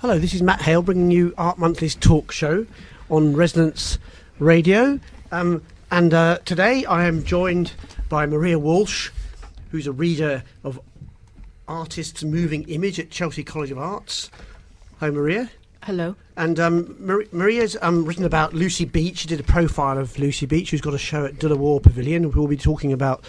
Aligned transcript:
Hello, 0.00 0.18
this 0.18 0.32
is 0.32 0.40
Matt 0.40 0.62
Hale 0.62 0.80
bringing 0.80 1.10
you 1.10 1.34
Art 1.36 1.58
Monthly's 1.58 1.94
talk 1.94 2.32
show 2.32 2.64
on 3.10 3.36
Resonance 3.36 3.98
Radio. 4.38 4.98
Um, 5.30 5.62
and 5.90 6.14
uh, 6.14 6.38
today 6.46 6.86
I 6.86 7.04
am 7.04 7.22
joined 7.22 7.72
by 8.08 8.24
Maria 8.24 8.58
Walsh, 8.58 9.10
who's 9.70 9.86
a 9.86 9.92
reader 9.92 10.42
of 10.64 10.80
Artists 11.68 12.24
Moving 12.24 12.66
Image 12.70 12.98
at 12.98 13.10
Chelsea 13.10 13.44
College 13.44 13.72
of 13.72 13.76
Arts. 13.76 14.30
Hi, 15.00 15.10
Maria. 15.10 15.50
Hello. 15.82 16.16
And 16.34 16.58
um, 16.58 16.96
Mar- 16.98 17.26
Maria's 17.30 17.76
um, 17.82 18.06
written 18.06 18.24
about 18.24 18.54
Lucy 18.54 18.86
Beech. 18.86 19.18
She 19.18 19.28
did 19.28 19.40
a 19.40 19.42
profile 19.42 19.98
of 19.98 20.18
Lucy 20.18 20.46
Beech, 20.46 20.70
who's 20.70 20.80
got 20.80 20.94
a 20.94 20.98
show 20.98 21.26
at 21.26 21.38
De 21.38 21.46
La 21.46 21.56
Warr 21.56 21.78
Pavilion. 21.78 22.30
We'll 22.30 22.46
be 22.46 22.56
talking 22.56 22.94
about 22.94 23.22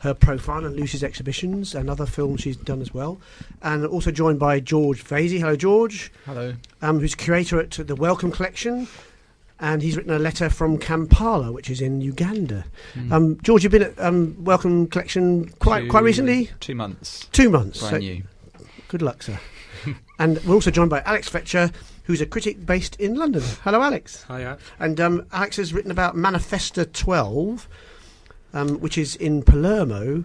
her 0.00 0.14
profile 0.14 0.64
and 0.64 0.76
Lucy's 0.76 1.02
exhibitions 1.02 1.74
and 1.74 1.90
other 1.90 2.06
films 2.06 2.40
she's 2.42 2.56
done 2.56 2.80
as 2.80 2.94
well. 2.94 3.20
And 3.62 3.84
also 3.86 4.10
joined 4.10 4.38
by 4.38 4.60
George 4.60 5.02
Vasey. 5.04 5.40
Hello, 5.40 5.56
George. 5.56 6.12
Hello. 6.24 6.54
Um, 6.82 7.00
who's 7.00 7.14
curator 7.14 7.58
at 7.60 7.72
the 7.72 7.96
Wellcome 7.96 8.30
Collection. 8.30 8.86
And 9.60 9.82
he's 9.82 9.96
written 9.96 10.12
a 10.12 10.20
letter 10.20 10.48
from 10.50 10.78
Kampala, 10.78 11.50
which 11.50 11.68
is 11.68 11.80
in 11.80 12.00
Uganda. 12.00 12.64
Mm. 12.94 13.10
Um, 13.12 13.38
George, 13.42 13.64
you've 13.64 13.72
been 13.72 13.82
at 13.82 13.98
um, 13.98 14.36
Wellcome 14.44 14.86
Collection 14.86 15.48
quite 15.58 15.80
Two- 15.84 15.88
quite 15.90 16.04
recently. 16.04 16.50
Two 16.60 16.76
months. 16.76 17.26
Two 17.32 17.50
months. 17.50 17.80
Brand 17.80 17.94
So 17.94 17.98
new. 17.98 18.22
good 18.86 19.02
luck, 19.02 19.20
sir. 19.24 19.40
and 20.20 20.38
we're 20.44 20.54
also 20.54 20.70
joined 20.70 20.90
by 20.90 21.00
Alex 21.00 21.28
Fletcher, 21.28 21.72
who's 22.04 22.20
a 22.20 22.26
critic 22.26 22.64
based 22.64 22.94
in 23.00 23.16
London. 23.16 23.42
Hello, 23.64 23.82
Alex. 23.82 24.24
Hiya. 24.28 24.58
And 24.78 25.00
um, 25.00 25.26
Alex 25.32 25.56
has 25.56 25.74
written 25.74 25.90
about 25.90 26.14
Manifesta 26.14 26.92
12, 26.92 27.68
um, 28.58 28.80
which 28.80 28.98
is 28.98 29.14
in 29.16 29.42
Palermo, 29.42 30.24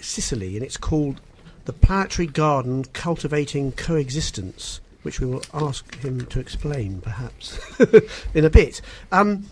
Sicily, 0.00 0.56
and 0.56 0.64
it's 0.64 0.78
called 0.78 1.20
The 1.66 1.72
Planetary 1.72 2.26
Garden 2.26 2.84
Cultivating 2.92 3.72
Coexistence, 3.72 4.80
which 5.02 5.20
we 5.20 5.26
will 5.26 5.42
ask 5.52 5.94
him 5.96 6.24
to 6.26 6.40
explain 6.40 7.00
perhaps 7.00 7.60
in 8.34 8.44
a 8.44 8.50
bit. 8.50 8.80
Um, 9.10 9.46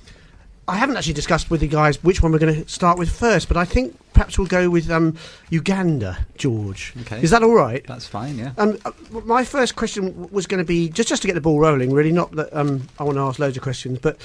I 0.67 0.77
haven't 0.77 0.97
actually 0.97 1.15
discussed 1.15 1.51
with 1.51 1.63
you 1.63 1.69
guys 1.69 2.03
which 2.03 2.23
one 2.23 2.33
we're 2.33 2.39
going 2.39 2.63
to 2.63 2.69
start 2.69 2.97
with 2.97 3.11
first, 3.11 3.49
but 3.49 3.57
I 3.57 3.65
think 3.65 3.99
perhaps 4.15 4.39
we'll 4.39 4.47
go 4.47 4.71
with 4.71 4.89
um, 4.89 5.17
Uganda, 5.51 6.27
George. 6.39 6.95
Okay. 7.03 7.23
Is 7.23 7.31
that 7.31 7.43
all 7.43 7.55
right? 7.55 7.85
That's 7.87 8.07
fine, 8.07 8.39
yeah. 8.39 8.53
Um, 8.57 8.79
uh, 8.85 8.93
my 9.25 9.45
first 9.45 9.77
question 9.77 10.31
was 10.31 10.47
going 10.47 10.59
to 10.59 10.65
be 10.65 10.89
just 10.89 11.09
just 11.09 11.23
to 11.23 11.29
get 11.29 11.35
the 11.35 11.41
ball 11.41 11.59
rolling. 11.59 11.93
Really, 11.93 12.13
not 12.13 12.31
that 12.33 12.57
um, 12.57 12.87
I 12.99 13.05
want 13.05 13.17
to 13.17 13.23
ask 13.23 13.39
loads 13.39 13.57
of 13.57 13.63
questions, 13.65 13.99
but 13.99 14.17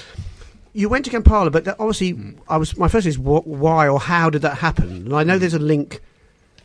you 0.76 0.88
went 0.88 1.04
to 1.06 1.10
Kampala, 1.10 1.50
but 1.50 1.66
obviously, 1.80 2.12
Mm. 2.14 2.36
I 2.48 2.56
was 2.56 2.76
my 2.76 2.88
first 2.88 3.06
is 3.06 3.16
wh- 3.16 3.46
why 3.46 3.88
or 3.88 3.98
how 4.00 4.30
did 4.30 4.42
that 4.42 4.58
happen? 4.58 4.88
And 5.06 5.12
I 5.14 5.22
know 5.24 5.38
there's 5.38 5.54
a 5.54 5.58
link, 5.58 6.00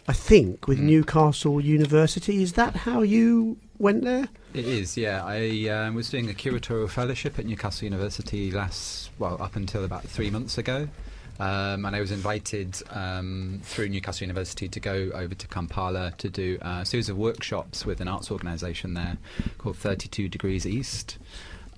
I 0.07 0.13
think, 0.13 0.67
with 0.67 0.79
Mm. 0.79 0.83
Newcastle 0.83 1.61
University. 1.61 2.43
Is 2.43 2.53
that 2.53 2.75
how 2.87 3.01
you 3.01 3.57
went 3.79 4.03
there? 4.03 4.27
It 4.53 4.65
is, 4.65 4.97
yeah. 4.97 5.23
I 5.25 5.67
um, 5.69 5.95
was 5.95 6.09
doing 6.09 6.29
a 6.29 6.33
curatorial 6.33 6.89
fellowship 6.89 7.39
at 7.39 7.45
Newcastle 7.45 7.85
University 7.85 8.51
last, 8.51 9.09
well, 9.17 9.37
up 9.41 9.55
until 9.55 9.83
about 9.85 10.03
three 10.03 10.29
months 10.29 10.57
ago. 10.57 10.89
Um, 11.39 11.85
and 11.85 11.95
I 11.95 12.01
was 12.01 12.11
invited 12.11 12.75
um, 12.91 13.61
through 13.63 13.89
Newcastle 13.89 14.25
University 14.25 14.67
to 14.67 14.79
go 14.79 15.09
over 15.15 15.33
to 15.33 15.47
Kampala 15.47 16.13
to 16.19 16.29
do 16.29 16.57
a 16.61 16.85
series 16.85 17.09
of 17.09 17.17
workshops 17.17 17.83
with 17.85 17.99
an 18.01 18.07
arts 18.07 18.29
organisation 18.29 18.93
there 18.93 19.17
called 19.57 19.77
32 19.77 20.27
Degrees 20.29 20.67
East. 20.67 21.17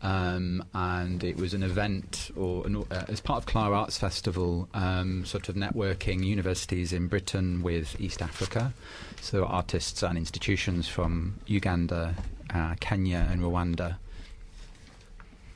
Um, 0.04 0.66
and 0.74 1.24
it 1.24 1.38
was 1.38 1.54
an 1.54 1.64
event, 1.64 2.30
or 2.36 2.68
an, 2.68 2.76
uh, 2.92 3.06
as 3.08 3.22
part 3.22 3.38
of 3.38 3.46
Clara 3.46 3.78
Arts 3.80 3.98
Festival, 3.98 4.68
um, 4.74 5.24
sort 5.26 5.48
of 5.48 5.56
networking 5.56 6.26
universities 6.26 6.92
in 6.92 7.08
Britain 7.08 7.64
with 7.64 8.00
East 8.02 8.22
Africa. 8.22 8.74
So 9.22 9.46
artists 9.46 10.04
and 10.04 10.18
institutions 10.18 10.90
from 10.90 11.40
Uganda, 11.48 12.16
uh, 12.54 12.76
Kenya, 12.82 13.26
and 13.32 13.40
Rwanda. 13.42 13.96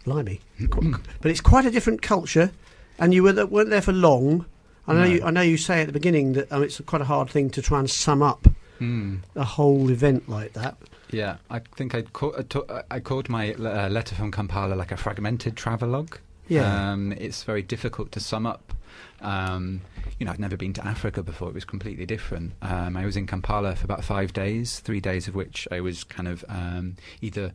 Blimey, 0.06 0.40
but 1.22 1.30
it's 1.30 1.42
quite 1.42 1.66
a 1.66 1.72
different 1.72 2.02
culture, 2.02 2.52
and 2.98 3.14
you 3.14 3.24
were 3.24 3.34
th- 3.34 3.50
weren't 3.50 3.70
there 3.70 3.82
for 3.82 3.92
long. 3.92 4.46
I 4.88 4.94
know 4.94 5.00
No. 5.02 5.06
you. 5.06 5.24
I 5.24 5.32
know 5.32 5.42
you 5.42 5.58
say 5.58 5.82
at 5.82 5.88
the 5.88 5.94
beginning 5.94 6.32
that 6.34 6.50
um, 6.54 6.64
it's 6.64 6.80
quite 6.86 7.02
a 7.02 7.06
hard 7.06 7.30
thing 7.30 7.50
to 7.50 7.62
try 7.62 7.80
and 7.80 7.90
sum 7.90 8.24
up 8.24 8.48
Hmm. 8.80 9.18
a 9.36 9.44
whole 9.44 9.90
event 9.90 10.28
like 10.30 10.54
that. 10.54 10.78
Yeah, 11.12 11.38
I 11.50 11.60
think 11.60 11.94
ca- 11.94 12.32
I 12.38 12.42
ta- 12.44 12.84
I 12.92 13.00
called 13.00 13.30
my 13.30 13.54
uh, 13.54 13.90
letter 13.90 14.14
from 14.16 14.32
Kampala 14.32 14.76
like 14.76 14.92
a 14.92 14.98
fragmented 14.98 15.56
travelogue. 15.56 16.18
Yeah. 16.48 16.92
Um, 16.92 17.12
it's 17.14 17.44
very 17.44 17.62
difficult 17.62 18.12
to 18.14 18.20
sum 18.20 18.46
up. 18.46 18.74
Um, 19.22 19.82
you 20.20 20.26
know, 20.26 20.32
I'd 20.32 20.40
never 20.40 20.58
been 20.58 20.74
to 20.74 20.86
Africa 20.86 21.24
before. 21.24 21.50
It 21.50 21.54
was 21.56 21.66
completely 21.66 22.06
different. 22.06 22.54
Um, 22.62 22.96
I 22.98 23.06
was 23.06 23.16
in 23.18 23.28
Kampala 23.28 23.76
for 23.76 23.86
about 23.86 24.04
five 24.04 24.34
days, 24.34 24.80
three 24.80 25.00
days 25.00 25.28
of 25.28 25.36
which 25.36 25.68
I 25.72 25.82
was 25.82 26.04
kind 26.04 26.28
of 26.28 26.44
um, 26.50 26.96
either 27.22 27.52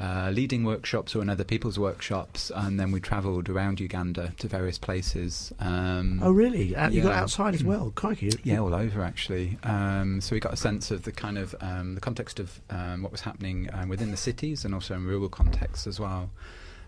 uh, 0.00 0.30
leading 0.34 0.64
workshops 0.64 1.14
or 1.14 1.22
in 1.22 1.28
other 1.30 1.44
people's 1.44 1.78
workshops, 1.78 2.50
and 2.54 2.80
then 2.80 2.90
we 2.90 3.00
travelled 3.00 3.48
around 3.48 3.78
Uganda 3.80 4.32
to 4.38 4.48
various 4.48 4.76
places. 4.78 5.52
Um, 5.60 6.20
Oh, 6.22 6.32
really? 6.32 6.74
Uh, 6.74 6.90
You 6.90 7.02
got 7.02 7.14
outside 7.14 7.54
as 7.54 7.62
well? 7.62 7.92
Crikey. 7.94 8.30
yeah, 8.42 8.58
all 8.58 8.74
over 8.74 9.02
actually. 9.02 9.56
Um, 9.62 10.20
so 10.20 10.34
we 10.34 10.40
got 10.40 10.52
a 10.52 10.56
sense 10.56 10.90
of 10.90 11.04
the 11.04 11.12
kind 11.12 11.38
of 11.38 11.54
um, 11.60 11.94
the 11.94 12.00
context 12.00 12.40
of 12.40 12.60
um, 12.70 13.02
what 13.02 13.12
was 13.12 13.20
happening 13.22 13.68
um, 13.72 13.88
within 13.88 14.10
the 14.10 14.16
cities 14.16 14.64
and 14.64 14.74
also 14.74 14.94
in 14.94 15.06
rural 15.06 15.28
contexts 15.28 15.86
as 15.86 16.00
well. 16.00 16.30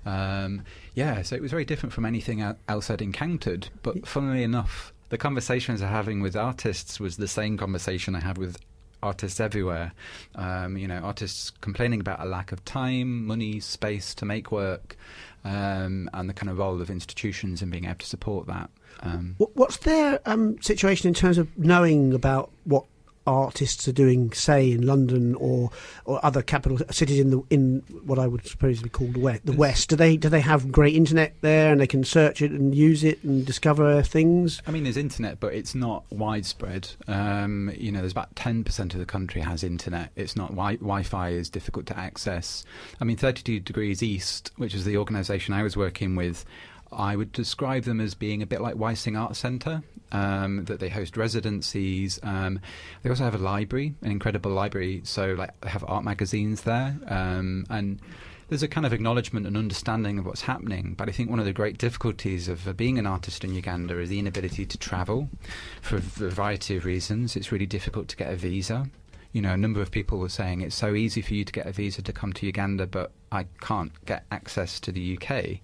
Um, 0.04 0.62
yeah, 0.94 1.22
so 1.22 1.34
it 1.36 1.42
was 1.42 1.50
very 1.50 1.64
different 1.64 1.92
from 1.92 2.04
anything 2.06 2.40
else 2.68 2.90
I'd 2.90 3.02
encountered. 3.02 3.68
But 3.82 4.06
funnily 4.06 4.42
enough, 4.42 4.92
the 5.08 5.18
conversations 5.18 5.82
I'm 5.82 5.88
having 5.88 6.20
with 6.20 6.36
artists 6.36 6.98
was 7.00 7.16
the 7.16 7.28
same 7.28 7.56
conversation 7.56 8.14
I 8.14 8.20
had 8.20 8.38
with 8.38 8.56
artists 9.02 9.40
everywhere. 9.40 9.92
Um, 10.34 10.76
you 10.76 10.88
know, 10.88 10.98
artists 10.98 11.50
complaining 11.60 12.00
about 12.00 12.20
a 12.20 12.24
lack 12.24 12.52
of 12.52 12.64
time, 12.64 13.26
money, 13.26 13.60
space 13.60 14.14
to 14.16 14.24
make 14.24 14.50
work, 14.50 14.96
um, 15.44 16.10
and 16.12 16.28
the 16.28 16.34
kind 16.34 16.50
of 16.50 16.58
role 16.58 16.80
of 16.80 16.90
institutions 16.90 17.62
in 17.62 17.70
being 17.70 17.84
able 17.84 17.96
to 17.96 18.06
support 18.06 18.46
that. 18.46 18.70
Um, 19.00 19.36
what's 19.38 19.78
their 19.78 20.20
um, 20.26 20.60
situation 20.62 21.08
in 21.08 21.14
terms 21.14 21.38
of 21.38 21.56
knowing 21.58 22.14
about 22.14 22.50
what 22.64 22.84
artists 23.26 23.86
are 23.88 23.92
doing, 23.92 24.32
say 24.32 24.72
in 24.72 24.86
London 24.86 25.34
or 25.36 25.70
or 26.04 26.24
other 26.24 26.42
capital 26.42 26.78
cities 26.90 27.20
in 27.20 27.30
the 27.30 27.42
in 27.50 27.82
what 28.04 28.18
I 28.18 28.26
would 28.26 28.46
suppose 28.46 28.82
be 28.82 28.88
called 28.88 29.14
the 29.14 29.20
West? 29.20 29.46
The 29.46 29.52
West. 29.52 29.88
Do 29.88 29.96
they 29.96 30.16
do 30.16 30.28
they 30.28 30.40
have 30.40 30.70
great 30.72 30.94
internet 30.94 31.34
there 31.40 31.72
and 31.72 31.80
they 31.80 31.86
can 31.86 32.04
search 32.04 32.42
it 32.42 32.50
and 32.50 32.74
use 32.74 33.04
it 33.04 33.22
and 33.24 33.44
discover 33.44 34.02
things? 34.02 34.62
I 34.66 34.70
mean, 34.70 34.84
there's 34.84 34.96
internet, 34.96 35.40
but 35.40 35.54
it's 35.54 35.74
not 35.74 36.04
widespread. 36.10 36.88
Um, 37.06 37.70
you 37.76 37.92
know, 37.92 38.00
there's 38.00 38.12
about 38.12 38.34
10% 38.34 38.92
of 38.92 38.98
the 38.98 39.06
country 39.06 39.40
has 39.40 39.62
internet. 39.64 40.10
It's 40.16 40.36
not 40.36 40.50
wi- 40.50 40.76
Wi-Fi 40.76 41.30
is 41.30 41.48
difficult 41.50 41.86
to 41.86 41.98
access. 41.98 42.64
I 43.00 43.04
mean, 43.04 43.16
32 43.16 43.60
Degrees 43.60 44.02
East, 44.02 44.52
which 44.56 44.74
is 44.74 44.84
the 44.84 44.96
organisation 44.96 45.54
I 45.54 45.62
was 45.62 45.76
working 45.76 46.16
with, 46.16 46.44
I 46.92 47.16
would 47.16 47.32
describe 47.32 47.84
them 47.84 48.00
as 48.00 48.14
being 48.14 48.42
a 48.42 48.46
bit 48.46 48.60
like 48.60 48.74
Wysing 48.74 49.18
Art 49.18 49.36
Centre. 49.36 49.82
Um, 50.12 50.66
that 50.66 50.78
they 50.78 50.88
host 50.88 51.16
residencies. 51.16 52.20
Um, 52.22 52.60
they 53.02 53.10
also 53.10 53.24
have 53.24 53.34
a 53.34 53.38
library, 53.38 53.96
an 54.02 54.12
incredible 54.12 54.52
library. 54.52 55.00
So, 55.02 55.32
like, 55.32 55.60
they 55.62 55.68
have 55.68 55.84
art 55.88 56.04
magazines 56.04 56.62
there, 56.62 56.96
um, 57.08 57.66
and 57.68 58.00
there's 58.48 58.62
a 58.62 58.68
kind 58.68 58.86
of 58.86 58.92
acknowledgement 58.92 59.46
and 59.46 59.56
understanding 59.56 60.18
of 60.18 60.26
what's 60.26 60.42
happening. 60.42 60.94
But 60.96 61.08
I 61.08 61.12
think 61.12 61.28
one 61.28 61.40
of 61.40 61.44
the 61.44 61.52
great 61.52 61.78
difficulties 61.78 62.48
of 62.48 62.76
being 62.76 62.98
an 62.98 63.06
artist 63.06 63.42
in 63.42 63.54
Uganda 63.54 63.98
is 63.98 64.08
the 64.08 64.20
inability 64.20 64.64
to 64.66 64.78
travel 64.78 65.28
for 65.82 65.96
a 65.96 66.00
variety 66.00 66.76
of 66.76 66.84
reasons. 66.84 67.34
It's 67.34 67.50
really 67.50 67.66
difficult 67.66 68.06
to 68.08 68.16
get 68.16 68.32
a 68.32 68.36
visa. 68.36 68.88
You 69.36 69.42
know, 69.42 69.52
a 69.52 69.56
number 69.58 69.82
of 69.82 69.90
people 69.90 70.18
were 70.18 70.30
saying 70.30 70.62
it's 70.62 70.74
so 70.74 70.94
easy 70.94 71.20
for 71.20 71.34
you 71.34 71.44
to 71.44 71.52
get 71.52 71.66
a 71.66 71.72
visa 71.72 72.00
to 72.00 72.12
come 72.20 72.32
to 72.32 72.46
Uganda, 72.46 72.86
but 72.86 73.12
I 73.30 73.44
can't 73.60 73.92
get 74.06 74.24
access 74.30 74.80
to 74.80 74.90
the 74.90 75.18
UK. 75.18 75.58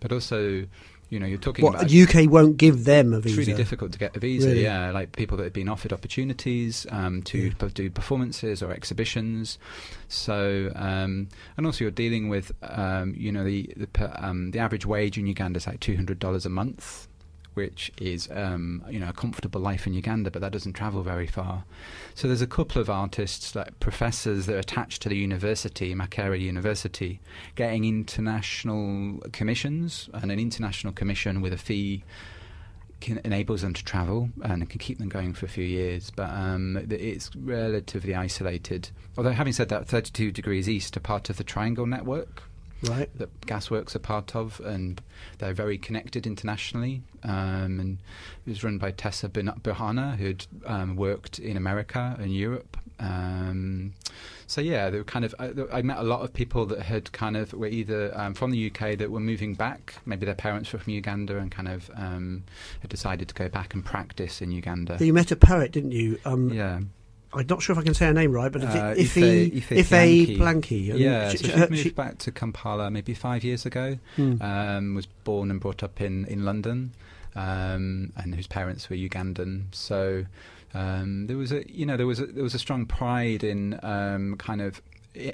But 0.00 0.12
also, 0.12 0.66
you 1.08 1.18
know, 1.18 1.24
you're 1.24 1.38
talking 1.38 1.64
What 1.64 1.76
about 1.76 1.88
the 1.88 2.02
UK 2.02 2.30
won't 2.30 2.58
give 2.58 2.84
them 2.84 3.14
a 3.14 3.20
visa. 3.20 3.40
it's 3.40 3.48
really 3.48 3.56
difficult 3.56 3.92
to 3.92 3.98
get 3.98 4.14
a 4.14 4.20
visa. 4.20 4.48
Really? 4.48 4.64
Yeah, 4.64 4.90
like 4.90 5.12
people 5.12 5.38
that 5.38 5.44
have 5.44 5.54
been 5.54 5.70
offered 5.70 5.94
opportunities 5.94 6.86
um, 6.90 7.22
to 7.22 7.38
Yeah. 7.38 7.68
do 7.72 7.88
performances 7.88 8.62
or 8.62 8.70
exhibitions. 8.70 9.56
So, 10.08 10.70
um, 10.74 11.28
and 11.56 11.64
also 11.64 11.84
you're 11.84 11.92
dealing 11.92 12.28
with, 12.28 12.52
um, 12.62 13.14
you 13.16 13.32
know, 13.32 13.44
the 13.44 13.72
the, 13.78 14.26
um, 14.26 14.50
the 14.50 14.58
average 14.58 14.84
wage 14.84 15.16
in 15.16 15.26
Uganda 15.26 15.56
is 15.56 15.66
like 15.66 15.80
two 15.80 15.96
hundred 15.96 16.18
dollars 16.18 16.44
a 16.44 16.50
month, 16.50 17.08
which 17.56 17.90
is 17.98 18.28
um, 18.32 18.84
you 18.90 19.00
know 19.00 19.08
a 19.08 19.12
comfortable 19.12 19.60
life 19.60 19.86
in 19.86 19.94
Uganda, 19.94 20.30
but 20.30 20.42
that 20.42 20.52
doesn't 20.52 20.74
travel 20.74 21.02
very 21.02 21.26
far. 21.26 21.64
So 22.14 22.28
there's 22.28 22.42
a 22.42 22.46
couple 22.46 22.80
of 22.82 22.90
artists, 22.90 23.54
like 23.54 23.80
professors 23.80 24.44
that 24.46 24.56
are 24.56 24.58
attached 24.58 25.00
to 25.02 25.08
the 25.08 25.16
university, 25.16 25.94
Makerere 25.94 26.40
University, 26.40 27.20
getting 27.54 27.84
international 27.84 29.22
commissions, 29.32 30.10
and 30.12 30.30
an 30.30 30.38
international 30.38 30.92
commission 30.92 31.40
with 31.40 31.54
a 31.54 31.58
fee 31.58 32.04
can, 33.00 33.20
enables 33.24 33.62
them 33.62 33.72
to 33.72 33.84
travel 33.84 34.28
and 34.42 34.68
can 34.68 34.78
keep 34.78 34.98
them 34.98 35.08
going 35.08 35.32
for 35.32 35.46
a 35.46 35.48
few 35.48 35.64
years. 35.64 36.10
But 36.14 36.30
um, 36.30 36.86
it's 36.90 37.34
relatively 37.34 38.14
isolated. 38.14 38.90
Although, 39.16 39.32
having 39.32 39.54
said 39.54 39.70
that, 39.70 39.86
32 39.86 40.30
Degrees 40.30 40.68
East 40.68 40.96
are 40.96 41.00
part 41.00 41.30
of 41.30 41.38
the 41.38 41.44
Triangle 41.44 41.86
Network, 41.86 42.42
Right. 42.88 43.10
that 43.18 43.40
Gasworks 43.42 43.94
are 43.94 44.00
part 44.00 44.34
of, 44.34 44.60
and 44.60 45.00
they're 45.38 45.54
very 45.54 45.78
connected 45.78 46.26
internationally. 46.26 47.02
Um, 47.22 47.80
and 47.80 47.98
it 48.46 48.50
was 48.50 48.64
run 48.64 48.78
by 48.78 48.92
Teesa 48.92 49.28
Bahana, 49.28 50.16
who'd 50.16 50.46
um, 50.64 50.96
worked 50.96 51.38
in 51.38 51.56
America 51.56 52.16
and 52.18 52.34
Europe. 52.34 52.76
Um, 52.98 53.94
so 54.46 54.60
yeah, 54.60 54.90
they 54.90 54.98
were 54.98 55.04
kind 55.04 55.24
of. 55.24 55.34
I, 55.38 55.52
I 55.72 55.82
met 55.82 55.98
a 55.98 56.02
lot 56.02 56.22
of 56.22 56.32
people 56.32 56.66
that 56.66 56.80
had 56.80 57.12
kind 57.12 57.36
of 57.36 57.52
were 57.52 57.66
either 57.66 58.12
um, 58.18 58.34
from 58.34 58.50
the 58.52 58.70
UK 58.70 58.96
that 58.98 59.10
were 59.10 59.20
moving 59.20 59.54
back. 59.54 59.94
Maybe 60.06 60.24
their 60.24 60.34
parents 60.34 60.72
were 60.72 60.78
from 60.78 60.92
Uganda 60.92 61.38
and 61.38 61.50
kind 61.50 61.68
of 61.68 61.90
um, 61.94 62.44
had 62.80 62.90
decided 62.90 63.28
to 63.28 63.34
go 63.34 63.48
back 63.48 63.74
and 63.74 63.84
practice 63.84 64.40
in 64.40 64.52
Uganda. 64.52 64.98
So 64.98 65.04
You 65.04 65.12
met 65.12 65.30
a 65.30 65.36
poet, 65.36 65.72
didn't 65.72 65.92
you? 65.92 66.18
Um, 66.24 66.50
yeah. 66.50 66.80
I'm 67.36 67.46
not 67.46 67.62
sure 67.62 67.74
if 67.74 67.78
I 67.78 67.82
can 67.82 67.94
say 67.94 68.06
her 68.06 68.12
name 68.14 68.32
right, 68.32 68.50
but 68.50 68.62
Uh, 68.64 68.94
Ife, 68.96 69.16
Ife- 69.16 69.72
Ife, 69.72 69.72
Ife 69.72 69.92
yeah, 70.98 71.28
she- 71.30 71.36
so 71.38 71.44
she, 71.44 71.50
her- 71.52 71.68
moved 71.68 71.82
she- 71.82 71.90
back 71.90 72.18
to 72.18 72.32
Kampala 72.32 72.90
maybe 72.90 73.14
five 73.14 73.44
years 73.44 73.66
ago. 73.66 73.98
Hmm. 74.16 74.40
Um, 74.40 74.94
was 74.94 75.06
born 75.24 75.50
and 75.50 75.60
brought 75.60 75.82
up 75.82 76.00
in 76.00 76.24
in 76.26 76.44
London, 76.44 76.92
um, 77.34 78.12
and 78.16 78.34
whose 78.34 78.46
parents 78.46 78.88
were 78.90 78.96
Ugandan. 78.96 79.66
So 79.72 80.24
um, 80.74 81.26
there 81.26 81.36
was 81.36 81.52
a 81.52 81.64
you 81.70 81.84
know 81.86 81.96
there 81.96 82.06
was 82.06 82.20
a, 82.20 82.26
there 82.26 82.42
was 82.44 82.54
a 82.54 82.58
strong 82.58 82.86
pride 82.86 83.44
in 83.44 83.78
um, 83.82 84.36
kind 84.38 84.60
of 84.62 84.80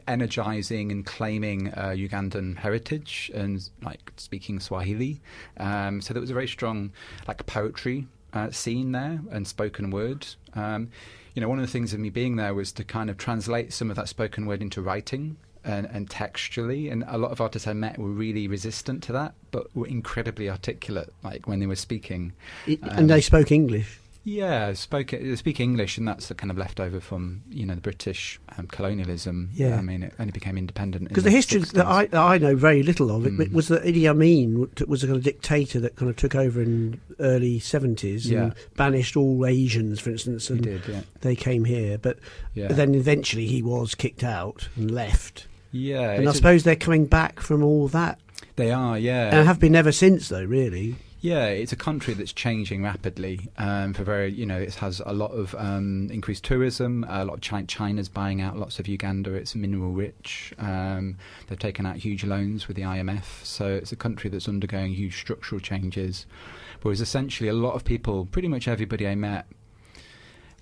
energizing 0.06 0.93
and 0.93 1.05
claiming 1.05 1.69
uh, 1.75 1.88
Ugandan 1.96 2.56
heritage 2.58 3.31
and 3.34 3.69
like 3.82 4.12
speaking 4.16 4.60
Swahili. 4.60 5.20
Um, 5.56 6.00
so 6.00 6.14
there 6.14 6.20
was 6.20 6.31
a 6.31 6.34
very 6.34 6.48
strong 6.48 6.93
like 7.26 7.44
poetry 7.46 8.06
uh, 8.32 8.50
scene 8.50 8.93
there 8.93 9.20
and 9.31 9.46
spoken 9.46 9.90
word. 9.90 10.26
Um, 10.55 10.90
you 11.34 11.40
know, 11.40 11.49
one 11.49 11.58
of 11.58 11.64
the 11.67 11.70
things 11.73 11.93
of 11.93 12.00
me 12.00 12.11
being 12.11 12.37
there 12.37 12.55
was 12.55 12.73
to 12.73 12.84
kind 12.84 13.08
of 13.11 13.17
translate 13.17 13.73
some 13.73 13.90
of 13.90 13.96
that 13.96 14.08
spoken 14.08 14.46
word 14.46 14.61
into 14.62 14.82
writing 14.82 15.37
and, 15.64 15.87
and 15.87 16.11
textually. 16.11 16.88
And 16.88 17.05
a 17.06 17.17
lot 17.19 17.31
of 17.31 17.40
artists 17.40 17.67
I 17.69 17.73
met 17.73 17.99
were 17.99 18.08
really 18.11 18.49
resistant 18.49 19.02
to 19.05 19.12
that, 19.12 19.34
but 19.50 19.75
were 19.75 19.87
incredibly 19.87 20.50
articulate, 20.50 21.12
like 21.23 21.46
when 21.46 21.61
they 21.61 21.67
were 21.67 21.76
speaking. 21.76 22.32
I- 22.69 22.79
um, 22.82 22.99
and 22.99 23.11
they 23.11 23.20
spoke 23.20 23.50
English. 23.50 23.99
Yeah, 24.24 24.72
spoke 24.74 25.12
speak 25.34 25.58
English, 25.58 25.98
and 25.98 26.06
that's 26.06 26.28
the 26.28 26.34
kind 26.34 26.50
of 26.52 26.56
leftover 26.56 27.00
from 27.00 27.42
you 27.50 27.66
know 27.66 27.74
the 27.74 27.80
British 27.80 28.38
um, 28.56 28.69
colonialism. 28.69 29.50
Yeah. 29.52 29.76
I 29.76 29.82
mean, 29.82 30.04
it 30.04 30.14
only 30.20 30.30
became 30.30 30.56
independent 30.56 31.02
in 31.02 31.08
Because 31.08 31.24
the 31.24 31.30
history 31.32 31.60
60s. 31.60 31.72
that 31.72 31.86
I, 31.86 32.06
that 32.06 32.20
I 32.22 32.38
know 32.38 32.54
very 32.54 32.84
little 32.84 33.10
of 33.10 33.26
it 33.26 33.32
Mm. 33.32 33.52
was 33.52 33.66
that 33.69 33.82
Idi 33.82 34.08
Amin 34.08 34.69
was 34.86 35.02
a 35.02 35.06
kind 35.08 35.16
of 35.16 35.24
dictator 35.24 35.80
that 35.80 35.96
kind 35.96 36.08
of 36.08 36.16
took 36.16 36.36
over 36.36 36.62
in 36.62 37.00
early 37.19 37.58
70s 37.58 38.26
Yeah. 38.30 38.42
and 38.44 38.54
banished 38.76 39.16
all 39.16 39.44
Asians, 39.44 39.98
for 39.98 40.10
instance, 40.10 40.48
and 40.50 40.62
did, 40.62 40.82
yeah, 40.86 41.00
they 41.22 41.34
came 41.34 41.64
here. 41.64 41.98
But 41.98 42.19
yeah, 42.54 42.69
then 42.69 42.94
eventually 42.94 43.46
he 43.46 43.60
was 43.60 43.96
kicked 43.96 44.22
out 44.22 44.69
and 44.76 44.88
left. 44.90 45.48
yeah. 45.72 46.12
and 46.12 46.20
I 46.28 46.30
it's 46.30 46.34
a- 46.34 46.36
suppose 46.36 46.62
they're 46.62 46.76
coming 46.76 47.06
back 47.06 47.40
from 47.40 47.64
all 47.64 47.88
that. 47.88 48.20
they 48.54 48.70
are, 48.70 48.96
yeah, 48.98 49.34
And 49.36 49.48
have 49.48 49.58
been 49.58 49.74
ever 49.74 49.90
since, 49.90 50.28
though, 50.28 50.44
really. 50.44 50.94
Yeah, 51.22 51.46
it's 51.46 51.70
a 51.72 51.76
country 51.76 52.14
that's 52.14 52.32
changing 52.32 52.82
rapidly. 52.82 53.48
Um, 53.56 53.94
for 53.94 54.02
very, 54.02 54.32
you 54.32 54.44
know, 54.44 54.58
it 54.58 54.74
has 54.74 55.00
a 55.06 55.12
lot 55.12 55.30
of 55.30 55.54
um, 55.56 56.08
increased 56.10 56.42
tourism. 56.42 57.06
A 57.08 57.24
lot 57.24 57.34
of 57.34 57.40
China, 57.40 57.64
China's 57.69 58.08
buying 58.08 58.40
out 58.40 58.58
lots 58.58 58.80
of 58.80 58.88
Uganda. 58.88 59.32
It's 59.34 59.54
mineral 59.54 59.92
rich. 59.92 60.52
Um, 60.58 61.19
they've 61.46 61.56
taken 61.56 61.86
out 61.86 61.94
huge 61.94 62.24
loans 62.24 62.66
with 62.66 62.76
the 62.76 62.82
IMF, 62.82 63.44
so 63.44 63.69
it's 63.69 63.92
a 63.92 63.96
country 63.96 64.30
that's 64.30 64.48
undergoing 64.48 64.94
huge 64.94 65.16
structural 65.16 65.60
changes. 65.60 66.26
Whereas 66.82 67.00
essentially, 67.00 67.48
a 67.48 67.52
lot 67.52 67.74
of 67.74 67.84
people, 67.84 68.26
pretty 68.26 68.48
much 68.48 68.66
everybody 68.66 69.06
I 69.06 69.14
met, 69.14 69.46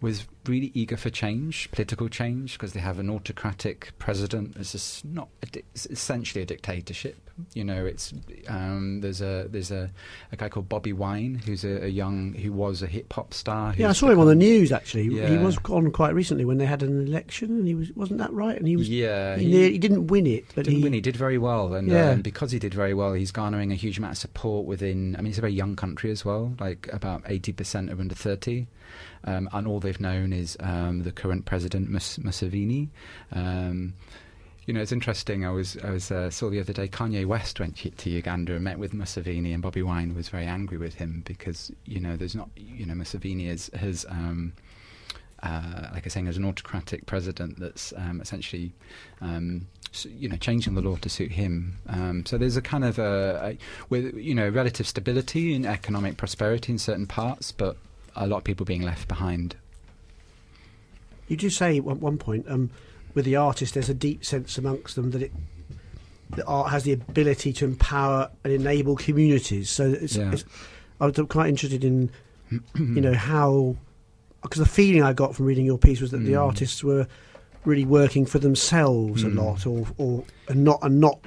was 0.02 0.26
really 0.46 0.72
eager 0.74 0.98
for 0.98 1.08
change, 1.08 1.70
political 1.70 2.10
change, 2.10 2.52
because 2.52 2.74
they 2.74 2.80
have 2.80 2.98
an 2.98 3.08
autocratic 3.08 3.92
president. 3.98 4.58
It's 4.58 4.72
just 4.72 5.06
not 5.06 5.28
it's 5.54 5.86
essentially 5.86 6.42
a 6.42 6.46
dictatorship. 6.46 7.29
You 7.54 7.64
know, 7.64 7.84
it's 7.86 8.12
um, 8.48 9.00
there's 9.00 9.20
a 9.20 9.46
there's 9.48 9.70
a, 9.70 9.90
a 10.32 10.36
guy 10.36 10.48
called 10.48 10.68
Bobby 10.68 10.92
Wine 10.92 11.34
who's 11.44 11.64
a, 11.64 11.84
a 11.84 11.88
young 11.88 12.34
who 12.34 12.52
was 12.52 12.82
a 12.82 12.86
hip 12.86 13.12
hop 13.12 13.34
star. 13.34 13.74
Yeah, 13.76 13.88
I 13.90 13.92
saw 13.92 14.08
him 14.10 14.18
on 14.20 14.26
the 14.26 14.34
news, 14.34 14.72
actually. 14.72 15.04
He 15.04 15.36
was 15.38 15.58
on 15.68 15.90
quite 15.92 16.14
recently 16.14 16.44
when 16.44 16.58
they 16.58 16.66
had 16.66 16.82
an 16.82 17.06
election, 17.06 17.50
and 17.50 17.66
he 17.66 17.74
was, 17.74 17.92
wasn't 17.92 18.18
that 18.18 18.32
right? 18.32 18.56
And 18.56 18.66
he 18.66 18.76
was. 18.76 18.88
Yeah, 18.88 19.36
he, 19.36 19.50
he- 19.50 19.72
he 19.72 19.78
didn't 19.78 20.08
win 20.08 20.26
it, 20.26 20.44
but 20.54 20.64
didn't 20.64 20.78
he. 20.78 20.82
win. 20.82 20.92
He 20.92 21.00
did 21.00 21.16
very 21.16 21.38
well, 21.38 21.74
and, 21.74 21.88
Yeah. 21.88 22.08
uh, 22.08 22.12
and 22.12 22.22
because 22.22 22.50
he 22.52 22.58
did 22.58 22.74
very 22.74 22.94
well, 22.94 23.12
he's 23.14 23.30
garnering 23.32 23.72
a 23.72 23.74
huge 23.76 23.98
amount 23.98 24.12
of 24.12 24.18
support 24.18 24.66
within. 24.66 25.14
I 25.16 25.20
mean, 25.22 25.28
it's 25.30 25.38
a 25.38 25.40
very 25.42 25.52
young 25.52 25.76
country 25.76 26.10
as 26.10 26.24
well. 26.24 26.54
Like 26.60 26.88
about 26.92 27.22
eighty 27.26 27.52
percent 27.52 27.90
are 27.90 27.98
under 28.00 28.14
thirty, 28.14 28.66
um, 29.24 29.48
and 29.52 29.66
all 29.66 29.80
they've 29.80 30.00
known 30.00 30.32
is 30.32 30.56
um, 30.60 31.02
the 31.04 31.12
current 31.12 31.44
president 31.44 31.88
Mus- 31.90 32.18
Museveni. 32.18 32.88
Um, 33.32 33.94
you 34.70 34.74
know, 34.74 34.82
it's 34.82 34.92
interesting. 34.92 35.44
I 35.44 35.50
was 35.50 35.76
I 35.82 35.90
was 35.90 36.12
uh, 36.12 36.30
saw 36.30 36.48
the 36.48 36.60
other 36.60 36.72
day 36.72 36.86
Kanye 36.86 37.26
West 37.26 37.58
went 37.58 37.76
to, 37.76 38.08
Uganda 38.08 38.54
and 38.54 38.62
met 38.62 38.78
with 38.78 38.92
Museveni, 38.92 39.52
and 39.52 39.60
Bobby 39.60 39.82
Wine 39.82 40.14
was 40.14 40.28
very 40.28 40.46
angry 40.46 40.78
with 40.78 40.94
him 40.94 41.24
because 41.26 41.72
you 41.86 41.98
know 41.98 42.16
there's 42.16 42.36
not 42.36 42.50
you 42.54 42.86
know 42.86 42.94
Museveni 42.94 43.48
is, 43.48 43.68
has 43.74 44.06
um, 44.08 44.52
uh, 45.42 45.88
like 45.92 46.04
I 46.04 46.04
was 46.04 46.12
saying, 46.12 46.28
as 46.28 46.36
an 46.36 46.44
autocratic 46.44 47.06
president 47.06 47.58
that's 47.58 47.92
um, 47.96 48.20
essentially, 48.20 48.70
um, 49.20 49.66
you 50.04 50.28
know, 50.28 50.36
changing 50.36 50.76
the 50.76 50.82
law 50.82 50.94
to 50.98 51.08
suit 51.08 51.32
him. 51.32 51.76
Um, 51.88 52.24
so 52.24 52.38
there's 52.38 52.56
a 52.56 52.62
kind 52.62 52.84
of 52.84 53.00
a, 53.00 53.40
a 53.42 53.58
with 53.88 54.14
you 54.14 54.36
know 54.36 54.50
relative 54.50 54.86
stability 54.86 55.52
and 55.52 55.66
economic 55.66 56.16
prosperity 56.16 56.70
in 56.70 56.78
certain 56.78 57.08
parts, 57.08 57.50
but 57.50 57.76
a 58.14 58.28
lot 58.28 58.36
of 58.36 58.44
people 58.44 58.64
being 58.64 58.82
left 58.82 59.08
behind. 59.08 59.56
You 61.26 61.36
do 61.36 61.50
say 61.50 61.78
at 61.78 61.82
one 61.82 62.18
point 62.18 62.46
um, 62.48 62.70
with 63.14 63.24
the 63.24 63.36
artist, 63.36 63.74
there's 63.74 63.88
a 63.88 63.94
deep 63.94 64.24
sense 64.24 64.56
amongst 64.58 64.96
them 64.96 65.10
that 65.12 65.22
it 65.22 65.32
that 66.36 66.44
art 66.46 66.70
has 66.70 66.84
the 66.84 66.92
ability 66.92 67.52
to 67.52 67.64
empower 67.64 68.30
and 68.44 68.52
enable 68.52 68.94
communities. 68.94 69.68
So 69.68 69.90
it's, 69.90 70.14
Yeah. 70.14 70.30
it's, 70.32 70.44
I'm 71.00 71.12
quite 71.26 71.48
interested 71.48 71.82
in 71.84 72.10
you 72.78 73.00
know 73.00 73.14
how 73.14 73.76
because 74.42 74.58
the 74.60 74.66
feeling 74.68 75.02
I 75.02 75.12
got 75.12 75.34
from 75.34 75.46
reading 75.46 75.64
your 75.66 75.78
piece 75.78 76.00
was 76.00 76.10
that 76.12 76.18
the 76.18 76.32
Mm. 76.32 76.40
artists 76.46 76.82
were 76.84 77.06
really 77.64 77.84
working 77.84 78.26
for 78.26 78.38
themselves 78.38 79.22
a 79.24 79.26
Mm. 79.26 79.36
lot, 79.36 79.66
or 79.66 79.86
or 79.98 80.24
and 80.48 80.62
not 80.64 80.78
and 80.82 81.00
not. 81.00 81.20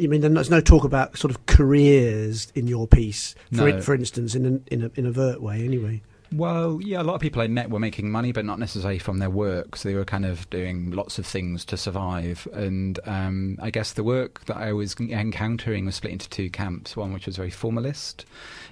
I 0.00 0.06
mean, 0.06 0.20
there's 0.22 0.50
no 0.50 0.60
talk 0.60 0.84
about 0.84 1.16
sort 1.16 1.30
of 1.30 1.46
careers 1.46 2.48
in 2.54 2.66
your 2.66 2.86
piece, 2.86 3.34
for 3.52 3.58
No. 3.62 3.66
in, 3.66 3.80
for 3.82 3.94
instance, 3.94 4.34
in 4.34 4.44
an, 4.46 4.64
in 4.66 4.82
a 4.84 4.90
in 4.96 5.06
a 5.06 5.12
vert 5.12 5.40
way, 5.42 5.62
anyway. 5.64 6.02
Well, 6.32 6.80
yeah, 6.80 7.02
a 7.02 7.04
lot 7.04 7.14
of 7.14 7.20
people 7.20 7.42
I 7.42 7.48
met 7.48 7.70
were 7.70 7.80
making 7.80 8.08
money, 8.08 8.30
but 8.30 8.44
not 8.44 8.60
necessarily 8.60 9.00
from 9.00 9.18
their 9.18 9.30
work. 9.30 9.74
So 9.74 9.88
they 9.88 9.96
were 9.96 10.04
kind 10.04 10.24
of 10.24 10.48
doing 10.48 10.92
lots 10.92 11.18
of 11.18 11.26
things 11.26 11.64
to 11.64 11.76
survive. 11.76 12.46
And 12.52 13.00
um, 13.04 13.58
I 13.60 13.70
guess 13.70 13.92
the 13.92 14.04
work 14.04 14.44
that 14.44 14.56
I 14.56 14.72
was 14.72 14.94
encountering 15.00 15.86
was 15.86 15.96
split 15.96 16.12
into 16.12 16.30
two 16.30 16.48
camps. 16.48 16.96
One 16.96 17.12
which 17.12 17.26
was 17.26 17.36
very 17.36 17.50
formalist, 17.50 18.26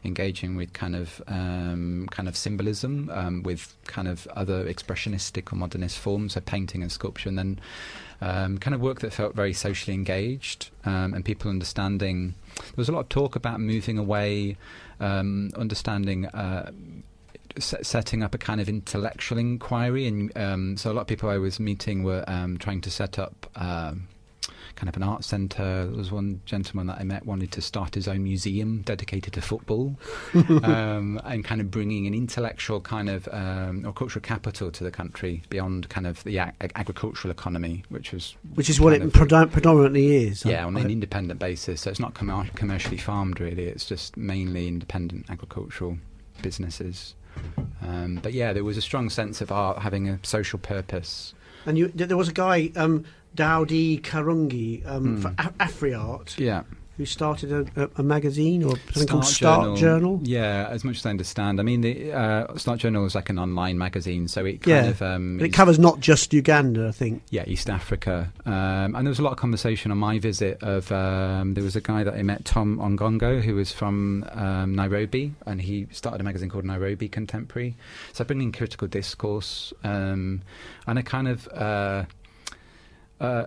engaging 0.05 0.55
with 0.55 0.73
kind 0.73 0.95
of 0.95 1.21
um, 1.27 2.07
kind 2.13 2.29
of 2.29 2.37
symbolism, 2.37 3.11
um, 3.13 3.43
with 3.43 3.75
kind 3.89 4.07
of 4.07 4.29
other 4.37 4.65
expressionistic 4.65 5.53
or 5.53 5.57
modernist 5.57 5.99
forms, 5.99 6.35
so 6.35 6.41
painting 6.41 6.83
and 6.83 6.93
sculpture, 6.93 7.29
and 7.29 7.39
then 7.39 7.61
um, 8.21 8.59
kind 8.59 8.75
of 8.75 8.81
work 8.81 9.01
that 9.01 9.13
felt 9.13 9.35
very 9.35 9.53
socially 9.53 9.95
engaged 9.95 10.71
um, 10.85 11.13
and 11.13 11.25
people 11.25 11.51
understanding. 11.51 12.35
There 12.57 12.75
was 12.77 12.89
a 12.89 12.93
lot 12.93 13.01
of 13.01 13.09
talk 13.09 13.35
about 13.35 13.61
moving 13.61 13.99
away, 13.99 14.57
um, 15.01 15.51
understanding. 15.57 16.27
Uh, 16.27 16.71
set, 17.59 17.85
setting 17.87 18.23
up 18.23 18.35
a 18.35 18.39
kind 18.39 18.61
of 18.61 18.69
intellectual 18.69 19.39
inquiry, 19.39 20.07
and 20.07 20.37
um, 20.37 20.77
so 20.77 20.91
a 20.91 20.95
lot 20.95 21.03
of 21.03 21.07
people 21.07 21.29
I 21.29 21.39
was 21.39 21.59
meeting 21.61 22.03
were 22.03 22.25
um, 22.27 22.59
trying 22.59 22.81
to 22.83 22.91
set 22.91 23.19
up 23.19 23.47
um, 23.57 24.09
kind 24.77 24.89
of 24.89 24.97
an 24.97 25.03
art 25.03 25.25
centre. 25.25 25.87
There 25.87 25.97
was 25.97 26.13
one 26.13 26.41
gentleman 26.47 26.87
that 26.87 26.99
I 27.01 27.03
met 27.05 27.27
wanted 27.27 27.51
to 27.53 27.61
start 27.61 27.97
his 27.97 28.07
own 28.07 28.23
museum 28.23 28.83
dedicated 28.83 29.33
to 29.33 29.41
football, 29.43 29.97
um, 30.35 31.21
and 31.25 31.45
kind 31.45 31.61
of 31.61 31.71
bringing 31.71 32.07
an 32.07 32.15
intellectual 32.15 32.81
kind 32.81 33.09
of 33.09 33.29
um, 33.33 33.85
or 33.85 33.93
cultural 33.93 34.23
capital 34.23 34.71
to 34.71 34.85
the 34.85 34.91
country 34.93 35.43
beyond 35.49 35.89
kind 35.89 36.07
of 36.07 36.23
the 36.25 36.39
ag- 36.39 36.73
agricultural 36.77 37.33
economy, 37.33 37.83
which 37.89 38.13
was 38.13 38.37
Which 38.55 38.71
is 38.71 38.81
what 38.81 38.93
it 38.93 39.03
predom- 39.13 39.51
predominantly 39.51 40.27
is. 40.29 40.45
yeah, 40.45 40.65
on 40.65 40.77
an 40.77 40.91
independent 40.91 41.41
basis. 41.41 41.81
So 41.83 41.91
it's 41.91 42.01
not 42.01 42.15
commer- 42.15 42.55
commercially 42.55 42.99
farmed, 42.99 43.41
really. 43.41 43.65
It's 43.65 43.85
just 43.87 44.17
mainly 44.17 44.69
independent 44.69 45.27
agricultural 45.29 45.99
businesses. 46.41 47.15
Um, 47.83 48.17
but 48.23 48.33
yeah, 48.33 48.53
there 48.53 48.65
was 48.65 48.77
a 48.77 48.83
strong 48.83 49.09
sense 49.11 49.41
of 49.41 49.51
art 49.53 49.79
having 49.79 50.09
a 50.09 50.19
social 50.23 50.59
purpose. 50.59 51.35
And 51.67 51.77
you, 51.79 51.89
there 51.89 52.17
was 52.17 52.29
a 52.29 52.33
guy, 52.33 52.71
um, 52.77 53.05
Daudi 53.37 54.01
Karungi, 54.01 54.87
um, 54.87 55.17
Hmm. 55.17 55.21
for 55.23 55.29
A- 55.39 55.53
AfriArt, 55.61 56.39
Yeah, 56.39 56.63
who 56.99 57.07
started 57.07 57.53
a, 57.53 57.85
a, 57.85 57.91
a 57.99 58.03
magazine 58.03 58.65
or 58.65 58.77
something 58.93 59.07
called 59.07 59.25
Start 59.25 59.79
Journal. 59.79 60.21
Yeah, 60.25 60.67
as 60.69 60.83
much 60.83 60.97
as 60.97 61.07
I 61.07 61.11
understand. 61.11 61.61
I 61.61 61.63
mean, 61.63 61.81
the 61.81 62.13
uh, 62.13 62.57
Start 62.57 62.81
Journal 62.81 63.07
is 63.07 63.15
like 63.15 63.31
an 63.31 63.39
online 63.39 63.79
magazine, 63.79 64.27
so 64.27 64.45
it 64.45 64.63
kind 64.63 64.87
Yeah, 64.87 64.91
of 64.91 65.01
um, 65.01 65.41
it 65.41 65.53
covers 65.53 65.79
not 65.79 66.01
just 66.01 66.33
Uganda, 66.33 66.89
I 66.89 66.91
think. 66.91 67.23
Yeah, 67.31 67.45
East 67.47 67.71
Africa. 67.71 68.33
Um, 68.45 68.97
and 68.97 69.07
there 69.07 69.11
was 69.11 69.21
a 69.21 69.23
lot 69.23 69.31
of 69.31 69.39
conversation 69.39 69.93
on 69.93 69.99
my 69.99 70.19
visit 70.19 70.61
of 70.61 70.91
um, 70.91 71.55
there 71.55 71.63
was 71.63 71.77
a 71.77 71.81
guy 71.81 72.03
that 72.03 72.15
I 72.15 72.23
met, 72.25 72.45
Tom 72.45 72.79
Ongongo, 72.79 73.41
who 73.41 73.55
was 73.55 73.71
from 73.71 74.29
um, 74.33 74.75
Nairobi, 74.75 75.35
and 75.47 75.63
he 75.63 75.87
started 75.93 76.21
a 76.21 76.25
magazine 76.25 76.51
called 76.51 76.65
Nairobi 76.65 77.09
Contemporary. 77.09 77.77
So 78.13 78.25
I 78.25 78.27
bring 78.27 78.43
in 78.43 78.51
critical 78.51 78.89
discourse 78.89 79.73
um, 79.85 80.43
and 80.89 80.99
a 80.99 81.05
kind 81.05 81.29
of 81.29 81.47
uh, 81.49 82.05
uh, 83.21 83.47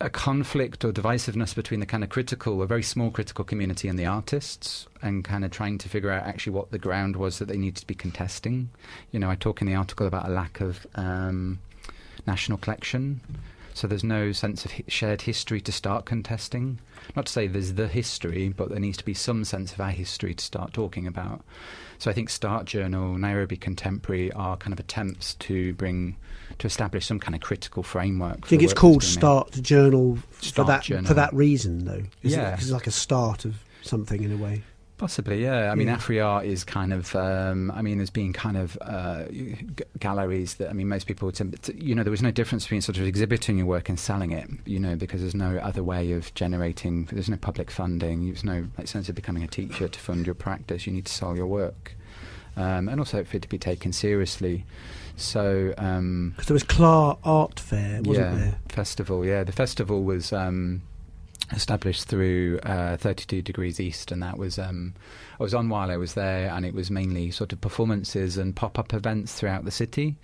a 0.00 0.10
conflict 0.10 0.84
or 0.84 0.92
divisiveness 0.92 1.54
between 1.54 1.80
the 1.80 1.86
kind 1.86 2.02
of 2.02 2.10
critical, 2.10 2.60
a 2.62 2.66
very 2.66 2.82
small 2.82 3.10
critical 3.10 3.44
community 3.44 3.88
and 3.88 3.98
the 3.98 4.06
artists, 4.06 4.86
and 5.02 5.24
kind 5.24 5.44
of 5.44 5.50
trying 5.50 5.78
to 5.78 5.88
figure 5.88 6.10
out 6.10 6.24
actually 6.24 6.52
what 6.52 6.70
the 6.70 6.78
ground 6.78 7.16
was 7.16 7.38
that 7.38 7.46
they 7.46 7.56
needed 7.56 7.76
to 7.76 7.86
be 7.86 7.94
contesting. 7.94 8.70
You 9.12 9.20
know, 9.20 9.30
I 9.30 9.36
talk 9.36 9.60
in 9.60 9.66
the 9.66 9.74
article 9.74 10.06
about 10.06 10.28
a 10.28 10.32
lack 10.32 10.60
of 10.60 10.86
um, 10.96 11.60
national 12.26 12.58
collection. 12.58 13.20
So 13.72 13.88
there's 13.88 14.04
no 14.04 14.30
sense 14.32 14.64
of 14.64 14.72
hi- 14.72 14.84
shared 14.86 15.22
history 15.22 15.60
to 15.62 15.72
start 15.72 16.04
contesting. 16.04 16.78
Not 17.16 17.26
to 17.26 17.32
say 17.32 17.46
there's 17.46 17.74
the 17.74 17.88
history, 17.88 18.48
but 18.48 18.70
there 18.70 18.78
needs 18.78 18.98
to 18.98 19.04
be 19.04 19.14
some 19.14 19.44
sense 19.44 19.72
of 19.72 19.80
our 19.80 19.90
history 19.90 20.34
to 20.34 20.44
start 20.44 20.72
talking 20.72 21.06
about. 21.06 21.44
So 21.98 22.10
I 22.10 22.14
think 22.14 22.30
Start 22.30 22.66
Journal, 22.66 23.16
Nairobi 23.18 23.56
Contemporary 23.56 24.30
are 24.32 24.56
kind 24.56 24.72
of 24.72 24.80
attempts 24.80 25.34
to 25.34 25.74
bring 25.74 26.16
to 26.58 26.66
establish 26.66 27.06
some 27.06 27.18
kind 27.20 27.34
of 27.34 27.40
critical 27.40 27.82
framework. 27.82 28.40
I 28.44 28.46
think 28.46 28.62
it's 28.62 28.72
called 28.74 29.02
that's 29.02 29.16
being 29.16 29.32
made. 29.34 29.50
Start 29.50 29.62
Journal 29.62 30.16
for 30.30 30.44
Start 30.44 30.68
that 30.68 30.82
Journal. 30.82 31.04
for 31.06 31.14
that 31.14 31.32
reason, 31.34 31.84
though. 31.84 32.02
Yeah. 32.22 32.54
it's 32.54 32.70
like 32.70 32.86
a 32.86 32.90
start 32.92 33.44
of 33.44 33.56
something 33.82 34.22
in 34.22 34.32
a 34.32 34.36
way. 34.36 34.62
Possibly, 34.96 35.42
yeah. 35.42 35.72
I 35.72 35.74
mean, 35.74 35.88
Yeah. 35.88 35.96
AfriArt 35.96 36.44
is 36.46 36.62
kind 36.62 36.92
of. 36.92 37.14
Um, 37.16 37.72
I 37.72 37.82
mean, 37.82 37.98
there's 37.98 38.10
been 38.10 38.32
kind 38.32 38.56
of 38.56 38.78
uh, 38.80 39.24
g- 39.24 39.56
galleries 39.98 40.54
that. 40.54 40.70
I 40.70 40.72
mean, 40.72 40.88
most 40.88 41.08
people. 41.08 41.26
would 41.26 41.36
say- 41.36 41.50
t- 41.62 41.74
you 41.76 41.96
know, 41.96 42.04
there 42.04 42.12
was 42.12 42.22
no 42.22 42.30
difference 42.30 42.62
between 42.64 42.80
sort 42.80 42.98
of 42.98 43.04
exhibiting 43.04 43.58
your 43.58 43.66
work 43.66 43.88
and 43.88 43.98
selling 43.98 44.30
it. 44.30 44.48
You 44.66 44.78
know, 44.78 44.94
because 44.94 45.20
there's 45.20 45.34
no 45.34 45.56
other 45.58 45.82
way 45.82 46.12
of 46.12 46.32
generating. 46.34 47.06
There's 47.10 47.28
no 47.28 47.36
public 47.36 47.72
funding. 47.72 48.26
There's 48.26 48.44
no 48.44 48.66
like, 48.78 48.86
sense 48.86 49.08
of 49.08 49.16
becoming 49.16 49.42
a 49.42 49.48
teacher 49.48 49.88
to 49.88 49.98
fund 50.00 50.26
your 50.26 50.34
practice. 50.36 50.86
You 50.86 50.92
need 50.92 51.06
to 51.06 51.12
sell 51.12 51.36
your 51.36 51.48
work, 51.48 51.96
um, 52.56 52.88
and 52.88 53.00
also 53.00 53.24
for 53.24 53.36
it 53.36 53.42
to 53.42 53.48
be 53.48 53.58
taken 53.58 53.92
seriously. 53.92 54.64
So. 55.16 55.74
Um, 55.78 56.30
Because 56.36 56.46
there 56.48 56.54
was 56.54 56.64
KLA 56.64 57.18
ART 57.24 57.60
Fair, 57.60 58.02
wasn't 58.02 58.16
yeah, 58.16 58.34
there? 58.34 58.58
festival. 58.68 59.24
Yeah, 59.24 59.44
the 59.44 59.52
festival 59.52 60.02
was 60.04 60.32
um, 60.32 60.82
established 61.52 62.04
through 62.08 62.58
uh, 62.62 62.96
32 62.96 63.42
Degrees 63.42 63.78
East, 63.80 64.10
and 64.10 64.22
that 64.22 64.38
was 64.38 64.58
um, 64.58 64.94
I 65.38 65.42
was 65.42 65.54
on 65.54 65.68
while 65.68 65.90
I 65.90 65.96
was 65.96 66.14
there, 66.14 66.48
and 66.50 66.64
it 66.64 66.74
was 66.74 66.90
mainly 66.90 67.30
sort 67.30 67.52
of 67.52 67.60
performances 67.60 68.36
and 68.38 68.54
pop-up 68.56 68.92
events 68.94 69.34
throughout 69.34 69.64
the 69.64 69.70
city, 69.70 70.16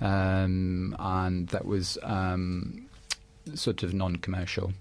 um, 0.00 0.94
and 0.98 1.48
that 1.48 1.64
was 1.64 1.98
um, 2.02 2.86
sort 3.54 3.82
of 3.82 3.94
non-commercial. 3.94 4.72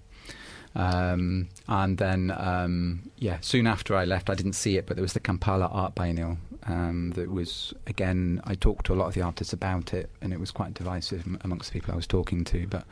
Um, 0.77 1.47
and 1.69 1.97
then, 1.97 2.33
um, 2.37 3.09
yeah, 3.17 3.37
soon 3.39 3.65
after 3.65 3.95
I 3.95 4.03
left, 4.03 4.29
I 4.29 4.35
didn't 4.35 4.53
see 4.53 4.75
it, 4.77 4.85
but 4.85 4.97
there 4.97 5.01
was 5.03 5.13
the 5.13 5.21
Kampala 5.21 5.67
Art 5.67 5.95
Biennial. 5.95 6.37
Um, 6.67 7.11
that 7.11 7.29
was 7.29 7.73
again, 7.85 8.41
I 8.43 8.55
talked 8.55 8.87
to 8.87 8.93
a 8.93 8.95
lot 8.95 9.07
of 9.07 9.13
the 9.13 9.21
artists 9.21 9.53
about 9.53 9.93
it, 9.93 10.09
and 10.21 10.33
it 10.33 10.39
was 10.39 10.51
quite 10.51 10.73
divisive 10.73 11.25
amongst 11.41 11.71
the 11.71 11.79
people 11.79 11.93
I 11.93 11.95
was 11.95 12.07
talking 12.07 12.43
to. 12.45 12.65
But 12.67 12.85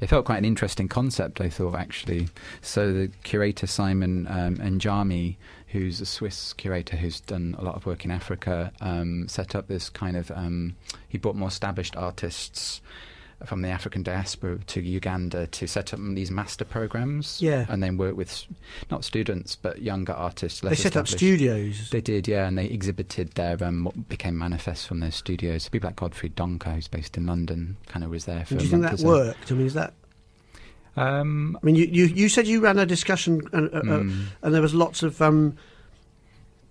it 0.00 0.08
felt 0.08 0.24
quite 0.24 0.38
an 0.38 0.44
interesting 0.44 0.88
concept, 0.88 1.40
I 1.40 1.48
thought 1.48 1.76
actually. 1.76 2.28
So 2.60 2.92
the 2.92 3.10
curator 3.22 3.66
Simon 3.66 4.26
um, 4.28 4.56
Njami, 4.56 5.36
who's 5.68 6.00
a 6.00 6.06
Swiss 6.06 6.52
curator 6.52 6.96
who's 6.96 7.20
done 7.20 7.54
a 7.58 7.62
lot 7.62 7.76
of 7.76 7.86
work 7.86 8.04
in 8.04 8.10
Africa, 8.10 8.72
um, 8.80 9.28
set 9.28 9.54
up 9.54 9.68
this 9.68 9.88
kind 9.88 10.16
of. 10.16 10.30
Um, 10.32 10.76
he 11.08 11.18
brought 11.18 11.36
more 11.36 11.48
established 11.48 11.96
artists 11.96 12.80
from 13.46 13.62
the 13.62 13.68
African 13.68 14.02
diaspora 14.02 14.58
to 14.66 14.80
Uganda 14.80 15.46
to 15.46 15.66
set 15.66 15.94
up 15.94 16.00
these 16.00 16.30
master 16.30 16.64
programs. 16.64 17.40
Yeah. 17.40 17.66
and 17.68 17.82
then 17.82 17.96
work 17.96 18.16
with 18.16 18.44
not 18.90 19.04
students 19.04 19.56
but 19.56 19.80
younger 19.82 20.12
artists. 20.12 20.60
They 20.60 20.74
set 20.74 20.96
up 20.96 21.08
studios. 21.08 21.90
They 21.90 22.00
did, 22.00 22.28
yeah, 22.28 22.46
and 22.46 22.58
they 22.58 22.66
exhibited 22.66 23.32
their 23.32 23.62
um, 23.64 23.84
what 23.84 24.08
became 24.08 24.36
manifests 24.36 24.86
from 24.86 25.00
their 25.00 25.10
studios. 25.10 25.68
People 25.68 25.88
like 25.88 25.96
Godfried 25.96 26.34
Donkor, 26.34 26.74
who's 26.74 26.88
based 26.88 27.16
in 27.16 27.26
London, 27.26 27.76
kind 27.86 28.04
of 28.04 28.10
was 28.10 28.26
there 28.26 28.44
for. 28.44 28.54
And 28.54 28.58
do 28.60 28.64
you 28.64 28.70
think 28.70 28.82
that 28.82 29.00
worked? 29.00 29.50
I 29.50 29.54
mean, 29.54 29.66
is 29.66 29.74
that? 29.74 29.94
Um, 30.96 31.56
I 31.62 31.66
mean, 31.66 31.76
you 31.76 31.86
you, 31.86 32.06
you 32.06 32.28
said 32.28 32.46
you 32.46 32.60
ran 32.60 32.78
a 32.78 32.84
discussion, 32.86 33.40
and, 33.52 33.72
uh, 33.72 33.78
uh, 33.78 33.82
mm, 33.82 34.24
and 34.42 34.54
there 34.54 34.62
was 34.62 34.74
lots 34.74 35.02
of 35.02 35.22
um, 35.22 35.56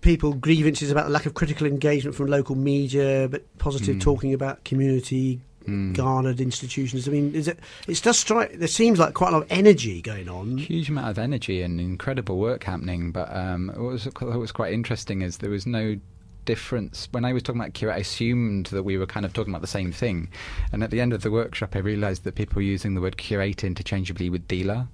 people 0.02 0.34
grievances 0.34 0.90
about 0.90 1.04
the 1.06 1.10
lack 1.10 1.26
of 1.26 1.34
critical 1.34 1.66
engagement 1.66 2.16
from 2.16 2.26
local 2.26 2.54
media, 2.54 3.28
but 3.28 3.42
positive 3.58 3.96
Mm. 3.96 4.00
talking 4.00 4.34
about 4.34 4.62
community 4.64 5.40
mm. 5.66 5.94
garnered 5.94 6.40
institutions. 6.40 7.08
I 7.08 7.12
mean, 7.12 7.34
is 7.34 7.48
it? 7.48 7.58
It 7.88 8.02
does 8.02 8.18
strike. 8.18 8.58
There 8.58 8.68
seems 8.68 8.98
like 8.98 9.14
quite 9.14 9.30
a 9.30 9.32
lot 9.32 9.42
of 9.42 9.52
energy 9.52 10.02
going 10.02 10.28
on. 10.28 10.58
huge 10.58 10.88
amount 10.88 11.08
of 11.08 11.18
energy 11.18 11.62
and 11.62 11.80
incredible 11.80 12.38
work 12.38 12.64
happening. 12.64 13.12
But 13.12 13.34
um, 13.34 13.68
what 13.74 13.92
was 13.92 14.04
what 14.04 14.38
was 14.38 14.52
quite 14.52 14.72
interesting 14.72 15.22
is 15.22 15.38
there 15.38 15.50
was 15.50 15.66
no 15.66 15.96
difference 16.44 17.08
when 17.12 17.24
I 17.24 17.32
was 17.32 17.42
talking 17.42 17.60
about 17.60 17.74
curate. 17.74 17.96
I 17.96 18.00
assumed 18.00 18.66
that 18.66 18.82
we 18.82 18.96
were 18.96 19.06
kind 19.06 19.26
of 19.26 19.32
talking 19.32 19.52
about 19.52 19.60
the 19.62 19.68
same 19.68 19.92
thing, 19.92 20.28
and 20.72 20.82
at 20.82 20.90
the 20.90 21.00
end 21.00 21.12
of 21.12 21.22
the 21.22 21.30
workshop, 21.30 21.76
I 21.76 21.80
realised 21.80 22.24
that 22.24 22.34
people 22.34 22.56
were 22.56 22.62
using 22.62 22.94
the 22.94 23.00
word 23.00 23.16
curate 23.16 23.64
interchangeably 23.64 24.30
with 24.30 24.48
dealer. 24.48 24.88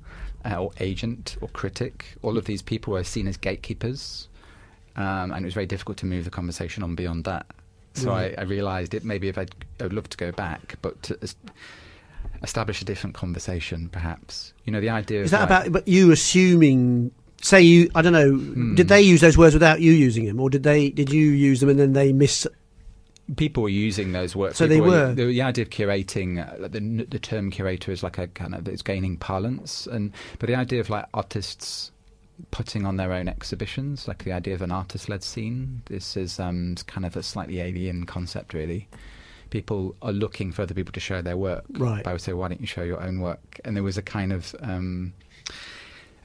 Uh, 0.45 0.63
or 0.63 0.71
agent 0.79 1.37
or 1.41 1.49
critic, 1.49 2.15
all 2.23 2.39
of 2.39 2.45
these 2.45 2.63
people 2.63 2.93
were 2.93 3.03
seen 3.03 3.27
as 3.27 3.37
gatekeepers, 3.37 4.29
um, 4.95 5.33
and 5.33 5.39
it 5.41 5.45
was 5.45 5.55
very 5.55 5.67
difficult 5.67 5.97
to 5.97 6.07
move 6.07 6.25
the 6.25 6.31
conversation 6.31 6.85
on 6.85 6.95
beyond 6.95 7.25
that. 7.25 7.47
So 7.97 8.11
Right. 8.11 8.35
I, 8.39 8.43
I 8.43 8.45
realised 8.45 8.95
it 8.95 9.05
maybe 9.05 9.29
if 9.29 9.39
I'd, 9.39 9.55
I 9.81 9.85
would 9.85 9.93
love 9.93 10.09
to 10.11 10.17
go 10.17 10.33
back, 10.33 10.77
but 10.83 11.03
to 11.05 11.19
establish 12.43 12.83
a 12.83 12.85
different 12.85 13.15
conversation, 13.15 13.89
perhaps. 13.89 14.53
You 14.65 14.73
know, 14.73 14.81
the 14.81 14.91
idea 14.91 15.23
Is 15.23 15.31
that 15.31 15.49
like- 15.51 15.67
about? 15.67 15.73
But 15.73 15.89
you 15.89 16.13
assuming. 16.13 17.11
Say 17.43 17.61
you, 17.61 17.91
I 17.95 18.01
don't 18.03 18.15
know. 18.15 18.31
Hmm. 18.33 18.75
Did 18.75 18.89
they 18.89 19.03
use 19.03 19.21
those 19.21 19.37
words 19.37 19.55
without 19.55 19.81
you 19.81 19.93
using 19.93 20.25
them, 20.25 20.41
or 20.41 20.49
did 20.49 20.63
they? 20.63 20.89
Did 20.91 21.13
you 21.13 21.31
use 21.31 21.61
them 21.61 21.69
and 21.69 21.79
then 21.79 21.93
they 21.93 22.13
miss? 22.13 22.47
people 23.37 23.65
were 23.65 23.69
using 23.69 24.13
those 24.13 24.37
words. 24.37 24.57
So 24.57 24.67
they 24.69 24.77
People 24.77 24.91
were? 24.91 25.13
The, 25.13 25.43
idea 25.43 25.65
of 25.65 25.71
curating, 25.71 26.39
uh, 26.39 26.61
like 26.61 26.71
the, 26.71 27.07
the 27.11 27.19
term 27.19 27.51
curator 27.51 27.91
is 27.91 28.05
like 28.05 28.19
a 28.19 28.29
kind 28.29 28.55
of 28.55 28.69
it's 28.69 28.83
gaining 28.83 29.17
parlance, 29.17 29.87
and 29.89 30.13
but 30.39 30.47
the 30.47 30.55
idea 30.55 30.79
of 30.81 30.91
like 30.91 31.07
artists 31.13 31.91
putting 32.51 32.87
on 32.87 32.97
their 32.97 33.13
own 33.13 33.29
exhibitions, 33.29 34.07
like 34.09 34.25
the 34.25 34.33
idea 34.33 34.55
of 34.55 34.63
an 34.63 34.71
artist-led 34.71 35.23
scene, 35.23 35.83
this 35.87 36.17
is 36.17 36.39
um, 36.39 36.75
kind 36.87 37.07
of 37.07 37.17
a 37.17 37.23
slightly 37.23 37.61
alien 37.61 38.07
concept, 38.07 38.55
really. 38.55 38.89
People 39.51 39.95
are 40.03 40.13
looking 40.13 40.53
for 40.53 40.63
other 40.63 40.75
people 40.75 40.93
to 40.93 41.01
show 41.01 41.23
their 41.23 41.37
work. 41.37 41.65
Right. 41.71 42.03
But 42.03 42.11
I 42.11 42.13
would 42.13 42.21
say, 42.21 42.33
why 42.33 42.49
don't 42.49 42.61
you 42.61 42.67
show 42.67 42.83
your 42.83 43.01
own 43.01 43.21
work? 43.21 43.61
And 43.65 43.77
there 43.77 43.83
was 43.83 43.97
a 43.97 44.03
kind 44.03 44.33
of 44.33 44.55
um, 44.61 45.13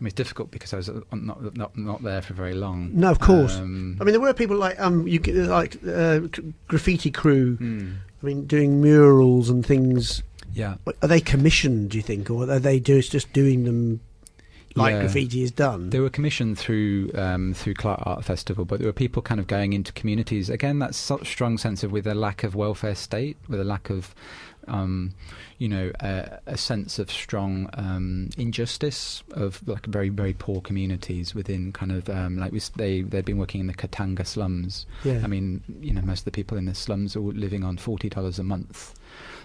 I 0.02 0.04
mean, 0.04 0.08
it's 0.08 0.16
difficult 0.16 0.50
because 0.50 0.74
I 0.74 0.78
was 0.78 0.90
uh, 0.90 1.02
not 1.12 1.56
not 1.56 1.78
not 1.78 2.02
there 2.02 2.24
for 2.24 2.34
very 2.34 2.56
long. 2.56 2.90
No, 2.92 3.12
of 3.12 3.20
course. 3.20 3.58
Um, 3.58 3.98
I 4.02 4.04
mean, 4.04 4.14
there 4.14 4.20
were 4.20 4.34
people 4.34 4.58
like 4.58 4.80
um, 4.80 5.08
you 5.08 5.20
like 5.20 5.78
uh, 5.88 6.22
graffiti 6.68 7.12
crew. 7.12 7.56
hmm, 7.58 7.92
I 8.22 8.26
mean, 8.26 8.46
doing 8.48 8.82
murals 8.82 9.50
and 9.50 9.64
things. 9.64 10.24
yeah. 10.54 10.76
Are 11.04 11.08
they 11.08 11.22
commissioned? 11.22 11.92
Do 11.92 11.98
you 11.98 12.04
think, 12.04 12.32
or 12.32 12.50
are 12.50 12.58
they 12.58 12.80
just 12.80 13.12
just 13.12 13.32
doing 13.32 13.66
them 13.66 14.02
like 14.76 14.94
Yeah. 14.94 15.02
graffiti 15.02 15.44
is 15.44 15.52
done? 15.52 15.90
They 15.90 16.00
were 16.00 16.10
commissioned 16.10 16.58
through 16.58 17.12
um, 17.16 17.54
through 17.54 17.74
KLA 17.76 17.96
ART 18.04 18.24
Festival, 18.26 18.66
but 18.66 18.80
there 18.80 18.88
were 18.88 18.94
people 18.94 19.22
kind 19.22 19.40
of 19.40 19.48
going 19.48 19.74
into 19.74 19.92
communities. 19.94 20.50
Again, 20.50 20.80
that 20.80 20.96
such 20.96 21.28
strong 21.30 21.58
sense 21.58 21.84
of 21.84 21.92
with 21.92 22.08
a 22.08 22.16
lack 22.16 22.44
of 22.44 22.56
welfare 22.56 22.96
state, 22.96 23.38
with 23.48 23.60
a 23.60 23.64
lack 23.64 23.90
of, 23.90 24.14
um, 24.68 25.14
you 25.58 25.68
know, 25.68 25.92
a, 26.00 26.40
a 26.46 26.58
sense 26.58 27.00
of 27.00 27.12
strong 27.12 27.70
um, 27.74 28.30
injustice 28.38 29.24
of 29.32 29.66
like 29.68 29.86
very 29.88 30.10
very 30.10 30.34
poor 30.34 30.62
communities 30.62 31.34
within 31.36 31.72
kind 31.72 31.92
of 31.92 32.10
um, 32.10 32.38
like 32.38 32.52
we, 32.52 32.60
they 32.76 33.02
they'd 33.02 33.26
been 33.26 33.38
working 33.38 33.62
in 33.62 33.68
the 33.68 33.74
Katanga 33.74 34.26
slums. 34.26 34.86
yeah. 35.04 35.22
I 35.24 35.28
mean, 35.28 35.64
you 35.82 35.94
know, 35.94 36.02
most 36.02 36.20
of 36.20 36.26
the 36.26 36.32
people 36.32 36.58
in 36.58 36.66
the 36.66 36.76
slums 36.76 37.16
are 37.16 37.20
living 37.22 37.64
on 37.64 37.78
forty 37.78 38.10
dollars 38.10 38.40
a 38.40 38.44
month. 38.44 38.94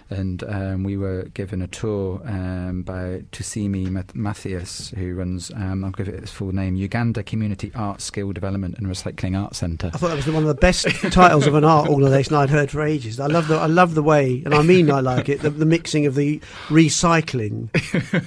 And 0.09 0.41
um, 0.43 0.83
we 0.83 0.95
were 0.95 1.23
given 1.33 1.61
a 1.61 1.67
tour 1.67 2.21
um, 2.25 2.83
by 2.83 3.23
Tusimi 3.33 3.89
Math- 3.89 4.15
Matthias, 4.15 4.93
who 4.95 5.15
runs, 5.15 5.51
um, 5.55 5.83
I'll 5.83 5.91
give 5.91 6.07
it 6.07 6.15
its 6.15 6.31
full 6.31 6.53
name, 6.53 6.75
Uganda 6.75 7.23
Community 7.23 7.71
Art 7.75 7.99
Skill 7.99 8.31
Development 8.31 8.77
and 8.77 8.87
Recycling 8.87 9.37
Art 9.37 9.55
Centre. 9.55 9.91
I 9.93 9.97
thought 9.97 10.07
that 10.09 10.15
was 10.15 10.25
the- 10.25 10.31
one 10.31 10.43
of 10.43 10.47
the 10.47 10.53
best 10.55 10.85
titles 11.11 11.45
of 11.45 11.55
an 11.55 11.65
art 11.65 11.89
organisation 11.89 12.35
I'd 12.35 12.49
heard 12.49 12.71
for 12.71 12.81
ages. 12.83 13.19
I 13.19 13.27
love 13.27 13.47
the 13.49 13.55
I 13.57 13.65
love 13.65 13.95
the 13.95 14.03
way, 14.03 14.41
and 14.45 14.53
I 14.53 14.61
mean 14.61 14.89
I 14.89 15.01
like 15.01 15.27
it, 15.29 15.41
the, 15.41 15.49
the 15.49 15.65
mixing 15.65 16.05
of 16.05 16.15
the 16.15 16.39
recycling, 16.69 17.69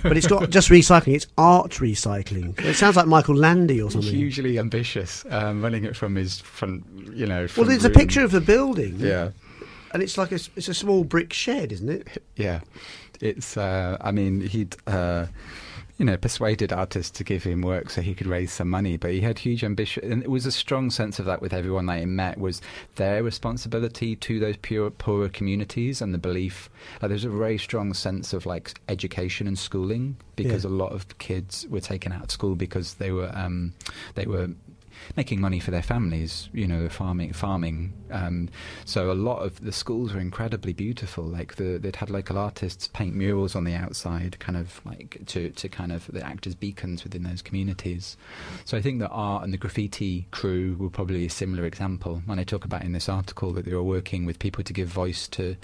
but 0.02 0.16
it's 0.16 0.28
not 0.28 0.50
just 0.50 0.68
recycling; 0.68 1.14
it's 1.14 1.26
art 1.38 1.72
recycling. 1.72 2.58
It 2.60 2.74
sounds 2.74 2.96
like 2.96 3.06
Michael 3.06 3.36
Landy 3.36 3.80
or 3.80 3.90
something. 3.90 4.10
Hugely 4.12 4.58
ambitious, 4.58 5.24
um, 5.30 5.62
running 5.62 5.84
it 5.84 5.96
from 5.96 6.14
his 6.14 6.40
front, 6.40 6.84
you 7.14 7.26
know. 7.26 7.40
well, 7.40 7.48
front 7.48 7.68
there's 7.70 7.84
a 7.84 7.90
picture 7.90 8.22
of 8.22 8.30
the 8.32 8.40
building, 8.40 8.96
Yeah, 8.98 9.30
and 9.92 10.02
it's 10.02 10.16
like 10.18 10.32
a, 10.32 10.40
it's 10.56 10.68
a 10.68 10.74
small 10.74 11.04
brick 11.04 11.32
shed, 11.32 11.72
isn't 11.72 11.88
it? 11.88 12.22
yeah. 12.36 12.60
It's, 13.20 13.56
uh, 13.56 13.96
I 14.00 14.12
mean, 14.12 14.40
he'd, 14.40 14.76
uh, 14.86 15.26
you 15.98 16.06
know, 16.06 16.16
persuaded 16.16 16.72
artists 16.72 17.10
to 17.18 17.24
give 17.24 17.44
him 17.44 17.60
work 17.60 17.90
so 17.90 18.00
he 18.00 18.14
could 18.14 18.26
raise 18.26 18.50
some 18.50 18.70
money, 18.70 18.96
but 18.96 19.10
he 19.10 19.20
had 19.20 19.38
huge 19.38 19.62
ambition, 19.62 20.10
and 20.10 20.22
it 20.22 20.30
was 20.30 20.46
a 20.46 20.52
strong 20.52 20.88
sense 20.90 21.18
of 21.18 21.26
that 21.26 21.42
with 21.42 21.52
everyone 21.52 21.84
that 21.86 21.98
he 21.98 22.06
met 22.06 22.38
was 22.38 22.62
their 22.96 23.22
responsibility 23.22 24.16
to 24.16 24.40
those 24.40 24.56
pure, 24.62 24.88
poorer 24.90 25.28
communities 25.28 26.00
and 26.00 26.14
the 26.14 26.18
belief. 26.18 26.70
Like, 27.02 27.10
there's 27.10 27.26
a 27.26 27.28
very 27.28 27.58
strong 27.58 27.92
sense 27.92 28.32
of 28.32 28.46
like 28.46 28.80
education 28.88 29.46
and 29.46 29.58
schooling 29.58 30.16
because 30.36 30.64
Yeah. 30.64 30.70
a 30.70 30.72
lot 30.72 30.92
of 30.92 31.18
kids 31.18 31.66
were 31.68 31.80
taken 31.80 32.12
out 32.12 32.24
of 32.24 32.30
school 32.30 32.54
because 32.54 32.94
they 32.94 33.10
were 33.10 33.30
um, 33.34 33.74
they 34.14 34.24
were 34.24 34.48
making 35.16 35.40
money 35.40 35.60
for 35.60 35.70
their 35.70 35.82
families. 35.82 36.48
You 36.52 36.66
know, 36.66 36.88
farming, 36.88 37.32
farming. 37.32 37.92
Um, 38.10 38.48
so 38.84 39.10
a 39.10 39.14
lot 39.14 39.40
of 39.40 39.60
the 39.60 39.72
schools 39.72 40.12
were 40.12 40.20
incredibly 40.20 40.72
beautiful. 40.72 41.24
Like 41.24 41.56
the, 41.56 41.78
they'd 41.78 41.96
had 41.96 42.10
local 42.10 42.38
artists 42.38 42.88
paint 42.88 43.14
murals 43.14 43.54
on 43.54 43.64
the 43.64 43.74
outside, 43.74 44.38
kind 44.38 44.56
of 44.56 44.80
like 44.84 45.22
to 45.26 45.50
to 45.50 45.68
kind 45.68 45.92
of 45.92 46.10
act 46.16 46.46
as 46.46 46.54
beacons 46.54 47.04
within 47.04 47.22
those 47.22 47.42
communities. 47.42 48.16
So 48.64 48.76
I 48.76 48.82
think 48.82 49.00
that 49.00 49.10
art 49.10 49.44
and 49.44 49.52
the 49.52 49.58
graffiti 49.58 50.26
crew 50.30 50.76
were 50.78 50.90
probably 50.90 51.26
a 51.26 51.30
similar 51.30 51.64
example. 51.64 52.22
When 52.26 52.38
I 52.38 52.44
talk 52.44 52.64
about 52.64 52.84
in 52.84 52.92
this 52.92 53.08
article 53.08 53.52
that 53.52 53.64
they 53.64 53.74
were 53.74 53.82
working 53.82 54.24
with 54.24 54.38
people 54.38 54.64
to 54.64 54.72
give 54.72 54.88
voice 54.88 55.28
to 55.28 55.56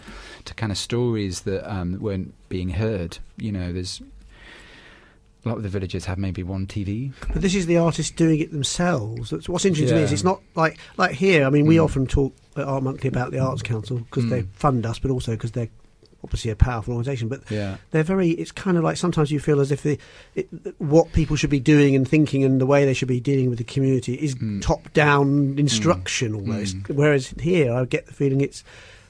to 0.45 0.55
kind 0.55 0.73
of 0.73 0.79
stories 0.79 1.43
that 1.43 1.71
um, 1.71 1.99
weren't 2.01 2.35
being 2.49 2.71
heard. 2.71 3.19
You 3.37 3.53
know, 3.53 3.73
there's 3.73 4.01
a 5.47 5.49
lot 5.49 5.57
of 5.59 5.63
the 5.63 5.69
villages 5.69 6.05
have 6.07 6.19
maybe 6.19 6.43
one 6.43 6.67
TV. 6.67 7.13
But 7.33 7.41
this 7.41 7.55
is 7.55 7.67
the 7.67 7.79
artists 7.79 8.11
doing 8.13 8.41
it 8.41 8.51
themselves. 8.53 9.31
That's 9.31 9.49
what's 9.49 9.65
interesting 9.65 9.91
to 9.91 9.97
me 9.97 10.03
is 10.03 10.13
it's 10.13 10.25
not 10.25 10.41
like 10.55 10.79
like 10.97 11.13
here. 11.13 11.47
I 11.47 11.51
mean, 11.51 11.67
we 11.67 11.77
Mm. 11.77 11.85
often 11.85 12.07
talk 12.07 12.35
at 12.57 12.65
Art 12.65 12.83
Monthly 12.83 13.09
about 13.09 13.31
the 13.31 13.39
Arts 13.39 13.63
Council 13.63 13.99
because 13.99 14.25
Mm. 14.25 14.31
they 14.31 14.43
fund 14.53 14.85
us, 14.85 14.99
but 14.99 15.11
also 15.11 15.33
because 15.33 15.53
they're 15.53 15.69
obviously 16.25 16.51
a 16.51 16.57
powerful 16.57 16.93
organisation. 16.95 17.29
But 17.29 17.43
Yeah. 17.49 17.77
they're 17.93 18.03
very. 18.03 18.31
It's 18.31 18.51
kind 18.51 18.77
of 18.77 18.83
like 18.83 18.97
sometimes 18.97 19.31
you 19.31 19.39
feel 19.39 19.61
as 19.61 19.71
if 19.71 19.83
the, 19.83 19.99
it, 20.35 20.49
what 20.79 21.13
people 21.13 21.37
should 21.37 21.51
be 21.51 21.61
doing 21.61 21.95
and 21.95 22.09
thinking 22.09 22.43
and 22.43 22.61
the 22.61 22.67
way 22.67 22.85
they 22.85 22.95
should 22.95 23.07
be 23.09 23.21
dealing 23.21 23.49
with 23.49 23.59
the 23.59 23.65
community 23.65 24.15
is 24.15 24.35
Mm. 24.35 24.61
top 24.61 24.93
down 24.93 25.55
instruction 25.57 26.35
almost. 26.35 26.77
Mm. 26.83 26.97
Whereas 26.97 27.33
here, 27.41 27.73
I 27.73 27.85
get 27.85 28.07
the 28.07 28.13
feeling 28.13 28.41
it's 28.41 28.65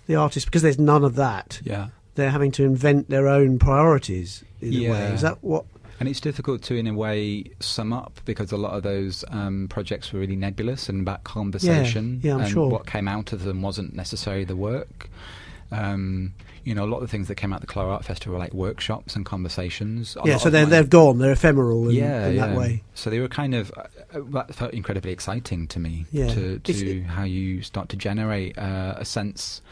the 0.06 0.16
artists 0.16 0.44
because 0.44 0.60
there's 0.62 0.78
none 0.78 1.02
of 1.04 1.14
that. 1.16 1.60
Yeah. 1.64 1.88
They're 2.16 2.30
having 2.30 2.50
to 2.52 2.64
invent 2.64 3.08
their 3.10 3.28
own 3.28 3.58
priorities 3.58 4.42
in 4.60 4.68
a 4.74 4.80
way. 4.80 4.86
Yeah. 4.88 5.12
Is 5.14 5.20
that 5.22 5.38
what? 5.42 5.64
And 5.98 6.08
it's 6.08 6.20
difficult 6.20 6.62
to, 6.64 6.76
in 6.76 6.86
a 6.86 6.94
way, 6.94 7.44
sum 7.60 7.92
up 7.92 8.20
because 8.24 8.52
a 8.52 8.56
lot 8.56 8.72
of 8.74 8.82
those 8.82 9.24
um, 9.28 9.66
projects 9.68 10.12
were 10.12 10.20
really 10.20 10.36
nebulous 10.36 10.88
and 10.88 11.00
about 11.00 11.24
conversation. 11.24 12.20
yeah, 12.22 12.34
I'm 12.34 12.40
and 12.40 12.50
sure. 12.50 12.68
what 12.68 12.86
came 12.86 13.08
out 13.08 13.32
of 13.32 13.44
them 13.44 13.62
wasn't 13.62 13.94
necessarily 13.94 14.44
the 14.44 14.56
work. 14.56 15.08
Um, 15.72 16.34
you 16.64 16.74
know, 16.74 16.84
a 16.84 16.86
lot 16.86 16.96
of 16.96 17.02
the 17.02 17.08
things 17.08 17.28
that 17.28 17.36
came 17.36 17.52
out 17.52 17.62
of 17.62 17.66
the 17.66 17.72
KLA 17.72 17.86
ART 17.86 18.04
Festival 18.04 18.34
were 18.34 18.38
like 18.40 18.52
workshops 18.52 19.14
and 19.14 19.24
conversations. 19.24 20.16
A 20.16 20.28
yeah. 20.28 20.36
So 20.36 20.50
they're 20.50 20.64
my- 20.64 20.70
they've 20.70 20.90
gone. 20.90 21.18
They're 21.18 21.32
ephemeral 21.32 21.88
in, 21.88 21.94
yeah, 21.94 22.26
in 22.26 22.34
yeah. 22.34 22.46
that 22.48 22.56
way. 22.56 22.82
So 22.94 23.08
they 23.08 23.20
were 23.20 23.28
kind 23.28 23.54
of 23.54 23.72
uh, 23.76 24.20
that 24.30 24.52
felt 24.54 24.74
incredibly 24.74 25.12
exciting 25.12 25.68
to 25.68 25.78
me. 25.78 26.06
Yeah. 26.10 26.26
To 26.28 26.58
to 26.58 27.02
how 27.04 27.22
you 27.22 27.62
start 27.62 27.88
to 27.90 27.96
generate 27.96 28.58
uh, 28.58 28.94
a 28.96 29.04
sense 29.04 29.62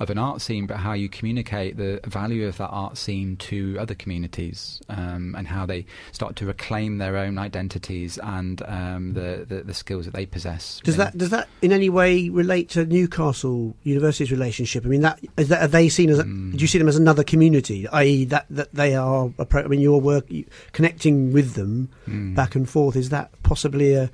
of 0.00 0.10
an 0.10 0.18
art 0.18 0.40
scene, 0.40 0.66
but 0.66 0.78
how 0.78 0.92
you 0.92 1.08
communicate 1.08 1.76
the 1.76 2.00
value 2.04 2.46
of 2.46 2.56
that 2.58 2.68
art 2.68 2.96
scene 2.96 3.36
to 3.36 3.76
other 3.78 3.94
communities, 3.94 4.80
um, 4.88 5.34
and 5.36 5.46
how 5.48 5.64
they 5.66 5.86
start 6.12 6.36
to 6.36 6.46
reclaim 6.46 6.98
their 6.98 7.16
own 7.16 7.38
identities 7.38 8.18
and 8.18 8.62
um, 8.66 9.12
the, 9.14 9.44
the 9.48 9.62
the 9.62 9.74
skills 9.74 10.04
that 10.04 10.14
they 10.14 10.26
possess. 10.26 10.80
Does 10.84 10.96
Yeah. 10.96 11.04
that 11.04 11.18
does 11.18 11.30
that 11.30 11.48
in 11.62 11.72
any 11.72 11.88
way 11.90 12.28
relate 12.28 12.68
to 12.70 12.84
Newcastle 12.86 13.76
University's 13.84 14.30
relationship? 14.32 14.84
I 14.84 14.88
mean, 14.88 15.02
that 15.02 15.20
is 15.36 15.48
that 15.48 15.62
are 15.62 15.68
they 15.68 15.88
seen 15.88 16.10
as? 16.10 16.18
A, 16.18 16.24
Mm. 16.24 16.52
Do 16.52 16.58
you 16.58 16.66
see 16.66 16.78
them 16.78 16.88
as 16.88 16.96
another 16.96 17.22
community? 17.22 17.86
I.e., 17.88 18.24
that 18.26 18.46
that 18.50 18.72
they 18.74 18.94
are. 18.96 19.30
I 19.52 19.62
mean, 19.68 19.80
your 19.80 20.00
work 20.00 20.26
connecting 20.72 21.32
with 21.32 21.54
them 21.54 21.88
Mm. 22.08 22.34
back 22.34 22.54
and 22.54 22.68
forth 22.68 22.96
is 22.96 23.08
that 23.10 23.30
possibly 23.42 23.94
a 23.94 24.10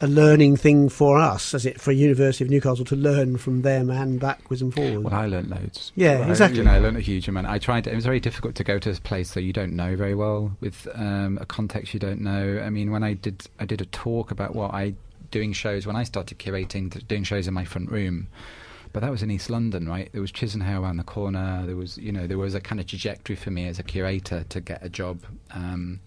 a 0.00 0.06
learning 0.06 0.56
thing 0.56 0.88
for 0.88 1.18
us, 1.18 1.52
as 1.52 1.66
it 1.66 1.80
for 1.80 1.90
a 1.90 1.94
University 1.94 2.44
of 2.44 2.50
Newcastle 2.50 2.84
to 2.86 2.96
learn 2.96 3.36
from 3.36 3.62
them 3.62 3.90
and 3.90 4.18
backwards 4.18 4.62
and 4.62 4.72
forwards. 4.72 5.04
Well, 5.04 5.14
I 5.14 5.26
learnt 5.26 5.50
loads. 5.50 5.92
Yeah, 5.94 6.26
exactly. 6.26 6.58
You 6.58 6.64
know, 6.64 6.72
I 6.72 6.78
learnt 6.78 6.96
a 6.96 7.00
huge 7.00 7.28
amount. 7.28 7.48
I 7.48 7.58
tried. 7.58 7.86
It 7.86 7.94
was 7.94 8.04
very 8.04 8.20
difficult 8.20 8.54
to 8.56 8.64
go 8.64 8.78
to 8.78 8.90
a 8.90 8.94
place 8.94 9.34
that 9.34 9.42
you 9.42 9.52
don't 9.52 9.74
know 9.74 9.96
very 9.96 10.14
well 10.14 10.56
with 10.60 10.88
um, 10.94 11.38
a 11.40 11.46
context 11.46 11.92
you 11.92 12.00
don't 12.00 12.20
know. 12.20 12.62
I 12.64 12.70
mean, 12.70 12.90
when 12.90 13.02
I 13.02 13.12
did, 13.14 13.46
I 13.58 13.66
did 13.66 13.80
a 13.80 13.86
talk 13.86 14.30
about 14.30 14.54
what 14.54 14.72
I 14.72 14.94
doing 15.30 15.52
shows 15.52 15.86
when 15.86 15.96
I 15.96 16.04
started 16.04 16.38
curating, 16.38 17.06
doing 17.06 17.24
shows 17.24 17.46
in 17.46 17.54
my 17.54 17.64
front 17.64 17.90
room. 17.90 18.28
But 18.92 19.00
that 19.00 19.10
was 19.10 19.22
in 19.22 19.30
East 19.30 19.50
London, 19.50 19.88
right? 19.88 20.10
There 20.12 20.20
was 20.20 20.32
Chisenhale 20.32 20.82
around 20.82 20.96
the 20.96 21.04
corner. 21.04 21.62
There 21.64 21.76
was, 21.76 21.96
you 21.96 22.10
know, 22.10 22.26
there 22.26 22.38
was 22.38 22.56
a 22.56 22.60
kind 22.60 22.80
of 22.80 22.86
trajectory 22.86 23.36
for 23.36 23.50
me 23.50 23.68
as 23.68 23.78
a 23.78 23.84
curator 23.84 24.44
to 24.48 24.60
get 24.60 24.84
a 24.84 24.88
job. 24.88 25.22
Um, 25.52 26.00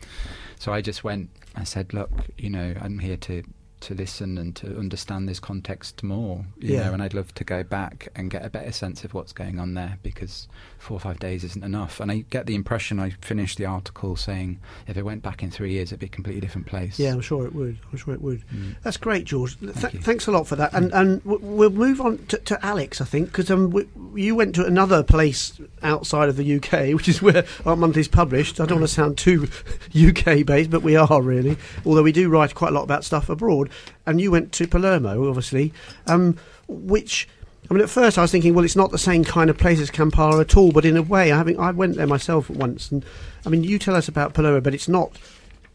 so 0.59 0.73
I 0.73 0.81
just 0.81 1.03
went. 1.03 1.29
I 1.55 1.63
said, 1.63 1.93
look, 1.93 2.11
you 2.37 2.49
know, 2.49 2.73
I'm 2.81 2.99
here 2.99 3.15
to 3.17 3.43
to 3.83 3.93
listen 3.93 4.37
and 4.37 4.55
to 4.57 4.77
understand 4.77 5.27
this 5.29 5.39
context 5.39 6.03
more. 6.03 6.45
You 6.59 6.75
Yeah. 6.75 6.85
know, 6.87 6.93
and 6.93 7.03
I'd 7.03 7.13
love 7.13 7.33
to 7.35 7.43
go 7.43 7.63
back 7.63 8.09
and 8.15 8.29
get 8.29 8.45
a 8.45 8.49
better 8.49 8.71
sense 8.71 9.03
of 9.03 9.13
what's 9.13 9.33
going 9.33 9.59
on 9.59 9.73
there 9.73 9.97
because 10.03 10.47
four 10.83 10.97
or 10.97 10.99
five 10.99 11.17
days 11.17 11.43
isn't 11.45 11.63
enough. 11.63 11.99
And 12.01 12.11
I 12.11 12.25
get 12.29 12.45
the 12.45 12.55
impression 12.55 12.99
I 12.99 13.11
finished 13.21 13.57
the 13.57 13.65
article 13.65 14.15
saying 14.17 14.59
if 14.85 14.97
it 14.97 15.03
went 15.03 15.23
back 15.23 15.41
in 15.41 15.49
three 15.49 15.71
years, 15.71 15.89
it'd 15.89 15.99
be 15.99 16.07
a 16.07 16.09
completely 16.09 16.41
different 16.41 16.67
place. 16.67 16.99
yeah, 16.99 17.13
I'm 17.13 17.21
sure 17.21 17.45
it 17.45 17.55
would. 17.55 17.77
I'm 17.91 17.97
sure 17.97 18.13
it 18.13 18.21
would. 18.21 18.43
Mm. 18.53 18.75
That's 18.83 18.97
great, 18.97 19.23
George. 19.23 19.57
Th- 19.59 19.71
Thank 19.71 19.93
you. 19.93 20.01
Thanks 20.01 20.27
a 20.27 20.31
lot 20.31 20.45
for 20.45 20.57
that. 20.57 20.73
And 20.73 20.93
and 20.93 21.21
we'll 21.23 21.69
move 21.69 22.01
on 22.01 22.17
to, 22.27 22.37
to 22.37 22.65
Alex, 22.65 22.99
I 22.99 23.05
think, 23.05 23.27
because 23.27 23.49
um, 23.49 23.73
you 24.13 24.35
went 24.35 24.55
to 24.55 24.65
another 24.65 25.03
place 25.03 25.59
outside 25.81 26.27
of 26.27 26.35
the 26.35 26.55
UK, 26.57 26.93
which 26.95 27.07
is 27.07 27.21
where 27.21 27.45
Art 27.65 27.79
Monthly's 27.79 28.09
published. 28.09 28.59
I 28.59 28.65
don't 28.65 28.79
want 28.79 28.89
to 28.89 28.93
sound 28.93 29.17
too 29.17 29.47
UK 29.95 30.45
based, 30.45 30.69
but 30.69 30.81
we 30.83 30.97
are 30.97 31.21
really. 31.21 31.57
Although 31.85 32.03
we 32.03 32.11
do 32.11 32.29
write 32.29 32.53
quite 32.55 32.71
a 32.71 32.75
lot 32.75 32.83
about 32.83 33.05
stuff 33.05 33.29
abroad. 33.29 33.69
And 34.05 34.19
you 34.19 34.31
went 34.31 34.51
to 34.53 34.67
Palermo, 34.67 35.29
obviously, 35.29 35.71
um, 36.07 36.37
which. 36.67 37.29
I 37.69 37.73
mean, 37.73 37.81
at 37.81 37.89
first 37.89 38.17
I 38.17 38.21
was 38.21 38.31
thinking, 38.31 38.53
well, 38.53 38.65
it's 38.65 38.75
not 38.75 38.91
the 38.91 38.97
same 38.97 39.23
kind 39.23 39.49
of 39.49 39.57
place 39.57 39.79
as 39.79 39.89
Kampala 39.89 40.41
at 40.41 40.57
all. 40.57 40.71
But 40.71 40.85
in 40.85 40.97
a 40.97 41.01
way, 41.01 41.31
I 41.31 41.37
having 41.37 41.59
I 41.59 41.71
went 41.71 41.95
there 41.95 42.07
myself 42.07 42.49
once, 42.49 42.91
and 42.91 43.05
I 43.45 43.49
mean, 43.49 43.63
you 43.63 43.79
tell 43.79 43.95
us 43.95 44.07
about 44.07 44.33
Palermo, 44.33 44.61
but 44.61 44.73
it's 44.73 44.89
not 44.89 45.17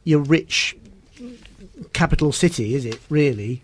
your 0.05 0.20
rich 0.20 0.77
capital 1.92 2.33
city, 2.33 2.74
is 2.74 2.85
it? 2.85 3.01
Really? 3.09 3.62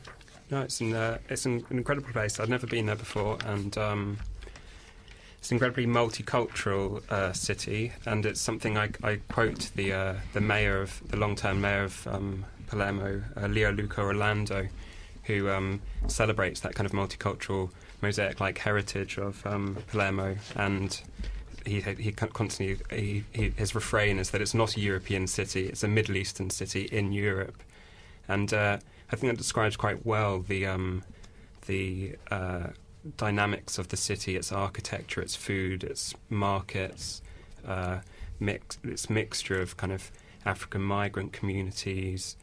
No, 0.51 0.63
it's 0.63 0.81
an 0.81 0.95
uh, 0.95 1.19
it's 1.29 1.47
an, 1.47 1.65
incredible 1.71 2.11
place. 2.13 2.41
I'd 2.41 2.49
never 2.49 2.67
been 2.67 2.87
there 2.87 2.97
before, 2.97 3.39
and 3.47 3.77
um, 3.77 4.19
it's 5.39 5.51
an 5.51 5.57
incredibly 5.57 5.87
multicultural 5.87 7.09
uh, 7.11 7.33
city. 7.33 7.93
And 8.07 8.25
it's 8.27 8.41
something 8.41 8.79
I, 8.79 8.91
I 9.03 9.17
quote 9.29 9.71
the 9.75 9.93
uh, 9.93 10.15
the 10.33 10.41
mayor 10.41 10.81
of 10.81 11.03
the 11.09 11.17
long-term 11.17 11.61
mayor 11.61 11.85
of 11.85 12.07
um, 12.07 12.45
Palermo, 12.67 13.23
uh, 13.37 13.41
Leoluca 13.43 13.99
Orlando, 13.99 14.69
who 15.25 15.51
um, 15.51 15.81
celebrates 16.09 16.61
that 16.61 16.75
kind 16.75 16.87
of 16.87 16.93
multicultural 16.93 17.71
mosaic-like 18.05 18.59
heritage 18.59 19.19
of 19.19 19.45
um, 19.47 19.77
Palermo 19.89 20.37
and. 20.57 21.01
He, 21.67 21.81
he 21.81 22.13
constantly 22.13 22.77
he, 22.91 23.25
he, 23.33 23.49
his 23.57 23.75
refrain 23.75 24.19
is 24.19 24.33
that 24.33 24.43
it's 24.43 24.53
not 24.53 24.77
a 24.77 24.81
European 24.81 25.27
city; 25.27 25.67
it's 25.67 25.83
a 25.83 25.89
Middle 25.89 26.15
Eastern 26.15 26.51
city 26.51 26.83
in 26.93 27.11
Europe, 27.11 27.63
and 28.29 28.53
uh, 28.53 28.77
I 29.11 29.17
think 29.17 29.33
that 29.33 29.39
describes 29.39 29.75
quite 29.75 30.05
well 30.05 30.41
the 30.41 30.67
um, 30.67 31.05
the 31.67 32.17
uh, 32.31 32.65
dynamics 33.17 33.79
of 33.79 33.89
the 33.89 33.97
city, 33.97 34.37
its 34.37 34.53
architecture, 34.53 35.21
its 35.21 35.37
food, 35.37 35.85
its 35.85 36.15
markets, 36.29 37.23
uh, 37.67 38.01
mix, 38.41 38.79
its 38.85 39.09
mixture 39.11 39.61
of 39.61 39.77
kind 39.77 39.93
of 39.93 40.11
African 40.45 40.83
migrant 40.83 41.33
communities, 41.33 42.37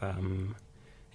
um, 0.00 0.54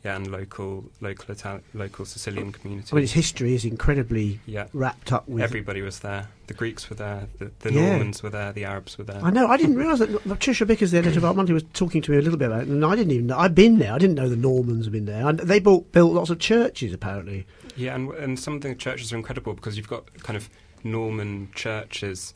yeah, 0.04 0.16
and 0.18 0.30
local 0.30 0.86
local 1.02 1.34
Itali- 1.34 1.62
local 1.74 2.06
Sicilian 2.06 2.52
communities. 2.52 2.92
I 2.92 2.96
mean, 2.96 3.04
its 3.04 3.14
history 3.14 3.56
is 3.56 3.64
incredibly 3.66 4.40
yeah, 4.46 4.68
wrapped 4.74 5.12
up 5.14 5.28
with. 5.30 5.42
everybody 5.44 5.82
was 5.82 6.00
there. 6.00 6.28
The 6.48 6.54
Greeks 6.54 6.90
were 6.90 6.98
there. 6.98 7.28
The, 7.40 7.52
the 7.60 7.72
Yeah. 7.74 7.90
Normans 7.92 8.22
were 8.22 8.30
there. 8.30 8.52
The 8.52 8.66
Arabs 8.66 8.98
were 8.98 9.06
there. 9.06 9.22
I 9.24 9.30
know. 9.30 9.48
I 9.48 9.56
didn't 9.56 9.78
realise 9.78 10.00
that 10.00 10.24
Patricia 10.28 10.66
Bickers, 10.66 10.92
the 10.92 10.98
editor 10.98 11.20
of 11.20 11.26
Art 11.26 11.38
Monthly, 11.38 11.54
was 11.54 11.64
talking 11.74 12.02
to 12.02 12.12
me 12.12 12.18
a 12.18 12.22
little 12.22 12.38
bit 12.38 12.48
about 12.48 12.64
it, 12.64 12.68
and 12.68 12.84
I 12.84 12.96
didn't 12.96 13.12
even 13.12 13.28
know. 13.28 13.38
I've 13.38 13.56
been 13.56 13.80
there. 13.80 13.94
I 13.94 13.98
didn't 13.98 14.16
know 14.16 14.28
the 14.28 14.36
Normans 14.36 14.86
had 14.86 14.92
been 14.92 15.06
there. 15.06 15.26
And 15.28 15.40
they 15.40 15.60
built 15.60 15.92
built 15.94 16.12
lots 16.14 16.30
of 16.30 16.40
churches, 16.40 16.94
apparently. 16.94 17.46
Yeah, 17.78 17.96
and 17.96 18.12
and 18.16 18.38
some 18.40 18.56
of 18.56 18.62
the 18.62 18.76
churches 18.76 19.14
are 19.14 19.16
incredible 19.18 19.54
because 19.54 19.78
you've 19.78 19.88
got 19.88 20.04
kind 20.22 20.36
of 20.36 20.50
Norman 20.84 21.50
churches 21.56 22.34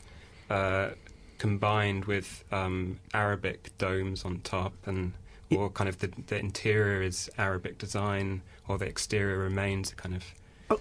uh, 0.48 0.90
combined 1.36 2.06
with 2.06 2.44
um, 2.50 2.98
Arabic 3.12 3.76
domes 3.78 4.24
on 4.24 4.40
top, 4.40 4.72
and 4.86 5.12
or 5.56 5.70
kind 5.70 5.88
of 5.88 5.98
the, 5.98 6.10
the 6.26 6.38
interior 6.38 7.02
is 7.02 7.30
Arabic 7.38 7.78
design, 7.78 8.42
or 8.66 8.78
the 8.78 8.86
exterior 8.86 9.38
remains 9.38 9.92
kind 9.94 10.14
of. 10.14 10.24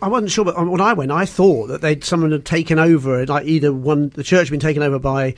I- 0.02 0.08
wasn't 0.08 0.32
sure, 0.32 0.44
but 0.44 0.68
when 0.68 0.82
I 0.82 0.94
went, 0.94 1.12
I 1.12 1.26
thought 1.26 1.68
that 1.68 1.82
they'd 1.82 2.04
someone 2.04 2.32
had 2.32 2.46
taken 2.46 2.78
over, 2.78 3.26
like 3.26 3.46
either 3.46 3.72
one, 3.72 4.10
the 4.10 4.24
church 4.24 4.48
had 4.48 4.52
been 4.52 4.60
taken 4.60 4.84
over 4.84 5.00
by 5.00 5.36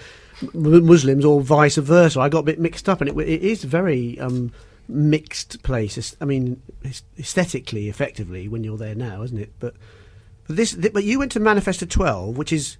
Muslims 0.54 1.24
or 1.24 1.42
vice 1.42 1.76
versa. 1.76 2.20
I 2.20 2.30
got 2.30 2.40
a 2.40 2.44
bit 2.44 2.60
mixed 2.60 2.90
up, 2.90 3.02
and 3.02 3.10
it, 3.10 3.18
it 3.18 3.44
is 3.44 3.64
a 3.64 3.68
very 3.68 4.20
um, 4.20 4.52
mixed 4.88 5.62
place. 5.62 6.16
I 6.20 6.26
mean, 6.26 6.62
aesthetically, 7.20 7.90
effectively, 7.90 8.48
when 8.48 8.64
you're 8.64 8.78
there 8.78 8.96
now, 8.96 9.22
isn't 9.22 9.38
it? 9.38 9.54
But, 9.60 9.76
but 10.48 10.56
this, 10.56 10.74
but 10.74 11.04
you 11.04 11.20
went 11.20 11.32
to 11.34 11.40
Manifesta 11.40 11.88
12, 11.88 12.36
which 12.36 12.52
is 12.52 12.78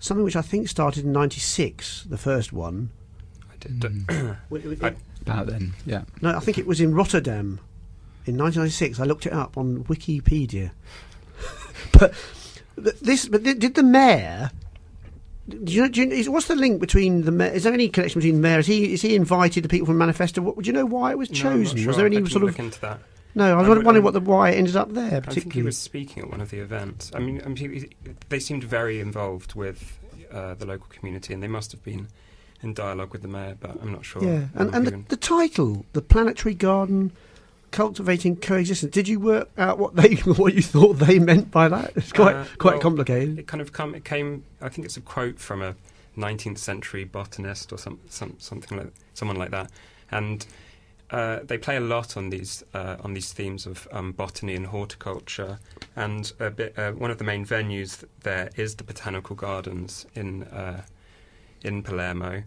something 0.00 0.24
which 0.24 0.36
I 0.36 0.42
think 0.42 0.68
started 0.68 1.04
in 1.04 1.12
'96, 1.12 2.04
the 2.08 2.18
first 2.18 2.52
one. 2.52 2.90
I 3.66 3.68
did. 3.68 3.80
Mm. 4.06 4.36
W- 4.50 4.70
w- 4.76 4.78
I- 4.82 4.94
About 5.22 5.46
then, 5.46 5.74
yeah. 5.86 6.02
No, 6.20 6.34
I 6.36 6.40
think 6.40 6.58
it 6.58 6.66
was 6.66 6.80
in 6.80 6.94
Rotterdam 6.94 7.60
in 8.26 8.36
1996. 8.38 9.00
I 9.00 9.04
looked 9.04 9.26
it 9.26 9.32
up 9.32 9.56
on 9.56 9.84
Wikipedia. 9.84 10.70
but 11.98 12.14
th- 12.82 12.96
this, 13.00 13.26
but 13.28 13.44
th- 13.44 13.58
did 13.58 13.74
the 13.74 13.82
mayor? 13.82 14.50
Do 15.48 15.72
you 15.72 15.82
know, 15.82 15.88
do 15.88 16.02
you, 16.02 16.10
is, 16.10 16.28
what's 16.28 16.46
the 16.46 16.54
link 16.54 16.80
between 16.80 17.22
the 17.22 17.32
mayor? 17.32 17.50
Is 17.52 17.64
there 17.64 17.72
any 17.72 17.88
connection 17.88 18.20
between 18.20 18.36
the 18.36 18.40
mayor? 18.40 18.60
Is 18.60 18.66
he 18.66 18.92
is 18.92 19.02
he 19.02 19.16
invited 19.16 19.64
the 19.64 19.68
people 19.68 19.86
from 19.86 19.98
Manifesta? 19.98 20.38
What, 20.40 20.56
do 20.58 20.66
you 20.66 20.72
know 20.72 20.86
why 20.86 21.10
it 21.12 21.18
was 21.18 21.30
No, 21.30 21.50
I'm 21.50 21.56
not 21.58 21.64
chosen? 21.64 21.78
sure. 21.78 21.86
Was 21.88 21.96
there 21.96 22.06
I 22.06 22.08
any 22.08 22.16
didn't 22.16 22.30
sort 22.30 22.44
look 22.44 22.58
of? 22.58 22.64
into 22.64 22.80
that? 22.80 23.00
No, 23.34 23.44
I 23.54 23.56
was 23.60 23.66
I 23.66 23.68
would- 23.70 23.84
wondering 23.84 24.04
what 24.04 24.12
the 24.14 24.20
why 24.20 24.50
it 24.50 24.58
ended 24.58 24.76
up 24.76 24.92
there. 24.92 25.04
I 25.06 25.10
think 25.10 25.24
he 25.24 25.30
Particularly, 25.40 25.62
was 25.64 25.78
speaking 25.78 26.22
at 26.22 26.30
one 26.30 26.40
of 26.40 26.50
the 26.50 26.58
events. 26.60 27.10
I 27.14 27.18
mean, 27.18 27.42
I 27.44 27.48
mean 27.48 27.56
he, 27.56 27.88
they 28.28 28.38
seemed 28.38 28.62
very 28.62 29.00
involved 29.00 29.54
with 29.54 29.98
uh, 30.30 30.54
the 30.54 30.66
local 30.66 30.86
community, 30.90 31.34
and 31.34 31.42
they 31.42 31.48
must 31.48 31.72
have 31.72 31.82
been 31.82 32.06
in 32.62 32.74
dialogue 32.74 33.12
with 33.12 33.22
the 33.22 33.28
mayor, 33.28 33.56
but 33.60 33.70
I'm 33.82 33.92
not 33.92 34.04
sure. 34.04 34.22
yeah. 34.22 34.46
And 34.54 34.74
and 34.74 34.86
the, 34.86 35.04
the 35.08 35.16
title, 35.16 35.84
the 35.92 36.02
planetary 36.02 36.54
garden, 36.54 37.12
cultivating 37.70 38.36
coexistence. 38.36 38.92
Did 38.92 39.08
you 39.08 39.18
work 39.20 39.48
out 39.58 39.78
what 39.78 39.96
they 39.96 40.14
what 40.42 40.54
you 40.54 40.62
thought 40.62 40.94
they 40.94 41.18
meant 41.18 41.50
by 41.50 41.68
that? 41.68 41.92
It's 41.96 42.12
quite 42.12 42.36
Uh, 42.36 42.44
quite 42.58 42.72
well, 42.74 42.80
complicated. 42.82 43.38
it 43.38 43.46
kind 43.46 43.60
of 43.60 43.72
come. 43.72 43.94
It 43.94 44.04
came. 44.04 44.44
I 44.60 44.68
think 44.68 44.84
it's 44.84 44.96
a 44.96 45.00
quote 45.00 45.38
from 45.38 45.62
a 45.62 45.74
19th 46.16 46.58
century 46.58 47.04
botanist 47.04 47.72
or 47.72 47.78
some, 47.78 47.98
some 48.08 48.34
something 48.38 48.76
like 48.78 48.92
someone 49.14 49.36
like 49.38 49.50
that, 49.50 49.70
and 50.10 50.44
uh, 51.10 51.40
they 51.44 51.56
play 51.58 51.76
a 51.76 51.80
lot 51.80 52.16
on 52.16 52.30
these 52.30 52.62
uh, 52.74 52.96
on 53.02 53.14
these 53.14 53.32
themes 53.32 53.66
of 53.66 53.88
um, 53.92 54.12
botany 54.12 54.54
and 54.54 54.66
horticulture. 54.66 55.58
And 55.96 56.30
a 56.38 56.50
bit, 56.50 56.78
uh, 56.78 56.92
one 56.92 57.10
of 57.10 57.18
the 57.18 57.24
main 57.24 57.44
venues 57.46 58.04
there 58.22 58.50
is 58.56 58.74
the 58.76 58.84
botanical 58.84 59.34
gardens 59.36 60.06
in 60.14 60.44
uh, 60.44 60.82
in 61.64 61.82
Palermo, 61.82 62.42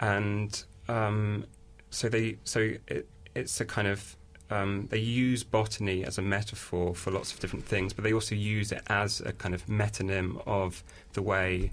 and 0.00 0.64
um, 0.88 1.44
so 1.90 2.08
they 2.08 2.38
so 2.44 2.72
it, 2.86 3.08
it's 3.34 3.60
a 3.60 3.64
kind 3.64 3.88
of 3.88 4.16
um, 4.50 4.88
they 4.90 4.98
use 4.98 5.44
botany 5.44 6.04
as 6.04 6.18
a 6.18 6.22
metaphor 6.22 6.94
for 6.94 7.10
lots 7.10 7.32
of 7.32 7.40
different 7.40 7.66
things, 7.66 7.92
but 7.92 8.04
they 8.04 8.12
also 8.12 8.34
use 8.34 8.72
it 8.72 8.82
as 8.88 9.20
a 9.20 9.32
kind 9.32 9.54
of 9.54 9.66
metonym 9.66 10.42
of 10.46 10.82
the 11.12 11.22
way 11.22 11.70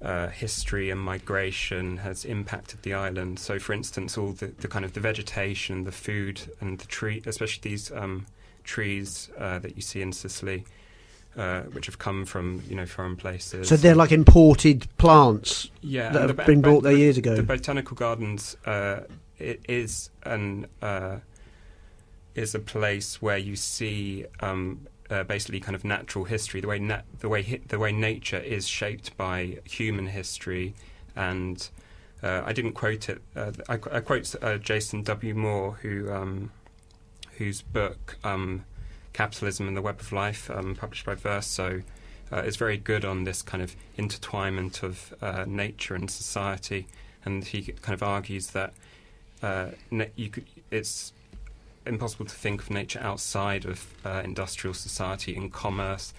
uh, 0.00 0.28
history 0.28 0.90
and 0.90 1.00
migration 1.00 1.98
has 1.98 2.24
impacted 2.24 2.82
the 2.82 2.94
island. 2.94 3.38
So, 3.38 3.58
for 3.58 3.72
instance, 3.72 4.16
all 4.16 4.32
the, 4.32 4.46
the 4.46 4.68
kind 4.68 4.84
of 4.84 4.92
the 4.92 5.00
vegetation, 5.00 5.84
the 5.84 5.92
food, 5.92 6.40
and 6.60 6.78
the 6.78 6.86
tree, 6.86 7.22
especially 7.26 7.70
these 7.70 7.90
um, 7.92 8.26
trees 8.64 9.28
uh, 9.36 9.58
that 9.58 9.76
you 9.76 9.82
see 9.82 10.00
in 10.00 10.12
Sicily, 10.12 10.64
uh, 11.38 11.62
which 11.72 11.86
have 11.86 11.98
come 11.98 12.24
from 12.26 12.62
you 12.68 12.74
know 12.74 12.84
foreign 12.84 13.16
places. 13.16 13.68
So 13.68 13.76
they're 13.76 13.94
like 13.94 14.12
imported 14.12 14.86
plants 14.98 15.70
yeah, 15.80 16.10
that 16.10 16.22
have 16.28 16.36
the- 16.36 16.42
been 16.42 16.60
brought 16.60 16.82
there 16.82 16.96
years 16.96 17.16
ago. 17.16 17.36
The 17.36 17.42
botanical 17.42 17.96
gardens 17.96 18.56
uh, 18.66 19.00
it 19.38 19.60
is 19.68 20.10
an 20.24 20.66
uh, 20.82 21.18
is 22.34 22.54
a 22.54 22.58
place 22.58 23.22
where 23.22 23.38
you 23.38 23.56
see 23.56 24.26
um, 24.40 24.86
uh, 25.10 25.22
basically 25.22 25.60
kind 25.60 25.74
of 25.74 25.84
natural 25.84 26.24
history, 26.24 26.60
the 26.60 26.68
way 26.68 26.78
nat- 26.78 27.04
the 27.20 27.28
way 27.28 27.42
hi- 27.42 27.60
the 27.68 27.78
way 27.78 27.92
nature 27.92 28.38
is 28.38 28.66
shaped 28.66 29.16
by 29.16 29.58
human 29.64 30.08
history, 30.08 30.74
and 31.14 31.68
uh, 32.22 32.42
I 32.44 32.52
didn't 32.52 32.72
quote 32.72 33.08
it. 33.08 33.22
Uh, 33.36 33.52
I, 33.68 33.74
I 33.74 34.00
quote 34.00 34.34
uh, 34.42 34.58
Jason 34.58 35.02
W. 35.04 35.34
Moore, 35.34 35.78
who 35.82 36.12
um, 36.12 36.50
whose 37.38 37.62
book 37.62 38.16
um, 38.24 38.64
"Capitalism 39.18 39.66
and 39.68 39.76
the 39.76 39.82
Web 39.82 39.98
of 40.00 40.12
Life," 40.12 40.48
um, 40.56 40.76
published 40.76 41.04
by 41.04 41.16
Verso, 41.16 41.82
uh, 42.32 42.42
is 42.48 42.56
very 42.56 42.78
good 42.90 43.04
on 43.04 43.24
this 43.24 43.42
kind 43.42 43.62
of 43.66 43.74
intertwinement 43.96 44.82
of 44.82 44.94
uh, 45.20 45.44
nature 45.46 45.96
and 45.96 46.08
society, 46.08 46.86
and 47.24 47.44
he 47.44 47.58
kind 47.84 47.94
of 47.94 48.02
argues 48.02 48.46
that 48.58 48.70
uh, 49.42 49.68
could, 50.32 50.46
it's 50.70 51.12
impossible 51.84 52.26
to 52.26 52.34
think 52.34 52.62
of 52.62 52.70
nature 52.70 53.00
outside 53.00 53.64
of 53.64 53.78
uh, 54.04 54.20
industrial 54.24 54.74
society 54.74 55.36
and 55.36 55.52
commerce. 55.52 56.14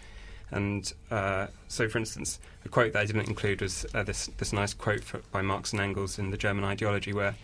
And 0.51 0.91
uh, 1.09 1.47
so, 1.67 1.87
for 1.87 1.99
instance, 1.99 2.39
a 2.65 2.69
quote 2.69 2.91
that 2.93 2.99
I 3.03 3.05
didn't 3.05 3.27
include 3.29 3.61
was 3.61 3.85
uh, 3.93 4.03
this 4.03 4.21
this 4.39 4.51
nice 4.51 4.73
quote 4.73 5.03
for, 5.03 5.19
by 5.31 5.41
Marx 5.41 5.71
and 5.71 5.81
Engels 5.81 6.19
in 6.19 6.31
the 6.31 6.37
German 6.37 6.63
Ideology, 6.65 7.13
where 7.13 7.35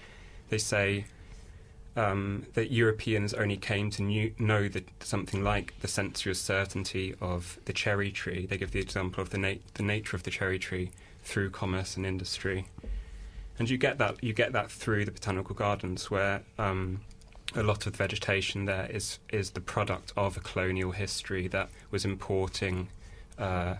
they 0.49 0.57
say 0.57 1.05
um, 1.95 2.45
that 2.53 2.71
Europeans 2.71 3.33
only 3.33 3.57
came 3.57 3.89
to 3.91 4.03
knew, 4.03 4.33
know 4.37 4.67
that 4.67 4.83
something 5.03 5.43
like 5.43 5.73
the 5.81 5.87
sensuous 5.87 6.41
certainty 6.41 7.15
of 7.21 7.57
the 7.65 7.73
cherry 7.73 8.11
tree. 8.11 8.45
They 8.45 8.57
give 8.57 8.71
the 8.71 8.79
example 8.81 9.21
of 9.21 9.29
the, 9.29 9.37
na- 9.37 9.53
the 9.75 9.83
nature 9.83 10.15
of 10.17 10.23
the 10.23 10.31
cherry 10.31 10.59
tree 10.59 10.91
through 11.23 11.51
commerce 11.51 11.95
and 11.97 12.05
industry, 12.05 12.67
and 13.57 13.69
you 13.69 13.77
get 13.77 13.97
that 13.97 14.23
you 14.23 14.33
get 14.33 14.51
that 14.53 14.69
through 14.69 15.05
the 15.05 15.11
botanical 15.11 15.55
gardens, 15.55 16.11
where 16.11 16.41
um, 16.59 17.01
a 17.55 17.63
lot 17.63 17.85
of 17.87 17.93
the 17.93 17.97
vegetation 17.97 18.65
there 18.65 18.87
is 18.91 19.19
is 19.31 19.51
the 19.51 19.61
product 19.61 20.11
of 20.17 20.35
a 20.37 20.41
colonial 20.41 20.91
history 20.91 21.47
that 21.47 21.69
was 21.91 22.03
importing, 22.05 22.89
uh, 23.39 23.75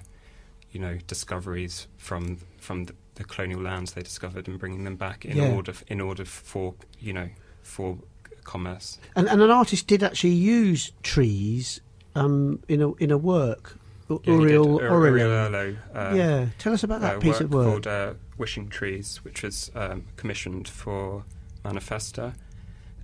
you 0.71 0.79
know, 0.79 0.97
discoveries 1.07 1.87
from 1.97 2.37
from 2.57 2.85
the, 2.85 2.95
the 3.15 3.23
colonial 3.25 3.61
lands 3.61 3.93
they 3.93 4.01
discovered 4.01 4.47
and 4.47 4.57
bringing 4.57 4.85
them 4.85 4.95
back 4.95 5.25
in 5.25 5.37
Yeah. 5.37 5.53
order 5.53 5.73
in 5.87 5.99
order 6.01 6.23
for 6.25 6.73
you 6.99 7.11
know 7.13 7.29
for 7.65 7.97
commerce. 8.43 8.99
And, 9.15 9.27
and 9.27 9.41
an 9.41 9.49
artist 9.51 9.87
did 9.87 10.03
actually 10.03 10.33
use 10.33 10.91
trees 11.03 11.81
um, 12.15 12.59
in 12.69 12.81
a 12.81 12.93
in 12.93 13.11
a 13.11 13.17
work. 13.17 13.75
U- 14.09 14.21
Yeah. 14.23 14.33
Uriel, 14.33 14.79
Ur- 14.79 14.83
Uriel. 14.83 15.27
Uriel 15.27 15.29
Orlow, 15.49 15.77
uh, 15.95 16.13
yeah, 16.15 16.45
tell 16.59 16.73
us 16.73 16.83
about 16.83 17.01
that 17.01 17.15
uh, 17.15 17.19
piece 17.19 17.33
work 17.33 17.41
of 17.41 17.53
work. 17.53 17.65
called 17.67 17.87
uh, 17.87 18.13
Wishing 18.37 18.69
Trees, 18.69 19.19
which 19.25 19.41
was 19.41 19.71
um, 19.75 20.03
commissioned 20.15 20.67
for 20.67 21.23
Manifesta, 21.63 22.35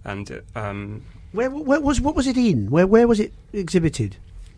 and 0.04 0.30
it, 0.30 0.46
um, 0.56 1.02
Where, 1.32 1.50
where 1.50 1.82
was 1.82 2.00
what 2.00 2.16
was 2.16 2.28
it 2.28 2.38
in? 2.38 2.70
Where 2.70 2.86
where 2.86 3.08
was 3.08 3.20
it 3.20 3.34
exhibited? 3.52 4.18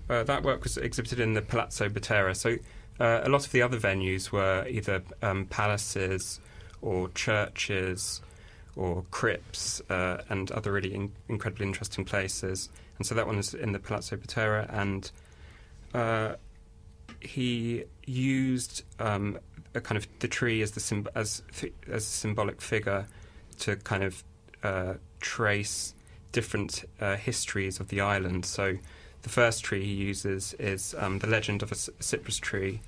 Uh, 0.10 0.24
that 0.24 0.44
work 0.44 0.64
was 0.64 0.76
exhibited 0.78 1.18
in 1.20 1.34
the 1.34 1.42
Palazzo 1.42 1.88
Butera. 1.88 2.36
So 2.36 2.58
uh, 3.00 3.22
a 3.24 3.30
lot 3.30 3.46
of 3.46 3.52
the 3.54 3.62
other 3.62 3.80
venues 3.80 4.32
were 4.32 4.68
either 4.68 5.02
um, 5.22 5.46
palaces 5.46 6.42
or 6.82 7.08
churches 7.16 8.20
or 8.76 9.04
crypts 9.12 9.82
uh, 9.90 10.24
and 10.30 10.52
other 10.52 10.72
really 10.72 10.94
in- 10.94 11.12
incredibly 11.30 11.66
interesting 11.66 12.06
places. 12.06 12.70
And 12.98 13.06
so 13.06 13.16
that 13.16 13.28
one 13.28 13.38
is 13.38 13.54
in 13.54 13.72
the 13.72 13.80
Palazzo 13.80 14.16
Butera, 14.16 14.68
and 14.74 15.12
uh, 15.94 16.36
he 17.20 17.84
used 18.06 18.84
um, 19.00 19.40
a 19.74 19.82
kind 19.82 19.98
of 19.98 20.08
the 20.20 20.28
tree 20.28 20.62
as 20.62 20.72
the 20.72 21.10
as 21.16 21.42
as 21.88 22.04
a 22.04 22.08
symbolic 22.08 22.62
figure 22.62 23.08
to 23.60 23.76
kind 23.78 24.04
of 24.04 24.24
uh, 24.64 24.94
trace 25.20 25.94
different 26.32 26.84
uh, 27.00 27.16
histories 27.16 27.80
of 27.80 27.88
the 27.90 28.02
island. 28.02 28.46
So 28.46 28.78
the 29.22 29.30
first 29.30 29.64
tree 29.64 29.84
he 29.86 29.94
uses 29.94 30.54
is 30.60 30.96
um, 30.98 31.20
the 31.20 31.28
legend 31.28 31.64
of 31.64 31.72
a 31.72 31.76
c- 31.76 31.92
cypress 32.00 32.38
tree, 32.38 32.82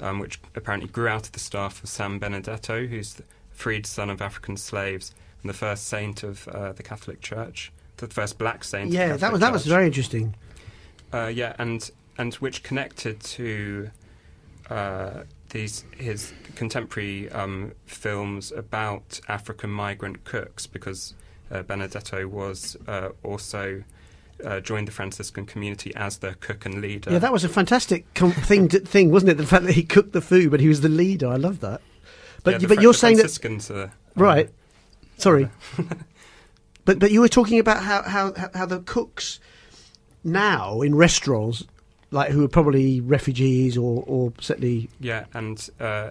um, 0.00 0.18
which 0.18 0.40
apparently 0.54 0.88
grew 0.88 1.08
out 1.08 1.26
of 1.26 1.32
the 1.32 1.40
staff 1.40 1.82
of 1.82 1.88
San 1.88 2.18
Benedetto, 2.18 2.86
who's 2.86 3.14
the 3.14 3.24
freed 3.50 3.86
son 3.86 4.10
of 4.10 4.22
African 4.22 4.56
slaves 4.56 5.12
and 5.44 5.50
the 5.50 5.56
first 5.56 5.86
saint 5.88 6.22
of 6.22 6.48
uh, 6.48 6.72
the 6.72 6.82
Catholic 6.82 7.20
Church, 7.20 7.70
the 7.98 8.06
first 8.06 8.38
black 8.38 8.64
saint. 8.64 8.86
of 8.86 8.90
the 8.92 8.96
Yeah, 8.96 9.16
that 9.18 9.30
was 9.30 9.40
that 9.40 9.52
was 9.52 9.66
very 9.66 9.86
interesting. 9.86 10.34
Uh, 11.12 11.26
yeah, 11.26 11.54
and 11.58 11.90
and 12.16 12.34
which 12.36 12.62
connected 12.62 13.20
to 13.20 13.90
uh, 14.70 15.24
these 15.50 15.84
his 15.98 16.32
contemporary 16.56 17.30
um, 17.30 17.72
films 17.84 18.52
about 18.52 19.20
African 19.28 19.70
migrant 19.70 20.24
cooks, 20.24 20.66
because 20.66 21.14
uh, 21.50 21.62
Benedetto 21.62 22.26
was 22.26 22.76
uh, 22.88 23.10
also 23.22 23.84
uh, 24.42 24.60
joined 24.60 24.88
the 24.88 24.92
Franciscan 24.92 25.44
community 25.44 25.94
as 25.94 26.18
their 26.18 26.34
cook 26.40 26.64
and 26.64 26.80
leader. 26.80 27.12
Yeah, 27.12 27.18
that 27.18 27.34
was 27.34 27.44
a 27.44 27.50
fantastic 27.50 28.12
com- 28.14 28.32
thing 28.32 28.68
to, 28.68 28.80
thing, 28.80 29.10
wasn't 29.10 29.32
it? 29.32 29.34
The 29.34 29.46
fact 29.46 29.64
that 29.66 29.74
he 29.74 29.82
cooked 29.82 30.12
the 30.14 30.22
food, 30.22 30.50
but 30.50 30.60
he 30.60 30.68
was 30.68 30.80
the 30.80 30.88
leader. 30.88 31.28
I 31.28 31.36
love 31.36 31.60
that. 31.60 31.82
But 32.42 32.52
Yeah, 32.52 32.58
the 32.58 32.68
but 32.68 32.74
Fra- 32.76 32.82
you're 32.82 32.92
the 32.94 32.98
saying 32.98 33.16
that 33.18 33.22
Franciscans 33.24 33.70
are, 33.70 33.92
right? 34.16 34.48
Sorry, 35.16 35.48
but 36.84 36.98
but 36.98 37.10
you 37.10 37.20
were 37.20 37.28
talking 37.28 37.58
about 37.58 37.82
how 37.82 38.02
how 38.02 38.32
how- 38.54 38.66
the 38.66 38.80
cooks 38.80 39.40
now 40.22 40.80
in 40.82 40.94
restaurants, 40.94 41.64
like 42.10 42.30
who 42.30 42.44
are 42.44 42.48
probably 42.48 43.00
refugees 43.00 43.76
or 43.76 44.04
or 44.06 44.32
certainly 44.40 44.88
Yeah, 45.00 45.24
and 45.34 45.68
uh, 45.80 46.10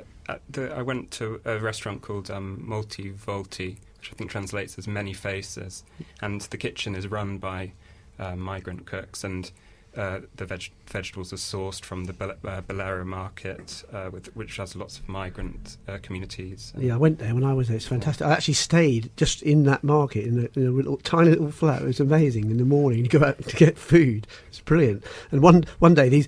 the, 0.50 0.74
I 0.74 0.82
went 0.82 1.12
to 1.12 1.42
a 1.46 1.60
restaurant 1.60 2.02
called 2.02 2.32
um, 2.32 2.64
Moltivolti, 2.68 3.78
which 4.00 4.12
I 4.12 4.16
think 4.16 4.32
translates 4.32 4.78
as 4.78 4.88
many 4.88 5.14
faces, 5.14 5.84
and 6.22 6.42
the 6.42 6.58
kitchen 6.58 6.96
is 6.96 7.08
run 7.08 7.38
by 7.38 7.74
uh, 8.20 8.36
migrant 8.36 8.86
cooks, 8.86 9.24
and 9.24 9.52
uh, 9.96 10.20
the 10.36 10.46
veg- 10.46 10.72
vegetables 10.88 11.32
are 11.32 11.38
sourced 11.38 11.84
from 11.84 12.06
the 12.06 12.14
Bel- 12.14 12.32
uh, 12.32 12.62
Ballarò 12.62 13.06
market, 13.06 13.84
uh, 13.94 14.10
with, 14.12 14.36
which 14.36 14.58
has 14.58 14.76
lots 14.76 15.00
of 15.00 15.08
migrant 15.08 15.78
uh, 15.88 15.98
communities. 16.02 16.74
Yeah, 16.78 16.96
I 16.96 16.98
went 16.98 17.20
there 17.20 17.34
when 17.34 17.44
I 17.44 17.54
was 17.54 17.68
there. 17.68 17.78
It's 17.78 17.86
fantastic. 17.86 18.26
I 18.26 18.32
actually 18.32 18.56
stayed 18.56 19.12
just 19.18 19.42
in 19.44 19.64
that 19.64 19.84
market 19.84 20.26
in 20.26 20.40
a, 20.40 20.60
in 20.60 20.68
a 20.68 20.72
little, 20.72 20.98
tiny 20.98 21.30
little 21.30 21.52
flat. 21.52 21.82
It 21.82 21.86
was 21.86 22.00
amazing. 22.00 22.50
In 22.50 22.58
the 22.58 22.66
morning, 22.66 23.04
you 23.04 23.10
go 23.10 23.24
out 23.24 23.38
to 23.48 23.56
get 23.56 23.78
food. 23.78 24.28
It's 24.48 24.60
brilliant. 24.60 25.04
And 25.32 25.42
one 25.42 25.66
one 25.80 25.94
day, 25.94 26.10
these 26.10 26.28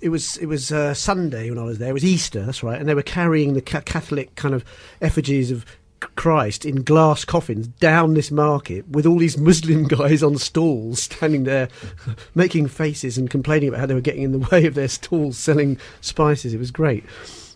it 0.00 0.08
was 0.10 0.36
it 0.38 0.46
was 0.46 0.72
uh, 0.72 0.94
Sunday 0.94 1.48
when 1.50 1.58
I 1.58 1.64
was 1.64 1.78
there. 1.78 1.90
It 1.90 1.94
was 1.94 2.04
Easter. 2.04 2.44
That's 2.44 2.62
right. 2.62 2.78
And 2.78 2.88
they 2.88 2.94
were 2.94 3.02
carrying 3.02 3.54
the 3.54 3.62
ca- 3.62 3.82
Catholic 3.82 4.34
kind 4.34 4.54
of 4.54 4.64
effigies 5.00 5.50
of 5.50 5.64
Christ 6.00 6.64
in 6.64 6.82
glass 6.82 7.24
coffins 7.24 7.66
down 7.68 8.14
this 8.14 8.30
market 8.30 8.86
with 8.88 9.06
all 9.06 9.18
these 9.18 9.38
Muslim 9.38 9.84
guys 9.88 10.22
on 10.22 10.36
stalls 10.38 11.02
standing 11.02 11.44
there 11.44 11.68
making 12.34 12.68
faces 12.68 13.16
and 13.18 13.30
complaining 13.30 13.68
about 13.68 13.80
how 13.80 13.86
they 13.86 13.94
were 13.94 14.00
getting 14.00 14.22
in 14.22 14.32
the 14.32 14.38
way 14.52 14.66
of 14.66 14.74
their 14.74 14.88
stalls 14.88 15.38
selling 15.38 15.78
spices. 16.00 16.52
It 16.54 16.58
was 16.58 16.70
great. 16.70 17.04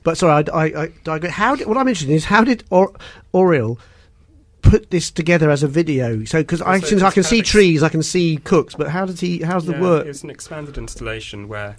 But 0.03 0.17
sorry, 0.17 0.45
I, 0.53 0.59
I, 0.65 0.83
I 0.85 0.93
digress. 1.05 1.33
How 1.35 1.55
did, 1.57 1.67
what 1.67 1.77
I'm 1.77 1.87
interested 1.87 2.09
in 2.11 2.17
is 2.17 2.25
how 2.27 2.43
did 2.43 2.65
or, 2.71 2.93
Oriel 3.35 3.79
put 4.63 4.91
this 4.91 5.11
together 5.11 5.51
as 5.51 5.63
a 5.63 5.69
video? 5.69 6.25
So 6.25 6.41
because 6.43 6.63
I 6.63 6.81
So 6.81 6.87
since 6.87 7.03
I 7.03 7.11
can 7.11 7.23
see 7.23 7.41
ex- 7.41 7.51
trees, 7.51 7.83
I 7.83 7.91
can 7.91 8.03
see 8.03 8.39
cooks, 8.39 8.75
but 8.75 8.89
how 8.89 9.05
does 9.05 9.21
he? 9.21 9.41
How's 9.43 9.67
the 9.67 9.73
Yeah, 9.73 9.81
work? 9.81 10.07
It's 10.07 10.23
an 10.23 10.31
expanded 10.31 10.79
installation 10.79 11.49
where, 11.49 11.77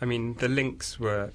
I 0.00 0.04
mean, 0.04 0.34
the 0.34 0.48
links 0.48 1.00
were 1.00 1.32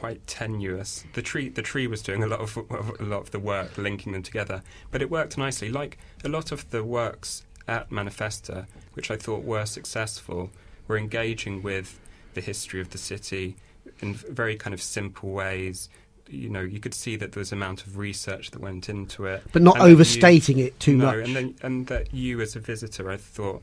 quite 0.00 0.26
tenuous. 0.26 1.04
The 1.12 1.20
tree, 1.20 1.50
the 1.50 1.60
tree 1.60 1.86
was 1.86 2.00
doing 2.02 2.22
a 2.22 2.26
lot 2.26 2.40
of 2.40 2.56
a 2.56 3.04
lot 3.04 3.20
of 3.20 3.30
the 3.32 3.38
work, 3.38 3.76
linking 3.76 4.12
them 4.12 4.22
together, 4.22 4.62
but 4.90 5.02
it 5.02 5.10
worked 5.10 5.36
nicely. 5.36 5.70
Like 5.70 5.98
a 6.24 6.28
lot 6.28 6.52
of 6.52 6.70
the 6.70 6.82
works 6.82 7.44
at 7.68 7.90
Manifesta, 7.90 8.66
which 8.94 9.10
I 9.10 9.16
thought 9.16 9.44
were 9.44 9.66
successful, 9.66 10.50
were 10.88 10.96
engaging 10.96 11.62
with 11.62 12.00
the 12.32 12.40
history 12.40 12.80
of 12.80 12.90
the 12.90 12.98
city 12.98 13.56
in 14.00 14.14
very 14.14 14.56
kind 14.56 14.72
of 14.72 14.80
simple 14.80 15.30
ways. 15.30 15.90
You 16.28 16.48
know, 16.48 16.60
you 16.62 16.80
could 16.80 16.94
see 16.94 17.16
that 17.16 17.32
there 17.32 17.40
was 17.40 17.52
amount 17.52 17.86
of 17.86 17.98
research 17.98 18.52
that 18.52 18.60
went 18.60 18.88
into 18.88 19.26
it, 19.26 19.42
but 19.52 19.60
not 19.60 19.74
and 19.76 19.82
that 19.84 19.88
you- 19.88 19.94
overstating 19.94 20.58
it 20.60 20.80
too 20.80 20.96
no, 20.96 21.06
much. 21.06 21.26
and 21.26 21.36
then 21.36 21.54
and 21.62 21.86
that 21.88 22.14
you 22.14 22.40
as 22.40 22.56
a 22.56 22.60
visitor, 22.60 23.10
I 23.10 23.18
thought, 23.18 23.62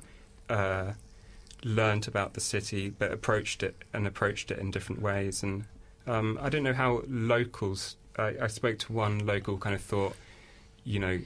uh, 0.49 0.91
learnt 1.63 2.07
about 2.07 2.35
the 2.35 2.41
city, 2.41 2.89
but 2.89 3.11
approached 3.11 3.63
it 3.63 3.75
and 3.91 4.05
approached 4.05 4.51
it 4.51 4.59
in 4.59 4.69
different 4.69 5.01
ways. 5.01 5.41
And 5.41 5.65
um, 6.07 6.39
I 6.41 6.49
don't 6.49 6.63
know 6.63 6.73
how 6.73 7.03
locals. 7.07 7.97
I, 8.17 8.33
I 8.41 8.47
spoke 8.47 8.79
to 8.79 8.93
one 8.93 9.25
local, 9.25 9.57
kind 9.57 9.75
of 9.75 9.81
thought, 9.81 10.15
you 10.83 10.99
know. 10.99 11.19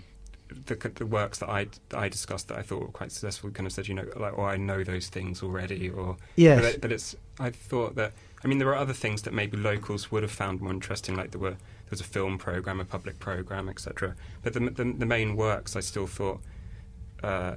The, 0.65 0.76
the 0.76 1.06
works 1.06 1.38
that 1.38 1.48
I 1.48 1.67
that 1.88 1.98
I 1.98 2.10
discussed 2.10 2.50
that 2.50 2.58
I 2.58 2.62
thought 2.62 2.82
were 2.82 2.88
quite 2.89 3.13
successful 3.13 3.50
kind 3.52 3.65
of 3.65 3.72
said 3.72 3.88
you 3.88 3.94
know 3.94 4.06
like 4.17 4.34
oh 4.38 4.44
I 4.44 4.58
know 4.58 4.84
those 4.84 5.08
things 5.08 5.41
already 5.41 5.89
or 5.89 6.17
yes. 6.36 6.60
but, 6.60 6.74
it, 6.74 6.82
but 6.82 6.91
it's 6.91 7.15
I 7.39 7.52
thought 7.52 7.96
that 7.96 8.12
I 8.44 8.50
mean 8.50 8.58
there 8.58 8.67
were 8.67 8.76
other 8.76 8.91
things 8.91 9.22
that 9.22 9.34
maybe 9.34 9.56
locals 9.56 10.12
would 10.12 10.24
have 10.24 10.32
found 10.32 10.60
more 10.60 10.74
interesting 10.74 11.15
like 11.15 11.32
there 11.32 11.39
were 11.39 11.52
there 11.52 11.89
was 11.89 12.02
a 12.02 12.04
film 12.04 12.38
program 12.38 12.82
a 12.82 12.84
public 12.84 13.17
program 13.20 13.70
etc 13.70 14.13
but 14.44 14.52
the, 14.52 14.60
the 14.60 14.84
the 14.84 15.06
main 15.06 15.38
works 15.38 15.78
I 15.78 15.80
still 15.80 16.06
thought 16.06 16.41
uh, 17.24 17.56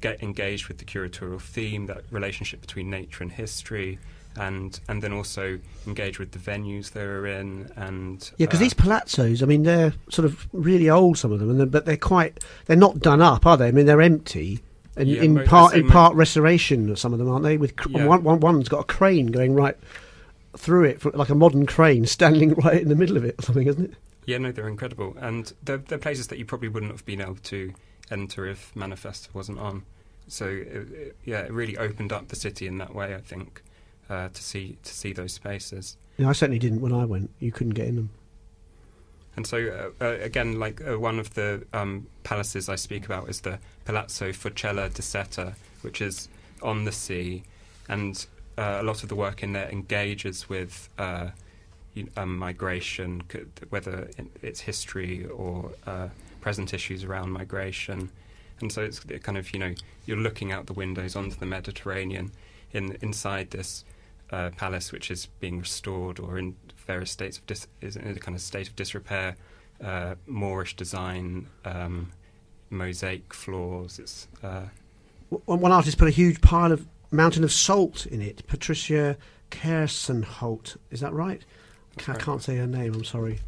get 0.00 0.20
engaged 0.20 0.66
with 0.66 0.78
the 0.78 0.84
curatorial 0.84 1.40
theme 1.40 1.86
that 1.86 2.02
relationship 2.10 2.60
between 2.60 2.90
nature 2.90 3.22
and 3.22 3.30
history 3.30 4.00
and 4.36 4.78
and 4.88 5.02
then 5.02 5.12
also 5.12 5.58
engage 5.86 6.18
with 6.18 6.32
the 6.32 6.38
venues 6.38 6.92
they 6.92 7.04
were 7.06 7.26
in 7.26 7.70
and 7.76 8.30
Yeah, 8.38 8.46
because 8.46 8.60
uh, 8.60 8.62
these 8.64 8.74
palazzos, 8.74 9.42
I 9.42 9.46
mean, 9.46 9.62
they're 9.62 9.92
sort 10.10 10.24
of 10.26 10.46
really 10.52 10.88
old, 10.90 11.18
some 11.18 11.32
of 11.32 11.40
them, 11.40 11.50
and 11.50 11.58
they're, 11.60 11.66
but 11.66 11.86
they're 11.86 11.96
quite, 11.96 12.42
they're 12.66 12.76
not 12.76 12.98
done 13.00 13.20
up, 13.22 13.46
are 13.46 13.56
they? 13.56 13.68
I 13.68 13.70
mean, 13.72 13.86
they're 13.86 14.00
empty. 14.02 14.60
And 14.98 15.08
Yeah, 15.08 15.22
in 15.22 15.44
part, 15.44 15.74
in 15.74 15.88
part 15.88 16.14
restoration, 16.14 16.96
some 16.96 17.12
of 17.12 17.18
them 17.18 17.28
aren't 17.30 17.44
they? 17.44 17.58
With 17.58 17.76
cr- 17.76 17.90
Yeah. 17.90 18.06
one, 18.06 18.22
one, 18.22 18.40
one's 18.40 18.68
got 18.68 18.80
a 18.80 18.84
crane 18.84 19.26
going 19.26 19.54
right 19.54 19.76
through 20.56 20.84
it, 20.84 21.00
for, 21.00 21.10
like 21.12 21.28
a 21.28 21.34
modern 21.34 21.66
crane 21.66 22.06
standing 22.16 22.54
right 22.54 22.80
in 22.80 22.88
the 22.88 22.94
middle 22.94 23.16
of 23.16 23.24
it, 23.24 23.34
or 23.38 23.42
something, 23.42 23.66
isn't 23.66 23.84
it? 23.92 23.94
Yeah, 24.24 24.38
no, 24.38 24.52
they're 24.52 24.68
incredible, 24.68 25.14
and 25.20 25.52
they're, 25.62 25.76
they're 25.76 25.98
places 25.98 26.28
that 26.28 26.38
you 26.38 26.44
probably 26.44 26.68
wouldn't 26.68 26.90
have 26.92 27.04
been 27.04 27.20
able 27.20 27.36
to 27.36 27.72
enter 28.10 28.46
if 28.46 28.72
Manifesta 28.74 29.28
wasn't 29.34 29.58
on. 29.58 29.82
So, 30.28 30.46
it, 30.46 30.66
it- 30.92 31.16
yeah, 31.24 31.40
it 31.40 31.52
really 31.52 31.76
opened 31.76 32.12
up 32.12 32.28
the 32.28 32.36
city 32.36 32.66
in 32.66 32.78
that 32.78 32.94
way. 32.94 33.14
I 33.14 33.20
think 33.20 33.62
uh, 34.10 34.28
to 34.32 34.42
see 34.42 34.76
to 34.84 34.92
see 34.94 35.12
those 35.12 35.32
spaces, 35.32 35.96
Yeah, 36.16 36.28
I 36.28 36.32
certainly 36.32 36.58
didn't 36.58 36.80
when 36.80 36.92
I 36.92 37.04
went. 37.04 37.30
You 37.40 37.52
couldn't 37.52 37.74
get 37.74 37.88
in 37.88 37.96
them. 37.96 38.10
and 39.36 39.46
so 39.46 39.92
uh, 40.00 40.04
uh, 40.04 40.16
again, 40.22 40.58
like 40.58 40.80
uh, 40.86 40.98
one 40.98 41.18
of 41.18 41.34
the 41.34 41.62
um, 41.72 42.06
palaces 42.24 42.68
I 42.68 42.76
speak 42.76 43.04
about 43.04 43.28
is 43.28 43.40
the 43.42 43.58
Palazzo 43.84 44.32
Forcella 44.32 44.92
di 44.92 45.02
Seta, 45.02 45.54
which 45.82 46.00
is 46.00 46.28
on 46.62 46.84
the 46.84 46.92
sea, 46.92 47.42
and 47.88 48.26
uh, 48.56 48.78
a 48.80 48.82
lot 48.82 49.02
of 49.02 49.08
the 49.08 49.14
work 49.16 49.42
in 49.42 49.52
there 49.52 49.68
engages 49.68 50.48
with. 50.48 50.88
Uh, 50.98 51.30
you- 51.94 52.10
um, 52.18 52.36
migration, 52.36 53.22
whether 53.70 54.10
it's 54.42 54.60
history 54.60 55.24
or 55.24 55.70
uh, 55.86 56.08
present 56.42 56.74
issues 56.74 57.04
around 57.04 57.30
migration, 57.32 58.10
and 58.60 58.70
so 58.70 58.82
it's 58.82 59.00
kind 59.00 59.38
of 59.38 59.50
you 59.54 59.58
know 59.58 59.72
you're 60.04 60.18
looking 60.18 60.52
out 60.52 60.66
the 60.66 60.74
windows 60.74 61.16
onto 61.16 61.36
the 61.36 61.46
Mediterranean, 61.46 62.32
in 62.74 62.98
inside 63.00 63.50
this 63.50 63.82
uh, 64.30 64.50
palace 64.56 64.92
which 64.92 65.10
is 65.10 65.26
being 65.40 65.58
restored 65.58 66.18
or 66.18 66.38
in 66.38 66.56
various 66.86 67.10
states 67.10 67.38
of 67.38 67.46
dis- 67.46 67.66
is 67.80 67.96
in 67.96 68.08
a 68.08 68.14
kind 68.14 68.34
of 68.34 68.40
state 68.40 68.68
of 68.68 68.76
disrepair, 68.76 69.36
uh, 69.84 70.14
Moorish 70.26 70.76
design, 70.76 71.48
um, 71.64 72.12
mosaic 72.70 73.34
floors. 73.34 73.98
It's 73.98 74.28
uh, 74.42 74.66
One 75.28 75.72
artist 75.72 75.98
put 75.98 76.08
a 76.08 76.12
huge 76.12 76.40
pile 76.40 76.72
of 76.72 76.86
mountain 77.10 77.44
of 77.44 77.52
salt 77.52 78.06
in 78.06 78.20
it. 78.20 78.46
Patricia 78.46 79.16
Kaersenhout, 79.50 80.76
is 80.90 81.00
that 81.00 81.12
right? 81.12 81.44
I 82.06 82.14
can't 82.14 82.42
say 82.42 82.56
her 82.56 82.66
name. 82.66 82.94
I'm 82.94 83.04
sorry. 83.04 83.40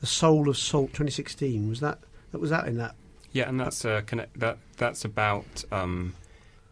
The 0.00 0.06
Soul 0.06 0.48
of 0.48 0.56
Salt, 0.56 0.90
2016. 0.90 1.68
Was 1.68 1.80
that 1.80 1.98
that 2.32 2.40
was 2.40 2.50
that 2.50 2.68
in 2.68 2.76
that? 2.76 2.94
Yeah, 3.32 3.48
and 3.48 3.58
that's 3.58 3.84
uh, 3.84 4.02
connect- 4.06 4.38
that 4.38 4.58
that's 4.76 5.04
about 5.04 5.64
um, 5.72 6.14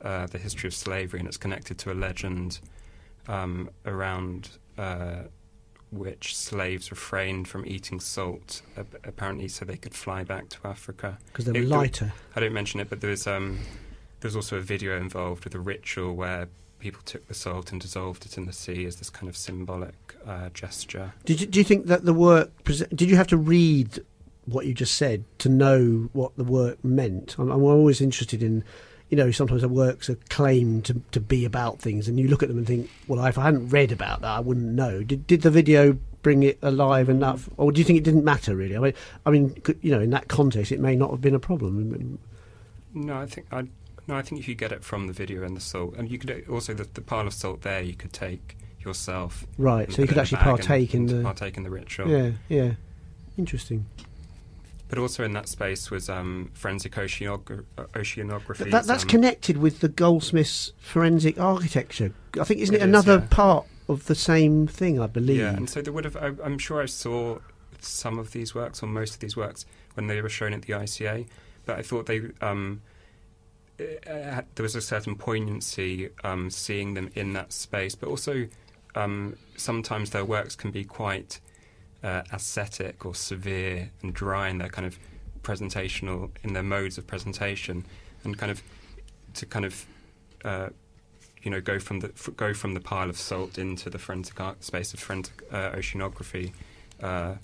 uh, 0.02 0.26
the 0.26 0.38
history 0.38 0.68
of 0.68 0.74
slavery, 0.74 1.18
and 1.18 1.28
it's 1.28 1.36
connected 1.36 1.78
to 1.78 1.92
a 1.92 1.94
legend 1.94 2.60
um, 3.28 3.70
around 3.84 4.50
uh, 4.78 5.22
which 5.92 6.36
slaves 6.36 6.90
refrained 6.90 7.48
from 7.48 7.64
eating 7.66 8.00
salt, 8.00 8.62
apparently, 9.04 9.48
so 9.48 9.64
they 9.64 9.76
could 9.76 9.94
fly 9.94 10.24
back 10.24 10.48
to 10.50 10.58
Africa. 10.64 11.18
Because 11.26 11.44
they 11.46 11.52
were 11.52 11.58
It- 11.58 11.68
lighter. 11.68 12.12
I 12.34 12.40
don't 12.40 12.52
mention 12.52 12.80
it, 12.80 12.90
but 12.90 13.00
there's 13.00 13.26
um, 13.26 13.60
there's 14.20 14.36
also 14.36 14.56
a 14.56 14.60
video 14.60 14.96
involved 14.96 15.44
with 15.44 15.54
a 15.54 15.60
ritual 15.60 16.14
where 16.14 16.48
people 16.78 17.00
took 17.04 17.26
the 17.28 17.34
salt 17.34 17.72
and 17.72 17.80
dissolved 17.80 18.26
it 18.26 18.36
in 18.36 18.44
the 18.46 18.52
sea 18.52 18.84
as 18.84 18.96
this 18.96 19.08
kind 19.10 19.28
of 19.28 19.36
symbolic 19.36 19.94
uh, 20.26 20.48
gesture. 20.50 21.12
Did 21.24 21.40
you, 21.40 21.46
do 21.46 21.58
you 21.58 21.64
think 21.64 21.86
that 21.86 22.04
the 22.04 22.12
work? 22.14 22.50
Did 22.64 23.02
you 23.08 23.16
have 23.16 23.28
to 23.28 23.36
read 23.36 24.00
what 24.44 24.66
you 24.66 24.74
just 24.74 24.94
said 24.94 25.24
to 25.38 25.48
know 25.48 26.08
what 26.12 26.36
the 26.36 26.44
work 26.44 26.84
meant? 26.84 27.36
I'm, 27.38 27.50
I'm 27.50 27.62
always 27.62 28.00
interested 28.00 28.42
in, 28.42 28.62
you 29.08 29.16
know, 29.16 29.30
sometimes 29.30 29.62
the 29.62 29.68
works 29.68 30.10
are 30.10 30.16
claimed 30.28 30.84
to, 30.86 31.00
to 31.12 31.20
be 31.20 31.44
about 31.44 31.78
things, 31.78 32.08
and 32.08 32.18
you 32.18 32.28
look 32.28 32.42
at 32.42 32.48
them 32.48 32.58
and 32.58 32.66
think, 32.66 32.90
well, 33.06 33.24
if 33.24 33.38
I 33.38 33.44
hadn't 33.44 33.68
read 33.68 33.92
about 33.92 34.20
that, 34.22 34.30
I 34.30 34.40
wouldn't 34.40 34.66
know. 34.66 35.02
Did 35.02 35.26
did 35.26 35.42
the 35.42 35.50
video 35.50 35.96
bring 36.22 36.42
it 36.42 36.58
alive 36.62 37.08
enough, 37.08 37.48
mm. 37.48 37.52
or 37.56 37.70
do 37.70 37.80
you 37.80 37.84
think 37.84 37.98
it 37.98 38.04
didn't 38.04 38.24
matter 38.24 38.56
really? 38.56 38.76
I 38.76 38.80
mean, 38.80 38.94
I 39.24 39.30
mean, 39.30 39.62
you 39.80 39.92
know, 39.92 40.00
in 40.00 40.10
that 40.10 40.28
context, 40.28 40.72
it 40.72 40.80
may 40.80 40.96
not 40.96 41.10
have 41.10 41.20
been 41.20 41.34
a 41.34 41.40
problem. 41.40 42.18
No, 42.94 43.16
I 43.16 43.26
think 43.26 43.46
I 43.52 43.66
no, 44.08 44.16
I 44.16 44.22
think 44.22 44.40
if 44.40 44.48
you 44.48 44.54
get 44.54 44.72
it 44.72 44.84
from 44.84 45.06
the 45.06 45.12
video 45.12 45.42
and 45.42 45.56
the 45.56 45.60
salt, 45.60 45.94
and 45.96 46.10
you 46.10 46.18
could 46.18 46.44
also 46.48 46.74
the, 46.74 46.88
the 46.94 47.00
pile 47.00 47.26
of 47.26 47.32
salt 47.32 47.62
there, 47.62 47.80
you 47.80 47.94
could 47.94 48.12
take 48.12 48.56
yourself. 48.80 49.46
Right, 49.58 49.90
so 49.92 50.02
you 50.02 50.08
could 50.08 50.18
actually 50.18 50.38
bag 50.38 50.46
and- 50.48 50.58
partake 50.58 50.94
in 50.94 51.06
the. 51.06 51.22
partake 51.22 51.56
in 51.56 51.62
the 51.62 51.70
ritual. 51.70 52.08
Yeah, 52.08 52.30
yeah, 52.48 52.72
interesting. 53.36 53.86
But 54.88 54.98
also 54.98 55.24
in 55.24 55.32
that 55.32 55.48
space 55.48 55.90
was 55.90 56.08
um, 56.08 56.50
forensic 56.54 56.92
oceanogra- 56.92 57.64
oceanography. 57.76 58.70
That, 58.70 58.84
that's 58.84 59.02
um, 59.02 59.08
connected 59.08 59.56
with 59.56 59.80
the 59.80 59.88
Goldsmiths 59.88 60.72
forensic 60.78 61.40
architecture. 61.40 62.12
I 62.40 62.44
think 62.44 62.60
isn't 62.60 62.74
it, 62.74 62.78
It 62.78 62.82
is, 62.82 62.88
another 62.88 63.18
yeah. 63.18 63.26
part 63.28 63.66
of 63.88 64.06
the 64.06 64.14
same 64.14 64.66
thing? 64.66 65.00
I 65.00 65.06
believe. 65.06 65.40
Yeah, 65.40 65.56
and 65.56 65.68
so 65.68 65.82
there 65.82 65.92
would 65.92 66.04
have. 66.04 66.16
I, 66.16 66.32
I'm 66.44 66.58
sure 66.58 66.80
I 66.80 66.86
saw 66.86 67.38
some 67.80 68.18
of 68.18 68.32
these 68.32 68.54
works 68.54 68.82
or 68.82 68.86
most 68.86 69.14
of 69.14 69.20
these 69.20 69.36
works 69.36 69.66
when 69.94 70.06
they 70.06 70.20
were 70.22 70.28
shown 70.28 70.52
at 70.52 70.62
the 70.62 70.72
ICA, 70.72 71.26
but 71.64 71.78
I 71.78 71.82
thought 71.82 72.06
they. 72.06 72.22
Um, 72.40 72.82
uh, 73.78 74.40
there 74.54 74.62
was 74.62 74.74
a 74.74 74.80
certain 74.80 75.16
poignancy 75.16 76.08
um, 76.24 76.48
seeing 76.48 76.94
them 76.94 77.10
in 77.14 77.34
that 77.34 77.52
space, 77.52 77.94
but 77.94 78.08
also 78.08 78.48
um, 78.94 79.36
sometimes 79.56 80.10
their 80.10 80.24
works 80.24 80.56
can 80.56 80.70
be 80.70 80.82
quite 80.82 81.40
uh, 82.06 82.22
ascetic 82.32 83.04
or 83.04 83.14
severe 83.16 83.90
and 84.00 84.14
dry 84.14 84.48
in 84.48 84.58
their 84.58 84.68
kind 84.68 84.86
of 84.86 84.96
presentational 85.42 86.30
in 86.44 86.52
their 86.52 86.62
modes 86.62 86.98
of 86.98 87.06
presentation, 87.06 87.84
and 88.22 88.38
kind 88.38 88.52
of 88.52 88.62
to 89.34 89.44
kind 89.44 89.64
of 89.64 89.84
uh, 90.44 90.68
you 91.42 91.50
know 91.50 91.60
go 91.60 91.80
from 91.80 92.00
the 92.00 92.08
f- 92.08 92.30
go 92.36 92.54
from 92.54 92.74
the 92.74 92.80
pile 92.80 93.10
of 93.10 93.18
salt 93.18 93.58
into 93.58 93.90
the 93.90 93.98
forensic 93.98 94.40
art 94.40 94.62
space 94.62 94.94
of 94.94 95.00
forensic 95.00 95.42
uh, 95.50 95.70
oceanography. 95.72 96.52
Uh, 97.02 97.34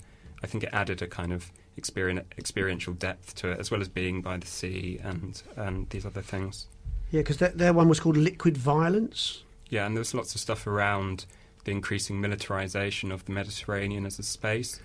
I 0.41 0.47
think 0.47 0.63
it 0.63 0.69
added 0.71 1.01
a 1.01 1.07
kind 1.07 1.33
of 1.33 1.51
experience, 1.75 2.25
experiential 2.37 2.93
depth 2.93 3.35
to 3.35 3.51
it, 3.51 3.59
as 3.59 3.69
well 3.69 3.81
as 3.81 3.89
being 3.89 4.21
by 4.21 4.37
the 4.37 4.47
sea 4.47 4.99
and 5.03 5.43
and 5.57 5.89
these 5.89 6.05
other 6.05 6.21
things. 6.21 6.67
Yeah, 7.11 7.19
because 7.19 7.37
their, 7.37 7.49
their 7.49 7.73
one 7.73 7.89
was 7.89 7.99
called 7.99 8.15
Liquid 8.15 8.57
Violence. 8.57 9.43
Yeah, 9.69 9.85
and 9.85 9.95
there's 9.97 10.13
lots 10.13 10.33
of 10.35 10.41
stuff 10.41 10.65
around 10.65 11.25
the 11.63 11.71
increasing 11.71 12.19
militarization 12.19 13.11
of 13.11 13.25
the 13.25 13.31
Mediterranean 13.31 14.05
as 14.05 14.19
a 14.19 14.23
space, 14.23 14.79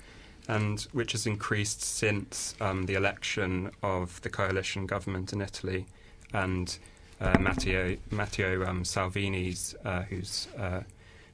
and 0.46 0.86
which 0.92 1.12
has 1.12 1.26
increased 1.26 1.82
since 1.82 2.54
um, 2.60 2.86
the 2.86 2.94
election 2.94 3.70
of 3.82 4.20
the 4.22 4.30
coalition 4.30 4.86
government 4.86 5.32
in 5.32 5.40
Italy, 5.40 5.86
and 6.32 6.78
uh, 7.20 7.38
Matteo 7.38 7.96
Matteo 8.10 8.64
um, 8.66 8.84
Salvini's, 8.84 9.74
uh, 9.84 10.02
who's 10.02 10.48
uh, 10.58 10.80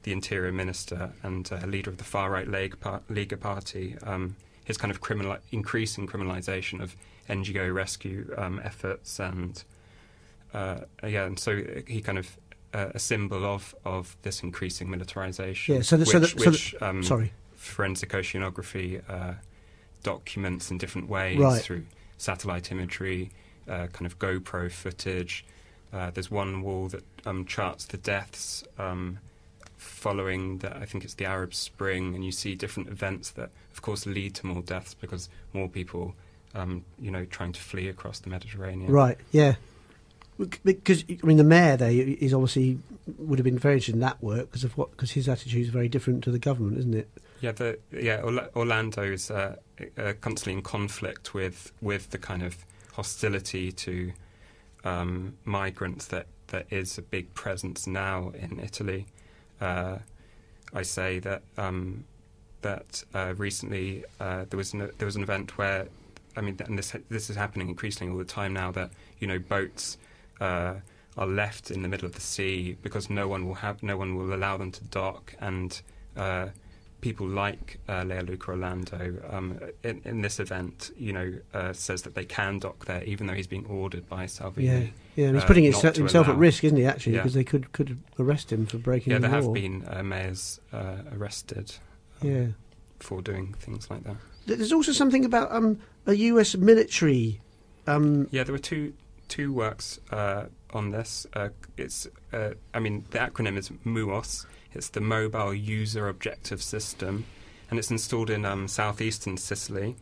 the 0.03 0.11
interior 0.11 0.51
minister 0.51 1.11
and 1.23 1.51
uh, 1.51 1.65
leader 1.65 1.89
of 1.89 1.97
the 1.97 2.03
far 2.03 2.29
right 2.29 2.47
Lega, 2.47 3.39
party, 3.39 3.95
um, 4.03 4.35
his 4.63 4.77
kind 4.77 4.91
of 4.91 5.01
criminal 5.01 5.37
increasing 5.51 6.07
criminalization 6.07 6.81
of 6.81 6.95
NGO 7.29 7.73
rescue 7.73 8.33
um, 8.37 8.61
efforts 8.63 9.19
and 9.19 9.63
uh, 10.55 10.77
yeah, 11.03 11.25
and 11.25 11.37
so 11.37 11.61
he 11.85 12.01
kind 12.01 12.17
of 12.17 12.37
uh, 12.75 12.91
a 12.93 12.99
symbol 12.99 13.45
of, 13.45 13.73
of 13.85 14.15
this 14.23 14.43
increasing 14.43 14.89
militarization. 14.89 15.75
Yeah, 15.75 15.81
so 15.81 15.95
the- 15.97 16.01
which, 16.05 16.11
so 16.11 16.19
the- 16.19 16.27
so 16.27 16.35
the- 16.43 16.49
which 16.51 16.75
um, 16.81 17.03
Sorry. 17.03 17.31
forensic 17.55 18.09
oceanography 18.11 19.01
uh, 19.09 19.33
documents 20.03 20.69
in 20.71 20.77
different 20.77 21.09
ways 21.09 21.39
Right. 21.39 21.61
through 21.61 21.83
satellite 22.17 22.71
imagery, 22.71 23.31
uh, 23.67 23.87
kind 23.87 24.05
of 24.05 24.19
GoPro 24.19 24.71
footage. 24.71 25.45
Uh, 25.93 26.11
there's 26.11 26.29
one 26.29 26.61
wall 26.61 26.87
that 26.89 27.03
um, 27.25 27.45
charts 27.45 27.85
the 27.85 27.97
deaths 27.97 28.63
um, 28.77 29.19
following 29.77 30.57
the, 30.59 30.75
I 30.75 30.85
think 30.85 31.03
it's 31.03 31.13
the 31.15 31.25
Arab 31.25 31.53
Spring, 31.53 32.15
and 32.15 32.23
you 32.25 32.31
see 32.31 32.55
different 32.55 32.89
events 32.89 33.31
that, 33.31 33.49
of 33.73 33.81
course, 33.81 34.05
lead 34.05 34.35
to 34.35 34.45
more 34.47 34.61
deaths 34.61 34.93
because 34.93 35.29
more 35.53 35.67
people, 35.69 36.13
um, 36.53 36.83
you 36.99 37.11
know, 37.11 37.25
trying 37.25 37.53
to 37.53 37.61
flee 37.61 37.87
across 37.87 38.19
the 38.19 38.29
Mediterranean. 38.29 38.91
Right. 38.91 39.17
Yeah. 39.31 39.55
Bec- 40.37 40.59
Because 40.63 41.03
I 41.09 41.25
mean, 41.25 41.37
the 41.37 41.43
mayor 41.43 41.77
there 41.77 41.91
is 41.91 42.33
obviously 42.33 42.79
would 43.17 43.39
have 43.39 43.43
been 43.43 43.57
very 43.59 43.75
interested 43.75 43.95
in 43.95 44.01
that 44.01 44.21
work 44.21 44.51
because 44.51 44.63
of 44.63 44.77
what 44.77 44.91
because 44.91 45.11
his 45.11 45.29
attitude 45.29 45.61
is 45.61 45.69
very 45.69 45.87
different 45.87 46.23
to 46.25 46.31
the 46.31 46.39
government, 46.39 46.77
isn't 46.77 46.93
it? 46.93 47.09
Yeah, 47.41 47.51
the, 47.51 47.79
yeah. 47.91 48.21
Orlando 48.55 49.03
is 49.03 49.29
uh, 49.31 49.55
uh, 49.97 50.13
constantly 50.21 50.53
in 50.53 50.61
conflict 50.61 51.33
with 51.33 51.71
with 51.81 52.09
the 52.09 52.17
kind 52.17 52.43
of 52.43 52.65
hostility 52.93 53.71
to 53.71 54.11
um, 54.83 55.37
migrants 55.45 56.07
that 56.07 56.27
that 56.47 56.67
is 56.69 56.97
a 56.97 57.01
big 57.01 57.33
presence 57.33 57.87
now 57.87 58.29
in 58.29 58.59
Italy. 58.59 59.05
Uh, 59.59 59.97
I 60.73 60.81
say 60.81 61.19
that 61.19 61.43
um, 61.57 62.05
that 62.61 63.03
uh, 63.13 63.33
recently 63.37 64.03
uh, 64.19 64.45
there 64.49 64.57
was 64.57 64.73
an, 64.73 64.89
there 64.97 65.05
was 65.05 65.15
an 65.15 65.23
event 65.23 65.57
where 65.57 65.87
I 66.35 66.41
mean, 66.41 66.57
and 66.65 66.77
this 66.77 66.95
this 67.09 67.29
is 67.29 67.35
happening 67.35 67.69
increasingly 67.69 68.11
all 68.11 68.17
the 68.17 68.25
time 68.25 68.53
now 68.53 68.71
that 68.71 68.91
you 69.19 69.27
know 69.27 69.39
boats. 69.39 69.97
Uh, 70.39 70.75
are 71.17 71.27
left 71.27 71.71
in 71.71 71.81
the 71.81 71.87
middle 71.87 72.05
of 72.05 72.13
the 72.13 72.19
sea 72.19 72.75
because 72.81 73.09
no 73.09 73.25
one 73.25 73.47
will 73.47 73.53
have 73.55 73.81
no 73.81 73.95
one 73.95 74.17
will 74.17 74.33
allow 74.33 74.57
them 74.57 74.69
to 74.69 74.83
dock 74.85 75.33
and 75.39 75.81
uh, 76.17 76.47
people 76.99 77.25
like 77.25 77.79
uh, 77.87 78.01
Leoluca 78.03 78.49
Orlando 78.49 79.15
um, 79.29 79.57
in, 79.83 80.01
in 80.03 80.21
this 80.21 80.39
event, 80.41 80.91
you 80.97 81.13
know, 81.13 81.33
uh, 81.53 81.71
says 81.71 82.01
that 82.01 82.15
they 82.15 82.25
can 82.25 82.59
dock 82.59 82.83
there, 82.85 83.01
even 83.05 83.27
though 83.27 83.33
he's 83.33 83.47
being 83.47 83.65
ordered 83.67 84.09
by 84.09 84.25
Salvini. 84.25 84.67
Yeah. 84.67 84.79
Yeah. 85.15 85.25
And 85.27 85.35
he's 85.35 85.43
uh, 85.43 85.47
putting 85.47 85.63
not 85.65 85.73
himself, 85.73 85.95
himself 85.95 86.27
at 86.27 86.35
risk, 86.35 86.63
isn't 86.65 86.77
he? 86.77 86.85
Actually, 86.85 87.13
Yeah. 87.13 87.19
because 87.21 87.33
they 87.35 87.43
could 87.45 87.71
could 87.71 87.97
arrest 88.19 88.51
him 88.51 88.65
for 88.65 88.77
breaking 88.77 89.11
Yeah, 89.13 89.19
the 89.19 89.27
there 89.29 89.39
law. 89.41 89.45
have 89.45 89.53
been 89.53 89.85
uh, 89.87 90.03
mayors 90.03 90.59
uh, 90.73 90.97
arrested 91.15 91.75
um, 92.21 92.29
Yeah. 92.29 92.45
for 92.99 93.21
doing 93.21 93.53
things 93.59 93.89
like 93.89 94.03
that. 94.03 94.17
There's 94.47 94.73
also 94.73 94.91
something 94.91 95.23
about 95.23 95.49
um, 95.51 95.79
a 96.07 96.13
U.S. 96.13 96.55
military. 96.57 97.39
Um, 97.87 98.27
Yeah, 98.31 98.43
there 98.43 98.51
were 98.53 98.59
two 98.59 98.93
two 99.27 99.53
works 99.53 99.99
uh, 100.11 100.45
on 100.71 100.91
this. 100.91 101.25
Uh, 101.33 101.49
it's, 101.77 102.07
uh, 102.33 102.51
I 102.73 102.79
mean, 102.79 103.05
the 103.11 103.19
acronym 103.19 103.57
is 103.57 103.69
MUOS. 103.85 104.45
It's 104.73 104.89
the 104.89 105.01
Mobile 105.01 105.53
User 105.53 106.09
Objective 106.09 106.61
System, 106.61 107.25
and 107.69 107.79
it's 107.79 107.91
installed 107.91 108.29
in 108.29 108.45
um, 108.45 108.67
southeastern 108.67 109.37
Sicily. 109.37 109.95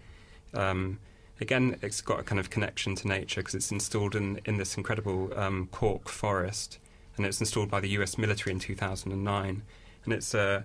Um, 0.54 1.00
again, 1.40 1.78
it's 1.82 2.02
got 2.02 2.20
a 2.20 2.24
kind 2.24 2.40
of 2.40 2.50
connection 2.50 2.96
to 2.96 3.08
nature 3.08 3.42
because 3.42 3.56
it's 3.56 3.72
installed 3.72 4.16
in 4.16 4.40
in 4.46 4.58
this 4.58 4.76
incredible 4.76 5.32
um, 5.38 5.68
cork 5.72 6.10
forest, 6.10 6.80
and 7.18 7.26
it's 7.26 7.40
installed 7.40 7.70
by 7.70 7.80
the 7.80 7.90
U.S. 7.90 8.18
military 8.18 8.54
in 8.54 8.60
2009, 8.60 9.62
and 10.06 10.14
it's 10.14 10.34
a 10.34 10.64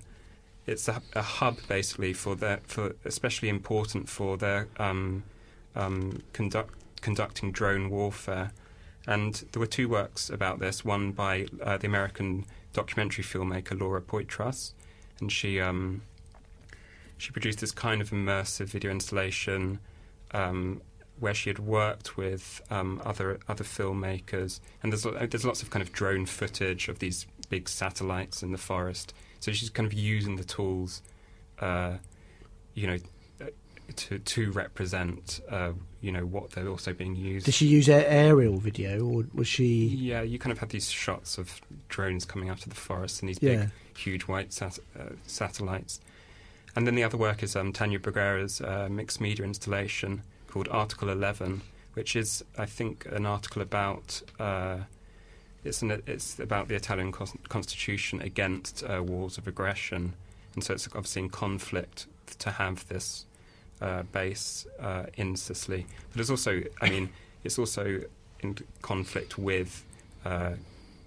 it's 0.67 0.89
a, 0.89 1.03
a 1.15 1.23
hub 1.23 1.59
basically 1.69 2.13
for 2.13 2.35
their 2.35 2.61
for 2.65 2.95
especially 3.05 3.49
important 3.49 4.09
for 4.09 4.37
their 4.37 4.69
um, 4.79 5.25
um, 5.75 6.23
conduct 6.33 6.75
conducting 6.99 7.53
drone 7.53 7.91
warfare. 7.91 8.53
And 9.07 9.35
there 9.53 9.61
were 9.61 9.67
two 9.67 9.89
works 9.89 10.29
about 10.29 10.59
this. 10.59 10.85
One 10.85 11.13
by 11.13 11.47
uh, 11.63 11.79
the 11.79 11.87
American 11.87 12.45
documentary 12.73 13.25
filmmaker 13.25 13.79
Laura 13.79 14.03
Poitras, 14.03 14.73
and 15.21 15.33
she 15.33 15.61
um, 15.61 16.03
she 17.17 17.33
produced 17.33 17.61
this 17.61 17.73
kind 17.73 18.01
of 18.01 18.11
immersive 18.11 18.67
video 18.67 18.91
installation 18.91 19.81
um, 20.33 20.83
where 21.19 21.35
she 21.35 21.51
had 21.51 21.59
worked 21.59 22.17
with 22.17 22.61
um, 22.71 23.01
other 23.05 23.41
other 23.49 23.65
filmmakers. 23.65 24.61
And 24.83 24.93
there's 24.93 25.05
there's 25.31 25.45
lots 25.45 25.63
of 25.63 25.71
kind 25.71 25.83
of 25.83 25.93
drone 25.93 26.27
footage 26.27 26.89
of 26.89 26.99
these 26.99 27.27
big 27.49 27.69
satellites 27.69 28.43
in 28.43 28.53
the 28.53 28.59
forest. 28.59 29.15
So 29.41 29.53
she's 29.53 29.71
kind 29.71 29.87
of 29.87 29.93
using 29.93 30.37
the 30.37 30.45
tools, 30.45 31.03
uh, 31.61 31.95
you 32.75 32.87
know, 32.87 32.99
to 33.97 34.19
to 34.19 34.51
represent 34.53 35.41
uh, 35.51 35.73
you 36.01 36.13
know 36.13 36.25
what 36.27 36.51
they're 36.51 36.69
also 36.69 36.93
being 36.93 37.17
used. 37.17 37.47
did 37.47 37.55
she 37.55 37.67
use 37.67 37.89
aerial 37.89 38.59
video, 38.59 39.01
or 39.05 39.25
was 39.35 39.49
she? 39.49 39.87
Yeah, 39.87 40.23
you 40.23 40.39
kind 40.39 40.53
of 40.53 40.59
have 40.59 40.69
these 40.69 40.91
shots 40.91 41.39
of 41.39 41.61
drones 41.89 42.25
coming 42.25 42.49
out 42.51 42.63
of 42.65 42.69
the 42.69 42.77
forest 42.81 43.21
and 43.23 43.29
these 43.29 43.39
Yeah. 43.43 43.57
big, 43.57 43.71
huge 43.97 44.23
white 44.23 44.53
sat- 44.53 44.79
uh, 44.99 45.15
satellites. 45.27 46.01
And 46.77 46.87
then 46.87 46.95
the 46.95 47.03
other 47.03 47.17
work 47.17 47.43
is 47.43 47.57
um, 47.57 47.73
Tania 47.73 47.99
Bruguera's 47.99 48.61
uh, 48.61 48.89
mixed 48.91 49.21
media 49.21 49.45
installation 49.45 50.23
called 50.47 50.69
Article 50.71 51.09
11, 51.09 51.63
which 51.95 52.15
is, 52.15 52.45
I 52.57 52.67
think, 52.67 53.07
an 53.11 53.27
article 53.27 53.63
about. 53.63 54.23
Uh, 54.39 54.79
it's, 55.65 55.83
an, 55.83 56.01
it's 56.07 56.39
about 56.39 56.69
the 56.69 56.77
Italian 56.77 57.11
cons- 57.11 57.35
constitution 57.49 58.23
against 58.23 58.85
uh, 58.85 59.03
wars 59.03 59.37
of 59.39 59.49
aggression, 59.49 60.13
and 60.55 60.63
so 60.63 60.73
it's 60.75 60.87
obviously 60.95 61.23
in 61.23 61.31
conflict 61.31 62.07
to 62.39 62.53
have 62.53 62.87
this 62.87 63.27
uh, 63.81 64.03
base 64.05 64.67
uh, 64.81 65.05
in 65.17 65.37
Sicily. 65.37 65.87
But 66.13 66.21
it's 66.21 66.31
also, 66.31 66.63
I 66.81 66.91
mean, 66.91 67.11
it's 67.45 67.59
also 67.59 68.03
in 68.41 68.57
conflict 68.83 69.39
with 69.39 69.85
uh, 70.25 70.53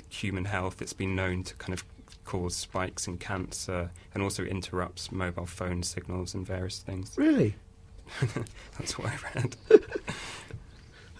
human 0.09 0.45
health. 0.45 0.81
It's 0.81 0.93
been 0.93 1.15
known 1.15 1.43
to 1.43 1.55
kind 1.55 1.73
of 1.73 1.83
cause 2.25 2.55
spikes 2.55 3.07
in 3.07 3.17
cancer 3.17 3.89
and 4.13 4.23
also 4.23 4.43
interrupts 4.43 5.11
mobile 5.11 5.45
phone 5.45 5.83
signals 5.83 6.33
and 6.33 6.45
various 6.45 6.79
things. 6.79 7.13
Really 7.17 7.55
That's 8.77 8.97
what 8.97 9.11
I 9.11 9.17
read. 9.35 9.55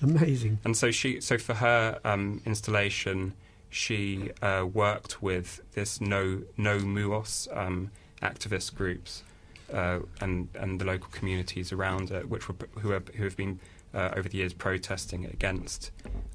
amazing. 0.01 0.59
And 0.63 0.75
so 0.75 0.91
she, 0.91 1.21
so 1.21 1.37
for 1.37 1.55
her 1.55 1.99
um, 2.03 2.41
installation, 2.45 3.33
she 3.69 4.31
uh, 4.41 4.65
worked 4.71 5.21
with 5.21 5.61
this 5.73 6.01
no 6.01 6.41
no 6.57 6.79
muos 6.79 7.47
um, 7.55 7.91
activist 8.21 8.75
groups 8.75 9.23
uh, 9.71 9.99
and 10.19 10.49
and 10.55 10.79
the 10.79 10.85
local 10.85 11.09
communities 11.11 11.71
around 11.71 12.11
it, 12.11 12.29
which 12.29 12.47
were 12.47 12.55
who 12.79 12.91
have 12.91 13.07
who 13.09 13.23
have 13.23 13.37
been 13.37 13.59
uh, 13.93 14.11
over 14.15 14.27
the 14.29 14.37
years 14.37 14.53
protesting 14.53 15.25
against 15.25 15.91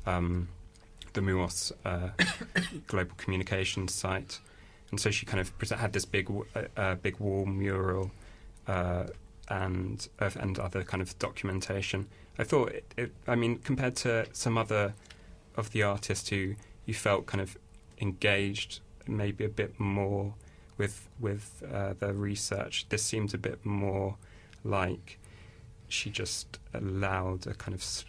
um, 0.07 0.49
the 1.13 1.21
muos 1.21 1.73
uh, 1.85 2.11
global 2.87 3.15
communications 3.17 3.95
site. 3.95 4.41
And 4.91 5.01
so 5.01 5.11
she 5.11 5.27
kind 5.27 5.41
of 5.41 5.71
had 5.71 5.93
this 5.93 6.05
big 6.05 6.31
uh, 6.55 6.63
uh, 6.77 6.95
big 6.97 7.19
wall 7.19 7.47
mural. 7.47 8.11
Uh, 8.67 9.07
and 9.49 10.09
and 10.19 10.59
other 10.59 10.83
kind 10.83 11.01
of 11.01 11.17
documentation. 11.19 12.09
I 12.39 12.45
thought, 12.45 12.71
it, 12.71 12.95
it, 12.97 13.13
I 13.27 13.35
mean, 13.35 13.59
compared 13.59 13.97
to 13.97 14.27
some 14.33 14.59
other 14.59 14.95
of 15.57 15.71
the 15.71 15.83
artists 15.83 16.29
who 16.29 16.57
you 16.85 16.95
felt 16.95 17.27
kind 17.27 17.41
of 17.41 17.57
engaged, 18.01 18.81
maybe 19.07 19.45
a 19.45 19.49
bit 19.49 19.79
more 19.79 20.35
with 20.79 21.09
with 21.21 21.63
uh, 21.73 21.95
the 21.99 22.13
research, 22.13 22.87
this 22.89 23.03
seems 23.03 23.35
a 23.35 23.39
bit 23.39 23.65
more 23.65 24.17
like 24.65 25.19
she 25.89 26.11
just 26.11 26.59
allowed 26.75 27.47
a 27.47 27.55
kind 27.55 27.75
of 27.75 28.05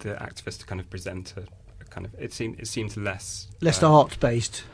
the 0.00 0.14
activist 0.14 0.58
to 0.60 0.66
kind 0.66 0.80
of 0.80 0.88
present 0.88 1.34
a, 1.36 1.42
a 1.80 1.84
kind 1.84 2.06
of 2.06 2.14
it 2.18 2.32
seemed 2.32 2.58
it 2.58 2.66
seemed 2.66 2.96
less 2.96 3.48
Less 3.60 3.82
um, 3.82 3.92
art 3.92 4.18
based. 4.20 4.64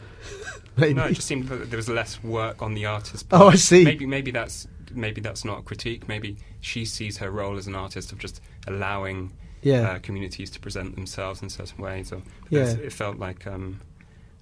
Maybe. 0.77 0.95
no, 0.99 1.05
it 1.07 1.15
just 1.15 1.27
seemed 1.27 1.49
that 1.49 1.71
there 1.71 1.77
was 1.77 1.89
less 1.89 2.23
work 2.23 2.63
on 2.63 2.75
the 2.75 2.87
artist. 2.87 3.27
oh, 3.33 3.49
I 3.49 3.57
see. 3.57 3.85
Maybe 3.85 4.07
maybe 4.07 4.31
that's 4.31 4.69
maybe 4.93 5.21
that's 5.21 5.45
not 5.45 5.59
a 5.59 5.63
critique. 5.63 6.09
Maybe 6.09 6.37
she 6.61 6.85
sees 6.85 7.19
her 7.19 7.31
role 7.31 7.57
as 7.59 7.67
an 7.67 7.75
artist 7.75 8.13
of 8.13 8.19
just 8.19 8.41
allowing 8.67 9.33
yeah. 9.63 9.91
uh, 9.91 9.99
communities 9.99 10.51
to 10.51 10.61
present 10.61 10.95
themselves 10.95 11.43
in 11.43 11.49
certain 11.51 11.83
ways. 11.83 12.13
Or 12.13 12.23
Yeah. 12.51 12.69
it 12.71 12.93
felt 12.93 13.19
like 13.19 13.47
um, 13.47 13.81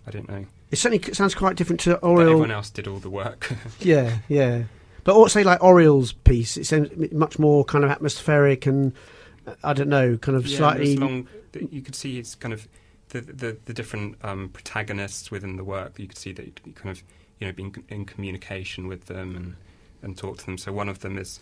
I 0.06 0.10
don't 0.10 0.28
know. 0.28 0.44
it 0.70 0.76
certainly 0.76 1.12
sounds 1.14 1.34
quite 1.34 1.56
different 1.56 1.80
to 1.80 1.90
that 1.90 2.04
everyone 2.04 2.50
else 2.50 2.70
did 2.70 2.86
all 2.86 2.98
the 2.98 3.10
work. 3.10 3.50
Yeah, 3.80 4.18
yeah. 4.28 4.64
But 5.04 5.14
also, 5.14 5.40
say 5.40 5.44
like 5.44 5.62
Uriel's 5.62 6.12
piece, 6.12 6.56
it 6.56 6.64
seems 6.64 7.12
much 7.12 7.38
more 7.38 7.64
kind 7.64 7.84
of 7.84 7.90
atmospheric 7.90 8.66
and 8.66 8.92
uh, 9.46 9.54
I 9.62 9.72
don't 9.74 9.88
know, 9.88 10.16
kind 10.16 10.36
of 10.36 10.46
Yeah, 10.46 10.58
slightly. 10.58 10.96
long, 10.96 11.28
you 11.70 11.82
could 11.82 11.94
see 11.94 12.18
it's 12.18 12.34
kind 12.34 12.54
of 12.54 12.66
the 13.10 13.20
the, 13.20 13.56
the 13.66 13.74
different 13.74 14.16
um, 14.24 14.48
protagonists 14.48 15.30
within 15.30 15.56
the 15.56 15.64
work. 15.64 15.98
You 15.98 16.06
could 16.08 16.18
see 16.18 16.32
that 16.32 16.46
you 16.46 16.72
kind 16.72 16.90
of 16.90 17.02
you 17.38 17.46
know 17.46 17.52
being 17.52 17.74
in 17.88 18.04
communication 18.06 18.88
with 18.88 19.06
them 19.06 19.36
and 19.36 19.56
and 20.02 20.16
talk 20.16 20.38
to 20.38 20.46
them. 20.46 20.56
So 20.58 20.72
one 20.72 20.88
of 20.88 21.00
them 21.00 21.18
is 21.18 21.38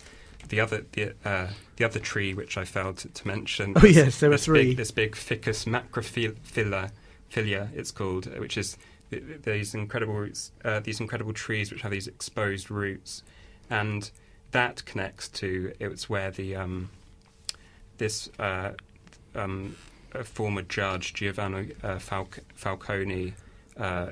the 0.48 0.59
other 0.61 0.85
the 0.92 1.14
uh, 1.25 1.48
the 1.77 1.85
other 1.85 2.01
tree 2.01 2.35
which 2.35 2.59
I 2.59 2.64
failed 2.64 2.98
to, 2.98 3.09
to 3.09 3.29
mention. 3.29 3.75
Oh, 3.77 3.87
yes, 3.87 4.18
there 4.18 4.31
were 4.31 4.37
three. 4.38 4.70
Big, 4.70 4.77
this 4.77 4.90
big 4.90 5.14
ficus 5.14 5.64
macrophylla, 5.66 6.90
philia, 7.33 7.68
it's 7.75 7.90
called, 7.90 8.27
uh, 8.27 8.40
which 8.40 8.57
is 8.59 8.77
th- 9.11 9.25
th- 9.27 9.42
these 9.42 9.75
incredible 9.75 10.14
roots, 10.14 10.53
uh, 10.64 10.81
these 10.81 11.01
incredible 11.01 11.33
trees 11.33 11.71
which 11.73 11.83
have 11.83 11.90
these 11.92 12.07
exposed 12.09 12.70
roots, 12.70 13.22
and 13.70 14.11
that 14.53 14.85
connects 14.85 15.28
to 15.28 15.72
it's 15.80 16.09
where 16.11 16.30
the 16.30 16.55
um, 16.57 16.91
this 17.99 18.28
uh, 18.39 18.70
um, 19.35 19.76
former 20.24 20.62
judge 20.62 21.14
Giovanni 21.14 21.72
uh, 21.83 21.97
Falc- 21.97 22.41
Falcone, 22.55 23.35
uh, 23.78 24.09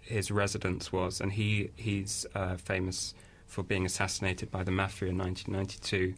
his 0.00 0.30
residence 0.30 0.92
was, 0.92 1.20
and 1.20 1.32
he 1.32 1.70
he's 1.76 2.26
uh, 2.34 2.56
famous 2.56 3.14
for 3.46 3.62
being 3.62 3.84
assassinated 3.84 4.50
by 4.50 4.62
the 4.64 4.70
mafia 4.70 5.10
in 5.10 5.18
1992. 5.18 6.14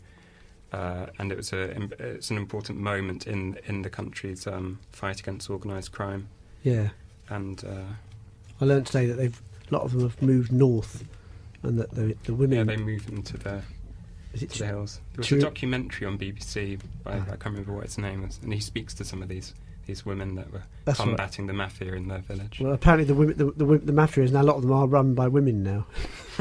uh, 0.73 1.07
and 1.19 1.33
it 1.33 1.37
was 1.37 1.53
a 1.53 1.63
it's 1.99 2.31
an 2.31 2.37
important 2.37 2.79
moment 2.79 3.27
in 3.27 3.59
in 3.67 3.83
the 3.83 3.91
country's 3.91 4.47
um, 4.47 4.79
fight 4.93 5.21
against 5.21 5.51
organised 5.51 5.93
crime. 5.93 6.29
Yeah. 6.65 6.89
And 7.29 7.63
uh, 7.65 7.85
I 8.61 8.65
learned 8.65 8.87
today 8.87 9.07
that 9.07 9.15
they've 9.15 9.41
a 9.71 9.75
lot 9.75 9.83
of 9.85 9.93
them 9.93 10.03
have 10.03 10.21
moved 10.21 10.51
north, 10.53 11.05
and 11.63 11.79
that 11.79 11.93
the 11.93 12.17
the 12.25 12.35
women. 12.35 12.59
yeah, 12.59 12.65
they 12.65 12.77
moved 12.83 13.09
into 13.11 13.39
the 13.39 13.63
is 14.33 14.43
it 14.43 14.51
to 14.51 14.59
the 14.59 14.67
hills. 14.67 15.01
There 15.15 15.19
was 15.23 15.31
a 15.33 15.39
documentary 15.41 16.07
on 16.07 16.19
BBC. 16.19 16.81
By, 17.05 17.13
Ah. 17.19 17.23
I 17.23 17.27
can't 17.37 17.45
remember 17.47 17.73
what 17.73 17.85
its 17.85 17.97
name 17.99 18.25
is, 18.25 18.41
and 18.43 18.53
he 18.53 18.61
speaks 18.61 18.93
to 18.95 19.05
some 19.05 19.23
of 19.23 19.29
these 19.29 19.55
these 19.87 20.05
women 20.05 20.35
that 20.37 20.53
were 20.53 20.63
That's 20.85 20.99
right. 20.99 21.09
combating 21.09 21.47
the 21.47 21.53
mafia 21.53 21.95
in 21.95 22.09
their 22.09 22.19
village. 22.19 22.61
Well, 22.61 22.73
apparently 22.73 23.05
the 23.05 23.15
women, 23.15 23.37
the, 23.37 23.51
the, 23.53 23.79
the 23.79 23.93
mafia 23.93 24.25
is 24.25 24.33
now 24.33 24.43
a 24.43 24.45
lot 24.45 24.57
of 24.57 24.63
them 24.63 24.73
are 24.73 24.87
run 24.87 25.15
by 25.15 25.29
women 25.29 25.63
now. 25.63 25.87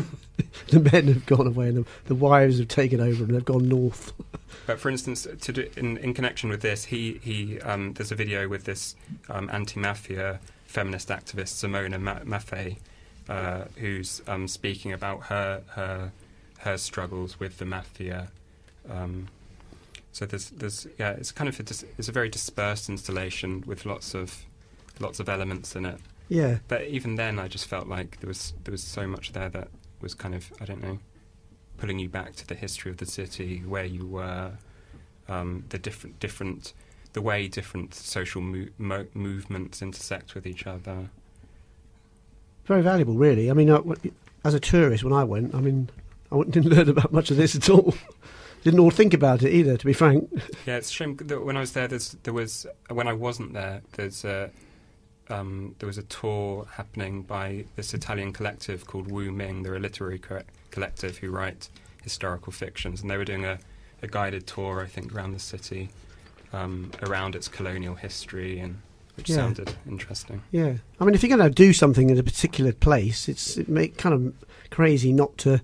the 0.69 0.79
men 0.79 1.07
have 1.07 1.25
gone 1.25 1.47
away, 1.47 1.69
and 1.69 1.77
the, 1.77 1.85
the 2.05 2.15
wives 2.15 2.59
have 2.59 2.67
taken 2.67 2.99
over, 2.99 3.23
and 3.23 3.33
they've 3.33 3.45
gone 3.45 3.67
north. 3.67 4.13
But 4.65 4.79
for 4.79 4.89
instance, 4.89 5.27
to 5.41 5.51
do, 5.51 5.69
in, 5.75 5.97
in 5.97 6.13
connection 6.13 6.49
with 6.49 6.61
this, 6.61 6.85
he, 6.85 7.19
he 7.23 7.59
um, 7.61 7.93
there's 7.93 8.11
a 8.11 8.15
video 8.15 8.47
with 8.47 8.63
this 8.63 8.95
um, 9.29 9.49
anti-mafia 9.51 10.39
feminist 10.65 11.09
activist 11.09 11.63
Simona 11.63 11.99
Ma- 11.99 12.19
Maffei, 12.19 12.77
uh, 13.29 13.65
who's 13.77 14.21
um, 14.27 14.47
speaking 14.47 14.91
about 14.91 15.25
her 15.25 15.61
her 15.67 16.11
her 16.59 16.77
struggles 16.77 17.39
with 17.39 17.57
the 17.57 17.65
mafia. 17.65 18.29
Um, 18.89 19.27
so 20.13 20.25
there's 20.25 20.49
there's 20.51 20.87
yeah, 20.97 21.11
it's 21.11 21.31
kind 21.33 21.49
of 21.49 21.59
a 21.59 21.63
dis- 21.63 21.83
it's 21.97 22.07
a 22.07 22.11
very 22.13 22.29
dispersed 22.29 22.87
installation 22.87 23.63
with 23.67 23.85
lots 23.85 24.13
of 24.13 24.45
lots 24.99 25.19
of 25.19 25.27
elements 25.27 25.75
in 25.75 25.85
it. 25.85 25.99
Yeah, 26.29 26.59
But 26.69 26.83
even 26.83 27.15
then, 27.15 27.37
I 27.37 27.47
just 27.49 27.67
felt 27.67 27.87
like 27.87 28.19
there 28.21 28.27
was 28.29 28.53
there 28.63 28.71
was 28.71 28.81
so 28.81 29.05
much 29.07 29.33
there 29.33 29.49
that 29.49 29.67
was 30.01 30.13
kind 30.13 30.33
of 30.33 30.51
I 30.61 30.65
don't 30.65 30.81
know, 30.81 30.99
pulling 31.77 31.99
you 31.99 32.07
back 32.09 32.35
to 32.37 32.47
the 32.47 32.55
history 32.55 32.89
of 32.91 32.97
the 32.97 33.05
city, 33.05 33.59
where 33.67 33.83
you 33.85 34.07
were, 34.07 34.51
um, 35.27 35.65
the 35.69 35.77
different 35.77 36.19
different 36.19 36.73
the 37.11 37.21
way 37.21 37.47
different 37.47 37.93
social 37.93 38.41
mo- 38.41 38.69
mo- 38.77 39.07
movements 39.13 39.81
intersect 39.81 40.33
with 40.33 40.47
each 40.47 40.65
other. 40.65 41.09
very 42.65 42.81
valuable, 42.81 43.15
really. 43.15 43.51
I 43.51 43.53
mean, 43.53 43.69
uh, 43.69 43.81
as 44.45 44.53
a 44.53 44.59
tourist, 44.59 45.03
when 45.03 45.13
I 45.13 45.23
went, 45.23 45.53
I 45.53 45.59
mean, 45.59 45.89
I 46.31 46.41
didn't 46.43 46.69
learn 46.71 46.89
about 46.89 47.11
much 47.11 47.29
of 47.31 47.37
this 47.37 47.55
at 47.55 47.69
all. 47.69 47.93
didn't 48.63 48.79
all 48.79 48.91
think 48.91 49.13
about 49.13 49.43
it 49.43 49.51
either, 49.53 49.77
to 49.77 49.85
be 49.85 49.93
frank. 49.93 50.29
Yeah, 50.65 50.77
it's 50.77 50.89
a 50.89 50.93
shame 50.93 51.17
that 51.17 51.43
when 51.45 51.57
I 51.57 51.59
was 51.59 51.73
there, 51.73 51.87
there's, 51.87 52.15
there 52.23 52.33
was 52.33 52.65
when 52.89 53.07
I 53.07 53.13
wasn't 53.13 53.53
there. 53.53 53.81
There's 53.93 54.23
a 54.25 54.49
um, 55.29 55.75
there 55.79 55.87
was 55.87 55.97
a 55.97 56.03
tour 56.03 56.67
happening 56.73 57.21
by 57.23 57.65
this 57.75 57.93
Italian 57.93 58.33
collective 58.33 58.85
called 58.85 59.09
Wu 59.11 59.31
Ming. 59.31 59.63
They're 59.63 59.75
a 59.75 59.79
literary 59.79 60.19
co- 60.19 60.41
collective 60.71 61.17
who 61.17 61.29
write 61.31 61.69
historical 62.03 62.51
fictions, 62.51 63.01
and 63.01 63.09
they 63.09 63.17
were 63.17 63.25
doing 63.25 63.45
a, 63.45 63.57
a 64.01 64.07
guided 64.07 64.45
tour, 64.47 64.81
I 64.81 64.87
think, 64.87 65.13
around 65.15 65.31
the 65.33 65.39
city, 65.39 65.89
um, 66.51 66.91
around 67.03 67.35
its 67.35 67.47
colonial 67.47 67.95
history, 67.95 68.59
and 68.59 68.81
which 69.15 69.29
Yeah. 69.29 69.37
sounded 69.37 69.73
interesting. 69.87 70.41
Yeah, 70.51 70.73
I 70.99 71.05
mean, 71.05 71.15
if 71.15 71.23
you're 71.23 71.35
going 71.37 71.49
to 71.49 71.53
do 71.53 71.71
something 71.71 72.09
in 72.09 72.17
a 72.17 72.23
particular 72.23 72.73
place, 72.73 73.29
it's 73.29 73.57
it 73.57 73.69
make 73.69 73.97
kind 73.97 74.13
of 74.13 74.33
crazy 74.71 75.13
not 75.13 75.37
to 75.39 75.61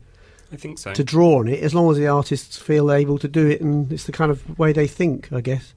I 0.52 0.56
think 0.56 0.80
so. 0.80 0.94
to 0.94 1.04
draw 1.04 1.40
on 1.40 1.48
it, 1.48 1.62
as 1.62 1.74
long 1.74 1.90
as 1.92 1.98
the 1.98 2.08
artists 2.08 2.58
feel 2.58 2.92
able 2.92 3.18
to 3.20 3.28
do 3.28 3.48
it, 3.48 3.62
and 3.62 3.92
it's 3.92 4.06
the 4.06 4.12
kind 4.12 4.32
of 4.32 4.58
way 4.58 4.74
they 4.74 4.88
think, 4.88 5.32
I 5.32 5.42
guess. 5.42 5.74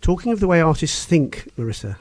Talking 0.00 0.32
of 0.32 0.40
the 0.40 0.46
way 0.46 0.60
artists 0.60 1.04
think, 1.06 1.48
Marissa, 1.56 1.96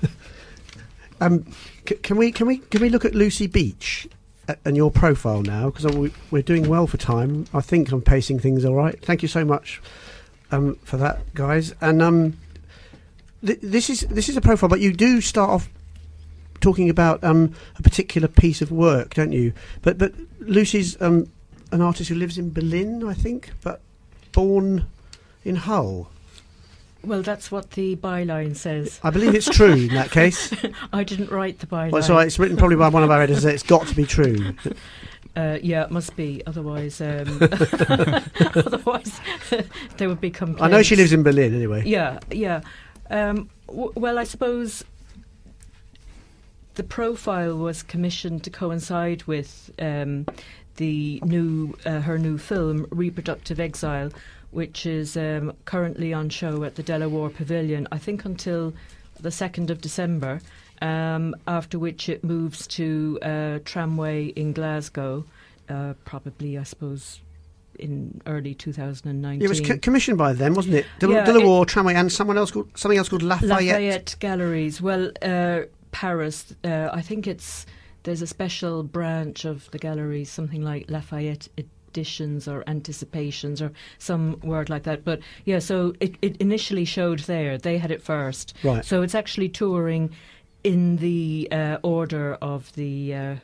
um, 1.20 1.44
c- 1.88 1.96
can 1.96 2.16
we 2.16 2.30
can 2.30 2.46
we 2.46 2.58
can 2.58 2.80
we 2.80 2.88
look 2.88 3.04
at 3.04 3.14
Lucy 3.14 3.46
Beech 3.48 4.08
uh, 4.48 4.54
and 4.64 4.76
your 4.76 4.90
profile 4.90 5.42
now? 5.42 5.70
Because 5.70 5.86
we, 5.96 6.12
we're 6.30 6.42
doing 6.42 6.68
well 6.68 6.86
for 6.86 6.98
time. 6.98 7.46
I 7.52 7.60
think 7.60 7.90
I'm 7.90 8.02
pacing 8.02 8.38
things 8.38 8.64
all 8.64 8.74
right. 8.74 9.00
Thank 9.04 9.22
you 9.22 9.28
so 9.28 9.44
much 9.44 9.82
um, 10.52 10.76
for 10.84 10.96
that, 10.98 11.34
guys. 11.34 11.74
And 11.80 12.00
um, 12.00 12.38
th- 13.44 13.58
this 13.60 13.90
is 13.90 14.00
this 14.02 14.28
is 14.28 14.36
a 14.36 14.40
profile, 14.40 14.68
but 14.68 14.80
you 14.80 14.92
do 14.92 15.20
start 15.20 15.50
off 15.50 15.68
talking 16.60 16.90
about 16.90 17.22
um, 17.24 17.54
a 17.78 17.82
particular 17.82 18.28
piece 18.28 18.60
of 18.62 18.70
work, 18.70 19.14
don't 19.14 19.32
you? 19.32 19.52
But 19.82 19.98
but 19.98 20.12
Lucy's 20.40 21.00
um, 21.00 21.30
an 21.72 21.80
artist 21.80 22.08
who 22.08 22.14
lives 22.14 22.38
in 22.38 22.52
Berlin, 22.52 23.04
I 23.06 23.14
think, 23.14 23.50
but 23.62 23.80
born 24.32 24.86
in 25.44 25.56
Hull. 25.56 26.10
Well, 27.02 27.22
that's 27.22 27.50
what 27.50 27.70
the 27.70 27.96
byline 27.96 28.54
says. 28.56 29.00
I 29.02 29.08
believe 29.08 29.34
it's 29.34 29.48
true 29.48 29.72
in 29.72 29.94
that 29.94 30.10
case. 30.10 30.52
I 30.92 31.02
didn't 31.02 31.30
write 31.30 31.58
the 31.60 31.66
byline. 31.66 31.92
Well, 31.92 32.02
so 32.02 32.18
it's 32.18 32.38
written 32.38 32.58
probably 32.58 32.76
by 32.76 32.88
one 32.88 33.02
of 33.02 33.10
our 33.10 33.22
editors. 33.22 33.44
It's 33.46 33.62
got 33.62 33.86
to 33.86 33.94
be 33.94 34.04
true. 34.04 34.54
Uh, 35.34 35.58
yeah, 35.62 35.84
it 35.84 35.90
must 35.90 36.14
be. 36.16 36.42
Otherwise, 36.46 37.00
um, 37.00 37.38
otherwise 37.40 39.20
there 39.96 40.08
would 40.08 40.20
be 40.20 40.30
complaints. 40.30 40.62
I 40.62 40.68
know 40.68 40.82
she 40.82 40.96
lives 40.96 41.12
in 41.12 41.22
Berlin 41.22 41.54
anyway. 41.54 41.84
Yeah, 41.86 42.18
yeah. 42.30 42.60
Um, 43.08 43.48
w- 43.66 43.92
well, 43.94 44.18
I 44.18 44.24
suppose 44.24 44.84
the 46.80 46.84
profile 46.84 47.54
was 47.58 47.82
commissioned 47.82 48.42
to 48.42 48.48
coincide 48.48 49.22
with 49.24 49.70
um, 49.78 50.24
the 50.76 51.20
new 51.26 51.76
uh, 51.84 52.00
her 52.00 52.16
new 52.18 52.38
film, 52.38 52.86
Reproductive 52.90 53.60
Exile, 53.60 54.10
which 54.50 54.86
is 54.86 55.14
um, 55.14 55.52
currently 55.66 56.14
on 56.14 56.30
show 56.30 56.64
at 56.64 56.76
the 56.76 56.82
De 56.82 56.98
La 56.98 57.06
Warr 57.06 57.28
Pavilion. 57.28 57.86
I 57.92 57.98
think 57.98 58.24
until 58.24 58.72
the 59.20 59.30
second 59.30 59.70
of 59.70 59.82
December. 59.82 60.40
Um, 60.80 61.36
after 61.46 61.78
which 61.78 62.08
it 62.08 62.24
moves 62.24 62.66
to 62.68 63.18
uh, 63.20 63.58
Tramway 63.66 64.28
in 64.28 64.54
Glasgow, 64.54 65.26
uh, 65.68 65.92
probably, 66.06 66.56
I 66.56 66.62
suppose, 66.62 67.20
in 67.78 68.22
early 68.24 68.54
2019. 68.54 69.42
It 69.44 69.48
was 69.50 69.60
co- 69.60 69.76
commissioned 69.76 70.16
by 70.16 70.32
them, 70.32 70.54
wasn't 70.54 70.76
it? 70.76 70.86
Del- 70.98 71.10
Yeah, 71.12 71.26
De 71.26 71.34
La 71.38 71.44
Warr, 71.44 71.66
Tramway, 71.66 71.92
and 71.94 72.10
someone 72.10 72.38
else 72.38 72.50
called 72.50 72.70
something 72.78 72.96
else 72.96 73.10
called 73.10 73.22
Lafayette. 73.22 73.50
Lafayette 73.50 74.16
Galleries. 74.20 74.80
Well, 74.80 75.10
uh, 75.20 75.64
Paris. 75.92 76.54
Uh, 76.64 76.88
I 76.92 77.02
think 77.02 77.26
it's 77.26 77.66
there's 78.02 78.22
a 78.22 78.26
special 78.26 78.82
branch 78.82 79.44
of 79.44 79.70
the 79.70 79.78
galleries, 79.78 80.30
something 80.30 80.62
like 80.62 80.90
Lafayette 80.90 81.48
editions 81.58 82.48
or 82.48 82.64
anticipations 82.66 83.60
or 83.60 83.72
some 83.98 84.38
word 84.42 84.70
like 84.70 84.84
that. 84.84 85.04
But 85.04 85.20
yeah, 85.44 85.58
so 85.58 85.94
it, 86.00 86.14
it 86.22 86.36
initially 86.38 86.84
showed 86.84 87.20
there. 87.20 87.58
They 87.58 87.78
had 87.78 87.90
it 87.90 88.02
first. 88.02 88.54
Right. 88.62 88.84
So 88.84 89.02
it's 89.02 89.14
actually 89.14 89.48
touring 89.48 90.10
in 90.64 90.96
the 90.96 91.48
uh, 91.50 91.78
order 91.82 92.34
of 92.40 92.72
the. 92.74 93.14
Uh, 93.14 93.34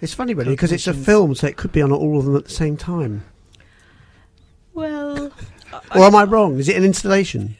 It's 0.00 0.14
funny, 0.14 0.34
really, 0.34 0.50
because 0.50 0.72
it's 0.72 0.86
a 0.86 0.94
film, 0.94 1.34
so 1.34 1.46
it 1.46 1.56
could 1.56 1.72
be 1.72 1.82
on 1.82 1.90
all 1.92 2.18
of 2.18 2.24
them 2.26 2.36
at 2.36 2.44
the 2.44 2.50
same 2.50 2.76
time. 2.76 3.24
well, 4.74 5.32
Or 5.94 6.02
am 6.04 6.14
I 6.14 6.24
wrong? 6.24 6.58
Is 6.58 6.68
it 6.68 6.76
an 6.76 6.84
installation? 6.84 7.56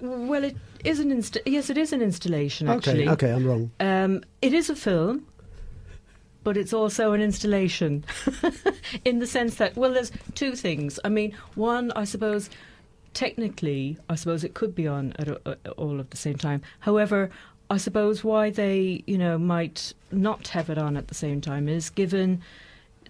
well, 0.00 0.44
it 0.44 0.56
is 0.84 1.00
an 1.00 1.10
insta- 1.10 1.42
yes, 1.46 1.70
it 1.70 1.78
is 1.78 1.92
an 1.92 2.02
installation 2.02 2.68
actually. 2.68 3.08
Okay, 3.08 3.28
okay, 3.28 3.30
I'm 3.32 3.46
wrong. 3.46 3.70
Um, 3.80 4.22
it 4.40 4.52
is 4.52 4.70
a 4.70 4.76
film, 4.76 5.26
but 6.44 6.56
it's 6.56 6.72
also 6.72 7.12
an 7.12 7.20
installation 7.20 8.04
in 9.04 9.18
the 9.18 9.26
sense 9.26 9.56
that, 9.56 9.76
well, 9.76 9.92
there's 9.92 10.12
two 10.34 10.56
things. 10.56 10.98
I 11.04 11.08
mean, 11.08 11.36
one, 11.54 11.92
I 11.92 12.04
suppose, 12.04 12.50
technically, 13.14 13.98
I 14.08 14.14
suppose 14.16 14.44
it 14.44 14.54
could 14.54 14.74
be 14.74 14.86
on 14.88 15.14
at 15.18 15.28
a, 15.28 15.70
all 15.72 16.00
at 16.00 16.10
the 16.10 16.16
same 16.16 16.36
time. 16.36 16.62
However, 16.80 17.30
I 17.70 17.76
suppose 17.76 18.22
why 18.22 18.50
they, 18.50 19.02
you 19.06 19.16
know, 19.16 19.38
might 19.38 19.94
not 20.10 20.48
have 20.48 20.68
it 20.68 20.78
on 20.78 20.96
at 20.96 21.08
the 21.08 21.14
same 21.14 21.40
time 21.40 21.68
is 21.68 21.90
given 21.90 22.42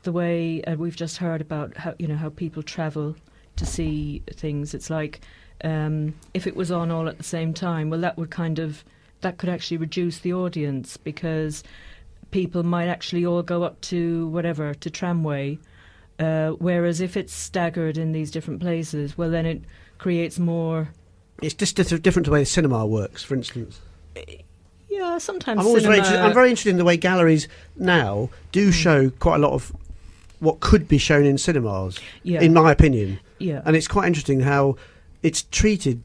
the 0.02 0.12
way 0.12 0.62
uh, 0.64 0.74
we've 0.76 0.96
just 0.96 1.16
heard 1.16 1.40
about 1.40 1.76
how 1.76 1.94
you 1.98 2.06
know 2.08 2.16
how 2.16 2.28
people 2.28 2.62
travel 2.62 3.16
to 3.56 3.66
see 3.66 4.22
things. 4.30 4.74
It's 4.74 4.90
like 4.90 5.20
um, 5.62 6.14
if 6.34 6.46
it 6.46 6.56
was 6.56 6.70
on 6.70 6.90
all 6.90 7.08
at 7.08 7.18
the 7.18 7.24
same 7.24 7.54
time, 7.54 7.90
well, 7.90 8.00
that 8.00 8.16
would 8.18 8.30
kind 8.30 8.58
of 8.58 8.84
that 9.20 9.38
could 9.38 9.48
actually 9.48 9.76
reduce 9.76 10.18
the 10.18 10.32
audience 10.32 10.96
because 10.96 11.62
people 12.32 12.62
might 12.64 12.88
actually 12.88 13.24
all 13.24 13.42
go 13.42 13.62
up 13.62 13.80
to 13.82 14.26
whatever 14.28 14.74
to 14.74 14.90
tramway. 14.90 15.58
Uh, 16.18 16.50
whereas 16.52 17.00
if 17.00 17.16
it's 17.16 17.32
staggered 17.32 17.96
in 17.96 18.12
these 18.12 18.30
different 18.30 18.60
places, 18.60 19.16
well, 19.16 19.30
then 19.30 19.46
it 19.46 19.62
creates 19.98 20.38
more. 20.38 20.88
It's 21.40 21.54
just 21.54 21.78
a 21.78 21.98
different 21.98 22.24
to 22.26 22.30
the 22.30 22.34
way 22.34 22.40
the 22.40 22.46
cinema 22.46 22.86
works, 22.86 23.22
for 23.22 23.34
instance. 23.34 23.80
Yeah, 24.88 25.18
sometimes 25.18 25.60
I'm 25.60 25.66
always 25.66 25.84
very, 25.84 25.96
interested, 25.98 26.20
I'm 26.20 26.34
very 26.34 26.50
interested 26.50 26.70
in 26.70 26.76
the 26.76 26.84
way 26.84 26.96
galleries 26.96 27.48
now 27.76 28.28
do 28.52 28.68
Mm. 28.68 28.72
show 28.72 29.10
quite 29.10 29.36
a 29.36 29.38
lot 29.38 29.52
of 29.52 29.72
what 30.38 30.60
could 30.60 30.86
be 30.86 30.98
shown 30.98 31.24
in 31.24 31.38
cinemas, 31.38 31.98
yeah, 32.24 32.40
in 32.40 32.52
my 32.52 32.70
opinion. 32.72 33.18
yeah. 33.38 33.62
And 33.64 33.74
it's 33.76 33.88
quite 33.88 34.06
interesting 34.06 34.40
how 34.40 34.76
it's 35.22 35.42
treated 35.44 36.02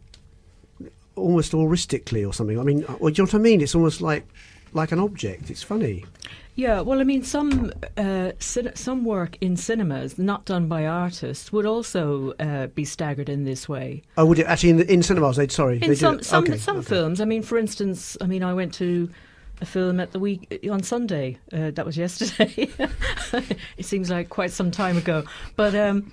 almost 1.15 1.53
auristically 1.53 2.26
or 2.26 2.34
something. 2.34 2.59
I 2.59 2.63
mean, 2.63 2.84
uh, 2.86 2.95
well, 2.99 3.11
do 3.11 3.22
you 3.22 3.26
know 3.26 3.32
what 3.32 3.36
I 3.36 3.39
mean? 3.39 3.61
It's 3.61 3.76
almost 3.76 4.01
like 4.01 4.28
like 4.74 4.91
an 4.91 4.99
object. 4.99 5.49
It's 5.49 5.63
funny. 5.63 6.05
Yeah, 6.55 6.82
well, 6.82 6.99
I 6.99 7.03
mean, 7.03 7.24
some 7.24 7.72
uh, 7.97 8.32
cin- 8.39 8.76
some 8.76 9.05
work 9.05 9.38
in 9.41 9.57
cinemas 9.57 10.18
not 10.18 10.45
done 10.45 10.68
by 10.68 10.88
artists 10.88 11.53
would 11.53 11.68
also 11.68 12.34
uh, 12.39 12.68
be 12.68 12.84
staggered 12.84 13.30
in 13.30 13.43
this 13.43 13.70
way. 13.70 14.01
Oh, 14.18 14.26
would 14.26 14.39
it 14.39 14.47
actually 14.47 14.72
in, 14.72 14.78
the, 14.78 14.91
in 14.91 15.03
cinemas? 15.03 15.38
They'd 15.38 15.51
sorry. 15.51 15.76
In 15.82 15.89
they 15.89 15.95
some 15.95 16.24
some 16.24 16.43
okay, 16.43 16.57
some 16.57 16.78
okay. 16.78 16.88
films, 16.88 17.22
I 17.22 17.26
mean, 17.26 17.43
for 17.43 17.59
instance, 17.59 18.18
I 18.22 18.26
mean, 18.26 18.43
I 18.43 18.53
went 18.53 18.74
to 18.76 19.07
a 19.61 19.65
film 19.65 19.99
at 19.99 20.13
the 20.13 20.20
week 20.20 20.59
on 20.72 20.82
Sunday. 20.82 21.38
Uh, 21.53 21.72
that 21.72 21.86
was 21.86 21.95
yesterday. 21.95 22.70
it 23.78 23.86
seems 23.86 24.09
like 24.09 24.30
quite 24.30 24.51
some 24.51 24.72
time 24.72 24.97
ago, 24.97 25.26
but 25.55 25.76
um, 25.76 26.11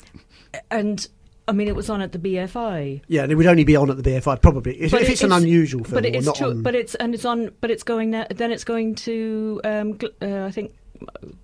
and 0.70 1.08
I 1.46 1.52
mean, 1.52 1.68
it 1.68 1.76
was 1.76 1.90
on 1.90 2.00
at 2.00 2.12
the 2.12 2.18
BFI. 2.18 3.02
Yeah, 3.06 3.22
and 3.24 3.30
it 3.32 3.34
would 3.34 3.46
only 3.46 3.64
be 3.64 3.76
on 3.76 3.90
at 3.90 3.96
the 3.96 4.02
BFI 4.02 4.40
probably 4.40 4.80
if, 4.80 4.94
if 4.94 5.02
it- 5.02 5.08
it's, 5.10 5.22
an 5.22 5.32
unusual 5.32 5.84
film 5.84 5.94
but 5.94 6.06
it's 6.06 6.26
or 6.26 6.30
not 6.30 6.36
true, 6.36 6.50
on. 6.50 6.62
but 6.62 6.74
it's 6.74 6.94
and 6.96 7.14
it's 7.14 7.24
on, 7.24 7.50
but 7.60 7.70
it's 7.70 7.82
going 7.82 8.10
now. 8.10 8.26
Then 8.30 8.50
it's 8.50 8.64
going 8.64 8.94
to, 8.96 9.60
um, 9.64 9.98
uh, 10.22 10.44
I 10.44 10.50
think, 10.50 10.72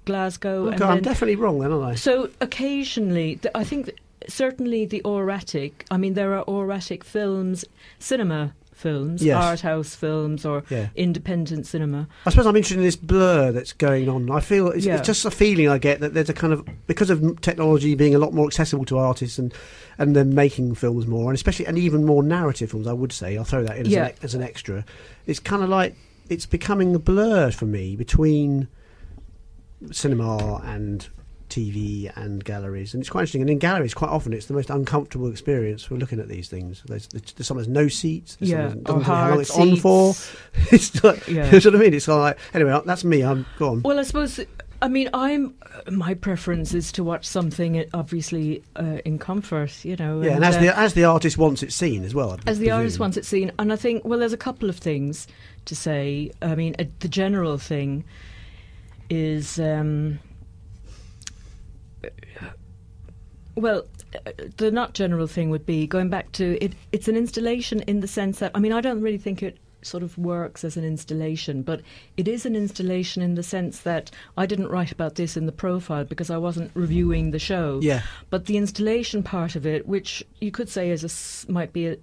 Glasgow. 0.05 0.66
Okay, 0.66 0.74
and 0.76 0.84
I'm 0.84 0.94
then- 0.96 1.03
definitely 1.03 1.36
wrong 1.36 1.59
then, 1.59 1.72
aren't 1.72 1.84
I? 1.84 1.94
So 1.96 2.30
occasionally, 2.40 3.36
th- 3.36 3.53
I 3.55 3.64
think 3.64 3.86
th- 3.86 3.98
certainly 4.28 4.86
the 4.86 5.03
auratic. 5.05 5.72
I 5.90 5.96
mean, 5.96 6.14
there 6.14 6.34
are 6.34 6.44
auratic 6.46 7.05
films, 7.05 7.64
cinema 7.98 8.55
films, 8.81 9.22
Yes. 9.22 9.37
art 9.43 9.61
house 9.61 9.95
films, 9.95 10.45
or 10.45 10.64
Yeah. 10.70 10.89
independent 10.97 11.66
cinema. 11.66 12.09
I 12.26 12.31
suppose 12.31 12.47
I'm 12.47 12.57
interested 12.57 12.78
in 12.78 12.85
this 12.85 12.97
blur 12.97 13.53
that's 13.53 13.72
going 13.72 14.09
on. 14.09 14.31
I 14.31 14.41
feel 14.41 14.68
it's, 14.68 14.85
Yeah. 14.87 14.97
it's 14.97 15.07
just 15.07 15.24
a 15.24 15.31
feeling 15.31 15.68
I 15.68 15.78
get 15.78 16.01
that 16.01 16.14
there's 16.14 16.28
a 16.28 16.35
kind 16.35 16.53
of 16.53 16.64
because 16.89 17.11
of 17.11 17.41
technology 17.43 17.95
being 17.95 18.14
a 18.14 18.18
lot 18.18 18.33
more 18.35 18.47
accessible 18.47 18.85
to 18.87 18.99
artists 18.99 19.39
and 19.39 19.55
and 19.99 20.16
then 20.16 20.35
making 20.35 20.74
films 20.74 21.07
more 21.07 21.31
and 21.31 21.35
especially 21.37 21.66
and 21.66 21.78
even 21.78 22.05
more 22.07 22.22
narrative 22.22 22.70
films. 22.70 22.87
I 22.87 22.93
would 22.95 23.12
say 23.12 23.37
I'll 23.37 23.45
throw 23.45 23.62
that 23.64 23.76
in 23.76 23.87
as, 23.87 23.93
Yeah. 23.93 24.07
an, 24.07 24.12
as 24.22 24.35
an 24.35 24.43
extra. 24.43 24.85
It's 25.26 25.39
kind 25.41 25.62
of 25.62 25.68
like 25.68 25.95
it's 26.31 26.47
becoming 26.47 26.95
a 26.95 26.99
blur 26.99 27.51
for 27.51 27.66
me 27.66 27.97
between 27.97 28.68
cinema 29.93 30.62
and 30.64 31.09
TV 31.51 32.11
and 32.16 32.44
galleries, 32.44 32.94
and 32.94 33.03
it's 33.03 33.11
quite 33.11 33.22
interesting. 33.22 33.42
And 33.42 33.51
in 33.51 33.59
galleries, 33.59 33.92
quite 33.92 34.11
often, 34.11 34.32
it's 34.32 34.46
the 34.46 34.55
most 34.55 34.70
uncomfortable 34.70 35.28
experience 35.30 35.84
for 35.84 35.96
looking 35.96 36.20
at 36.20 36.28
these 36.28 36.48
things. 36.48 36.82
There's, 36.86 37.09
there's 37.09 37.46
some 37.46 37.57
there's 37.57 37.68
no 37.68 37.88
seats. 37.88 38.36
There's 38.36 38.51
Yeah, 38.51 38.74
or 38.86 38.94
how 38.94 38.94
long 38.94 39.03
hard 39.03 39.40
it's 39.40 39.51
on 39.51 39.76
for. 39.76 40.14
it's 40.72 41.03
like, 41.05 41.26
Yeah. 41.28 41.46
you 41.53 41.61
know 41.61 41.70
what 41.70 41.74
I 41.74 41.78
mean? 41.78 41.94
It's 41.94 42.09
like 42.09 42.38
anyway. 42.55 42.80
That's 42.86 43.05
me. 43.05 43.22
I'm 43.22 43.44
gone. 43.59 43.82
Well, 43.82 43.98
I 43.98 44.03
suppose. 44.03 44.40
I 44.82 44.88
mean, 44.88 45.11
I'm. 45.12 45.55
My 45.90 46.14
preference 46.14 46.72
is 46.72 46.90
to 46.92 47.05
watch 47.05 47.26
something, 47.26 47.78
uh, 47.78 47.84
obviously, 47.92 48.62
uh, 48.76 48.98
in 49.05 49.18
comfort. 49.18 49.84
You 49.84 49.96
know. 49.96 50.22
Yeah, 50.22 50.36
and 50.36 50.44
as 50.44 50.57
uh, 50.57 50.61
the 50.61 50.78
as 50.78 50.94
the 50.94 51.05
artist 51.05 51.36
wants 51.36 51.62
it 51.62 51.72
seen 51.72 52.05
as 52.05 52.14
well. 52.14 52.32
I 52.32 52.38
as 52.46 52.59
the 52.59 52.70
artist 52.70 52.98
wants 52.98 53.16
it 53.16 53.26
seen. 53.26 53.53
And 53.59 53.72
I 53.72 53.76
think, 53.76 54.05
well, 54.05 54.18
there's 54.18 54.32
a 54.32 54.38
couple 54.38 54.70
of 54.70 54.78
things 54.78 55.26
to 55.66 55.76
say. 55.76 56.30
I 56.40 56.55
mean, 56.55 56.76
uh, 56.78 56.84
the 57.01 57.09
general 57.09 57.59
thing 57.59 58.05
is, 59.11 59.59
um, 59.59 60.20
well, 63.57 63.84
uh, 64.14 64.30
the 64.57 64.70
not 64.70 64.94
general 64.94 65.26
thing 65.26 65.51
would 65.51 65.66
be 65.66 65.86
going 65.86 66.09
back 66.09 66.32
to 66.32 66.62
it. 66.64 66.72
It's 66.92 67.09
an 67.09 67.16
installation 67.16 67.80
in 67.82 68.01
the 68.01 68.09
sense 68.09 68.38
that 68.38 68.53
I 68.55 68.59
mean, 68.59 68.72
I 68.72 68.80
don't 68.80 69.03
really 69.03 69.18
think 69.18 69.42
it 69.42 69.59
sort 69.82 70.03
of 70.03 70.16
works 70.18 70.64
as 70.64 70.76
an 70.76 70.84
installation, 70.84 71.62
but 71.62 71.80
it 72.16 72.28
is 72.28 72.44
an 72.44 72.55
installation 72.55 73.22
in 73.22 73.34
the 73.34 73.42
sense 73.42 73.80
that 73.80 74.11
I 74.36 74.46
didn't 74.46 74.68
write 74.68 74.92
about 74.92 75.14
this 75.14 75.36
in 75.36 75.46
the 75.46 75.53
profile 75.53 76.05
because 76.05 76.30
I 76.30 76.36
wasn't 76.36 76.70
reviewing 76.74 77.30
the 77.30 77.38
show. 77.38 77.80
Yeah, 77.82 78.03
But 78.28 78.46
the 78.46 78.57
installation 78.57 79.22
part 79.22 79.57
of 79.57 79.66
it, 79.66 79.86
which 79.86 80.22
you 80.40 80.51
could 80.51 80.68
say 80.68 80.90
is 80.90 81.05
a 81.05 81.53
might 81.53 81.72
be 81.72 81.86
a 81.86 81.92
uh, 81.92 81.96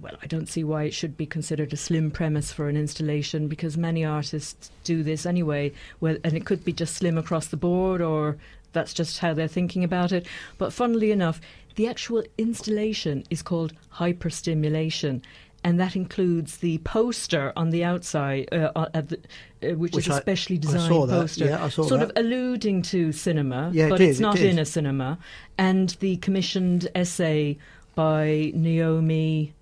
well, 0.00 0.14
I 0.22 0.26
don't 0.26 0.48
see 0.48 0.64
why 0.64 0.84
it 0.84 0.94
should 0.94 1.16
be 1.16 1.26
considered 1.26 1.72
a 1.72 1.76
slim 1.76 2.10
premise 2.10 2.52
for 2.52 2.68
an 2.68 2.76
installation 2.76 3.48
because 3.48 3.76
many 3.76 4.04
artists 4.04 4.70
do 4.84 5.02
this 5.02 5.26
anyway. 5.26 5.72
Well, 6.00 6.16
and 6.24 6.34
it 6.34 6.46
could 6.46 6.64
be 6.64 6.72
just 6.72 6.94
slim 6.94 7.18
across 7.18 7.48
the 7.48 7.56
board, 7.56 8.00
or 8.00 8.38
that's 8.72 8.92
just 8.92 9.18
how 9.18 9.34
they're 9.34 9.48
thinking 9.48 9.84
about 9.84 10.12
it. 10.12 10.26
But 10.58 10.72
funnily 10.72 11.10
enough, 11.10 11.40
the 11.76 11.86
actual 11.88 12.22
installation 12.36 13.24
is 13.30 13.42
called 13.42 13.72
hyperstimulation. 13.94 15.22
And 15.64 15.80
that 15.80 15.96
includes 15.96 16.58
the 16.58 16.78
poster 16.78 17.52
on 17.56 17.70
the 17.70 17.82
outside, 17.82 18.48
uh, 18.52 18.70
uh, 18.76 18.86
at 18.94 19.08
the, 19.08 19.16
uh, 19.62 19.74
which, 19.74 19.92
Which 19.92 20.06
is 20.06 20.14
a 20.14 20.20
specially 20.20 20.56
I 20.56 20.60
designed 20.60 20.82
saw 20.92 21.06
that. 21.06 21.20
poster 21.20 21.46
Yeah, 21.46 21.64
I 21.64 21.68
saw 21.68 21.82
sort 21.88 22.00
that. 22.00 22.10
of 22.10 22.16
alluding 22.16 22.82
to 22.82 23.10
cinema, 23.10 23.70
Yeah, 23.74 23.88
but 23.88 23.98
did, 23.98 24.10
it's 24.10 24.20
not 24.20 24.36
did. 24.36 24.46
in 24.50 24.58
a 24.60 24.64
cinema. 24.64 25.18
And 25.58 25.90
the 25.98 26.16
commissioned 26.18 26.86
essay 26.94 27.58
by 27.96 28.52
Naomi. 28.54 29.52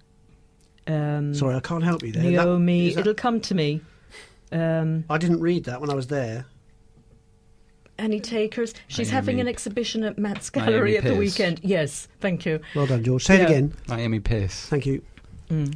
Um, 0.87 1.35
sorry, 1.35 1.55
I 1.57 1.61
can't 1.61 1.83
help 1.83 2.03
you 2.03 2.13
there. 2.13 2.23
Naomi, 2.25 2.89
is 2.89 2.95
that- 2.97 3.01
it'll 3.01 3.15
come 3.15 3.41
to 3.41 3.55
me. 3.55 3.81
Um, 4.53 5.05
I 5.09 5.17
didn't 5.17 5.41
read 5.41 5.65
that 5.65 5.81
when 5.81 5.89
I 5.91 5.95
was 5.95 6.09
there. 6.09 6.45
Annie 7.99 8.21
Takers. 8.21 8.75
She's 8.89 9.09
Naomi- 9.09 9.15
having 9.15 9.41
an 9.41 9.49
exhibition 9.49 10.05
at 10.05 10.19
Matt's 10.19 10.55
Naomi 10.55 10.71
Gallery 10.73 10.99
at 10.99 11.05
the 11.05 11.15
weekend. 11.17 11.61
Yes, 11.63 12.09
thank 12.21 12.45
you. 12.47 12.61
Well 12.75 12.87
done, 12.87 13.03
George. 13.05 13.25
Say 13.25 13.37
Yeah. 13.39 13.43
it 13.45 13.51
again. 13.51 13.75
Naomi 13.89 14.21
Pearce. 14.21 14.67
Thank 14.67 14.87
you. 14.87 15.03
Mm. 15.51 15.75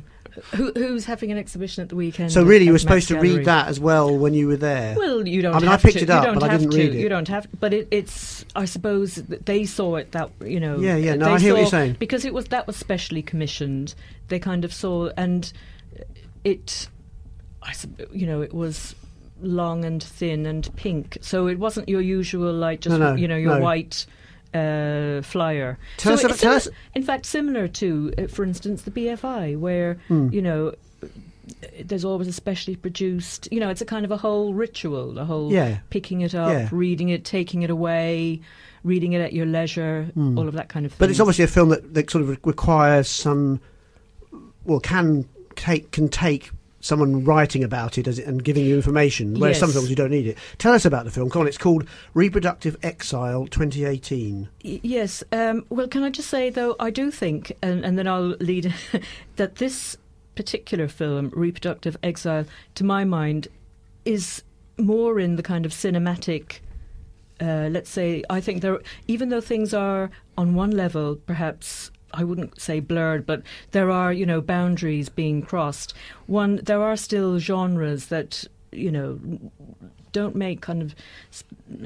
Who, 0.55 0.71
who's 0.77 1.05
having 1.07 1.33
an 1.33 1.39
exhibition 1.39 1.83
at 1.83 1.89
the 1.89 1.97
weekend? 1.97 2.31
So 2.31 2.43
really, 2.45 2.65
you 2.65 2.71
at 2.71 2.75
were 2.75 2.79
supposed 2.79 3.09
to 3.09 3.19
read 3.19 3.45
that 3.47 3.67
as 3.67 3.81
well 3.81 4.17
when 4.17 4.33
you 4.33 4.47
were 4.47 4.57
there. 4.57 4.95
Well, 4.97 5.27
you 5.27 5.43
don't. 5.43 5.55
I 5.55 5.59
mean, 5.59 5.69
I 5.69 5.73
have 5.73 5.83
picked 5.83 5.99
to. 5.99 6.05
it 6.05 6.11
up, 6.11 6.23
you 6.23 6.27
don't 6.31 6.35
but 6.39 6.49
I 6.49 6.53
have 6.53 6.61
didn't 6.61 6.73
to. 6.73 6.79
read 6.79 6.95
it. 6.95 7.01
You 7.01 7.09
don't 7.09 7.27
have. 7.29 7.49
But 7.59 7.75
it, 7.75 7.89
it's. 7.91 8.45
I 8.55 8.65
suppose 8.65 9.17
they 9.17 9.65
saw 9.65 9.97
it 9.97 10.13
that 10.13 10.31
you 10.45 10.61
know. 10.61 10.79
Yeah, 10.79 10.97
yeah, 10.97 11.17
no, 11.17 11.33
I 11.35 11.39
hear 11.41 11.55
what 11.55 11.61
you're 11.63 11.69
saying. 11.71 11.97
because 11.99 12.25
it 12.25 12.33
was 12.33 12.47
that 12.47 12.67
was 12.69 12.77
specially 12.77 13.23
commissioned. 13.23 13.95
They 14.29 14.39
kind 14.39 14.65
of 14.65 14.73
saw 14.73 15.11
and 15.17 15.53
it. 16.45 16.89
I 17.63 17.73
sup- 17.73 17.91
you 18.15 18.27
know 18.27 18.41
it 18.41 18.55
was 18.55 18.95
long 19.43 19.85
and 19.85 20.03
thin 20.03 20.47
and 20.47 20.69
pink, 20.77 21.19
so 21.21 21.47
it 21.47 21.59
wasn't 21.59 21.89
your 21.89 22.01
usual 22.01 22.53
like 22.53 22.81
just 22.81 22.99
No, 22.99 23.11
no, 23.11 23.15
you 23.17 23.29
know 23.29 23.37
your 23.37 23.59
no. 23.59 23.65
white 23.65 24.07
uh, 24.55 25.23
flyer. 25.23 25.79
Tell 25.99 26.17
so 26.19 26.29
us 26.29 26.41
tell 26.41 26.55
us- 26.55 26.69
In 26.95 27.03
fact, 27.03 27.25
similar 27.27 27.69
to, 27.69 28.13
uh, 28.19 28.27
for 28.27 28.45
instance, 28.45 28.83
the 28.83 28.91
BFI, 28.91 29.57
where 29.59 29.95
Hmm. 30.09 30.29
you 30.33 30.43
know. 30.43 30.75
There's 31.85 32.05
always 32.05 32.29
a 32.29 32.33
specially 32.33 32.77
produced, 32.77 33.49
you 33.51 33.59
know, 33.59 33.71
it's 33.71 33.81
a 33.81 33.85
kind 33.85 34.05
of 34.05 34.13
a 34.13 34.17
whole 34.17 34.55
ritual, 34.55 35.19
a 35.19 35.25
whole 35.25 35.51
Yeah. 35.53 35.79
picking 35.91 36.21
it 36.21 36.33
up, 36.35 36.53
Yeah. 36.53 36.69
reading 36.71 37.09
it, 37.09 37.25
taking 37.25 37.63
it 37.63 37.71
away, 37.71 38.41
reading 38.85 39.15
it 39.15 39.21
at 39.21 39.33
your 39.33 39.47
leisure, 39.47 40.05
Hmm. 40.15 40.39
all 40.39 40.47
of 40.47 40.55
that 40.55 40.69
kind 40.69 40.87
of 40.87 40.93
thing. 40.93 40.97
But 41.01 41.11
it's 41.11 41.19
obviously 41.19 41.45
a 41.45 41.49
film 41.49 41.71
that, 41.71 41.93
that 41.95 42.09
sort 42.09 42.23
of 42.23 42.39
requires 42.47 43.09
some, 43.09 43.61
well, 44.65 44.79
can 44.81 45.27
take 45.57 45.91
can 45.91 46.09
take 46.09 46.51
someone 46.81 47.25
writing 47.25 47.63
about 47.63 47.99
it 47.99 48.07
as 48.09 48.19
it, 48.19 48.27
and 48.27 48.43
giving 48.43 48.65
you 48.65 48.75
information. 48.75 49.39
Whereas 49.39 49.59
some 49.59 49.69
Yes. 49.69 49.75
films 49.77 49.91
you 49.91 49.97
don't 49.97 50.11
need 50.11 50.27
it. 50.27 50.39
Tell 50.59 50.73
us 50.73 50.85
about 50.85 51.05
the 51.05 51.11
film. 51.11 51.29
Come 51.31 51.43
on, 51.43 51.49
it's 51.49 51.59
called 51.59 51.87
Reproductive 52.15 52.77
Exile 52.83 53.47
2018. 53.47 54.49
Y- 54.65 54.81
Yes. 54.83 55.23
Um, 55.33 55.65
well, 55.69 55.89
can 55.89 56.03
I 56.03 56.11
just 56.11 56.29
say 56.31 56.51
though, 56.51 56.77
I 56.81 56.91
do 56.91 57.11
think, 57.11 57.53
and, 57.63 57.85
and 57.85 57.99
then 57.99 58.07
I'll 58.09 58.37
lead, 58.41 58.75
that 59.37 59.57
this 59.57 59.97
particular 60.37 60.89
film, 60.89 61.31
Reproductive 61.35 61.97
Exile, 62.03 62.47
to 62.77 62.85
my 62.85 63.05
mind, 63.05 63.49
is 64.05 64.43
more 64.79 65.21
in 65.21 65.37
the 65.37 65.43
kind 65.43 65.67
of 65.67 65.73
cinematic. 65.73 66.61
Uh, 67.41 67.69
let's 67.71 67.91
say, 67.91 68.23
I 68.31 68.41
think 68.41 68.63
there, 68.63 68.81
even 69.07 69.29
though 69.31 69.41
things 69.41 69.73
are 69.75 70.11
on 70.39 70.55
one 70.55 70.71
level, 70.71 71.17
perhaps 71.17 71.91
I 72.13 72.25
wouldn't 72.25 72.61
say 72.61 72.81
blurred, 72.81 73.27
but 73.27 73.43
there 73.71 73.91
are, 73.91 74.13
you 74.13 74.27
know, 74.27 74.41
boundaries 74.41 75.09
being 75.09 75.43
crossed. 75.43 75.95
One, 76.27 76.57
there 76.57 76.83
are 76.83 76.97
still 76.97 77.39
genres 77.39 78.07
that, 78.07 78.45
you 78.73 78.91
know, 78.91 79.19
don't 80.13 80.35
make 80.35 80.61
kind 80.61 80.83
of 80.83 80.95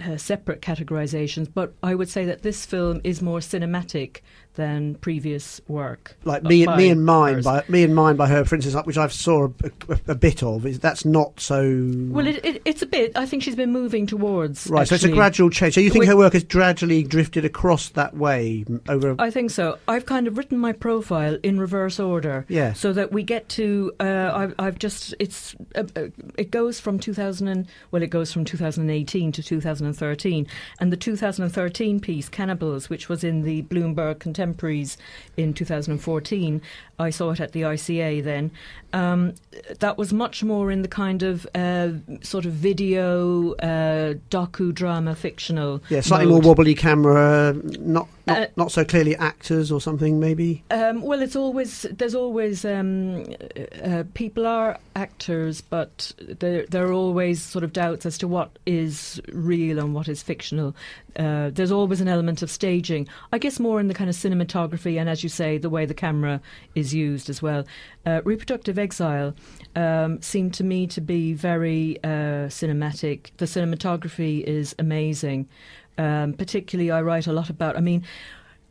uh, 0.02 0.16
separate 0.16 0.62
categorizations, 0.62 1.48
but 1.52 1.74
I 1.82 1.94
would 1.94 2.08
say 2.08 2.24
that 2.24 2.42
this 2.42 2.64
film 2.64 3.00
is 3.04 3.20
more 3.20 3.40
cinematic 3.40 4.20
than 4.54 4.94
previous 4.96 5.60
work. 5.68 6.16
Like 6.24 6.42
me, 6.42 6.66
me 6.66 6.90
and 6.90 7.04
mine 7.04 7.34
hers. 7.34 7.44
by 7.44 7.64
me 7.68 7.84
and 7.84 7.94
mine 7.94 8.16
by 8.16 8.28
her, 8.28 8.44
for 8.44 8.54
instance, 8.54 8.76
which 8.84 8.96
I 8.96 9.06
saw 9.08 9.46
a, 9.46 9.70
a, 9.88 10.00
a 10.08 10.14
bit 10.14 10.42
of. 10.42 10.66
Is 10.66 10.78
that's 10.78 11.04
not 11.04 11.40
so 11.40 11.62
Well, 12.10 12.26
it, 12.26 12.44
it, 12.44 12.62
it's 12.64 12.82
a 12.82 12.86
bit. 12.86 13.12
I 13.16 13.26
think 13.26 13.42
she's 13.42 13.56
been 13.56 13.72
moving 13.72 14.06
towards. 14.06 14.66
right. 14.68 14.86
so 14.86 14.94
it's 14.94 15.04
a 15.04 15.10
gradual 15.10 15.50
change. 15.50 15.74
So 15.74 15.80
you 15.80 15.90
think 15.90 16.06
her 16.06 16.16
work 16.16 16.32
has 16.32 16.44
gradually 16.44 17.02
drifted 17.02 17.44
across 17.44 17.90
that 17.90 18.16
way 18.16 18.64
over? 18.88 19.16
I 19.18 19.30
think 19.30 19.50
so. 19.50 19.78
I've 19.88 20.06
kind 20.06 20.26
of 20.26 20.38
written 20.38 20.58
my 20.58 20.72
profile 20.72 21.38
in 21.42 21.58
reverse 21.58 21.98
order. 21.98 22.46
Yeah. 22.48 22.72
So 22.72 22.92
that 22.92 23.12
we 23.12 23.22
get 23.22 23.48
to, 23.50 23.92
uh, 24.00 24.30
I've, 24.34 24.54
I've 24.58 24.78
just, 24.78 25.14
it's, 25.18 25.54
uh, 25.74 25.84
uh, 25.96 26.06
it 26.36 26.50
goes 26.50 26.80
from 26.80 26.98
2000, 26.98 27.48
and, 27.48 27.66
well, 27.90 28.02
it 28.02 28.10
goes 28.10 28.32
from 28.32 28.44
2018 28.44 29.32
to 29.32 29.42
2013. 29.42 30.46
And 30.80 30.92
the 30.92 30.96
2013 30.96 32.00
piece, 32.00 32.28
Cannibals, 32.28 32.88
which 32.88 33.08
was 33.08 33.24
in 33.24 33.42
the 33.42 33.62
Bloomberg 33.64 34.20
Contemporaries 34.44 34.98
in 35.38 35.54
2014, 35.54 36.60
I 36.98 37.08
saw 37.08 37.30
it 37.30 37.40
at 37.40 37.52
the 37.52 37.62
ICA 37.62 38.22
then. 38.22 38.50
Um, 38.94 39.34
that 39.80 39.98
was 39.98 40.12
much 40.12 40.44
more 40.44 40.70
in 40.70 40.82
the 40.82 40.88
kind 40.88 41.22
of 41.22 41.46
uh, 41.54 41.90
sort 42.22 42.44
of 42.46 42.52
video, 42.52 43.52
uh, 43.54 44.14
docudrama, 44.30 45.16
fictional. 45.16 45.82
yeah, 45.88 46.00
slightly 46.00 46.26
mode. 46.26 46.44
more 46.44 46.54
wobbly 46.54 46.74
camera, 46.74 47.52
not 47.80 48.08
not, 48.26 48.38
Uh, 48.38 48.46
not 48.56 48.72
so 48.72 48.84
clearly 48.86 49.14
actors 49.16 49.70
or 49.70 49.80
something. 49.82 50.18
Maybe. 50.18 50.62
Um, 50.70 51.02
well, 51.02 51.20
it's 51.20 51.36
always 51.36 51.82
there's 51.98 52.14
always 52.14 52.64
um, 52.64 53.24
uh, 53.84 54.04
people 54.14 54.46
are 54.46 54.78
actors, 54.96 55.60
but 55.60 56.12
there 56.40 56.64
there 56.70 56.86
are 56.86 56.92
always 56.92 57.42
sort 57.42 57.64
of 57.64 57.72
doubts 57.72 58.06
as 58.06 58.16
to 58.18 58.28
what 58.28 58.50
is 58.64 59.20
real 59.32 59.78
and 59.78 59.92
what 59.94 60.08
is 60.08 60.22
fictional. 60.22 60.74
Uh, 61.16 61.50
there's 61.50 61.70
always 61.70 62.00
an 62.00 62.08
element 62.08 62.42
of 62.42 62.50
staging, 62.50 63.06
I 63.32 63.38
guess, 63.38 63.60
more 63.60 63.78
in 63.78 63.86
the 63.88 63.94
kind 63.94 64.10
of 64.10 64.16
cinematography 64.16 64.98
and, 64.98 65.08
as 65.08 65.22
you 65.22 65.28
say, 65.28 65.58
the 65.58 65.70
way 65.70 65.86
the 65.86 65.94
camera 65.94 66.40
is 66.74 66.92
used 66.92 67.30
as 67.30 67.40
well. 67.40 67.64
Uh, 68.04 68.20
Reproductive 68.24 68.78
Exile 68.84 69.30
um, 69.74 70.20
seemed 70.22 70.54
to 70.54 70.64
me 70.64 70.86
to 70.88 71.00
be 71.00 71.22
very 71.32 71.98
uh, 72.04 72.48
cinematic. 72.60 73.18
The 73.38 73.46
cinematography 73.46 74.42
is 74.42 74.74
amazing. 74.78 75.48
Um, 75.96 76.32
particularly, 76.34 76.90
I 76.90 77.00
write 77.02 77.26
a 77.26 77.32
lot 77.32 77.48
about. 77.50 77.76
I 77.76 77.80
mean 77.80 78.02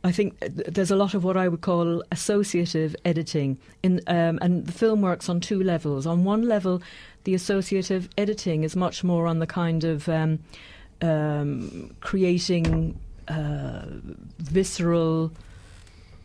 I 0.04 0.12
think 0.12 0.38
there's 0.40 0.90
a 0.90 0.96
lot 0.96 1.14
of 1.14 1.24
what 1.24 1.36
I 1.38 1.48
would 1.48 1.62
call 1.62 2.04
associative 2.12 2.94
editing, 3.06 3.56
in, 3.82 4.02
um, 4.06 4.38
and 4.42 4.66
the 4.66 4.72
film 4.72 5.00
works 5.00 5.30
on 5.30 5.40
two 5.40 5.62
levels. 5.62 6.06
On 6.06 6.24
one 6.24 6.42
level, 6.46 6.82
the 7.24 7.34
associative 7.34 8.10
editing 8.18 8.64
is 8.64 8.76
much 8.76 9.02
more 9.02 9.26
on 9.26 9.38
the 9.38 9.46
kind 9.46 9.82
of 9.82 10.06
um, 10.10 10.40
um, 11.00 11.96
creating 12.00 13.00
uh, 13.28 13.86
visceral 14.38 15.32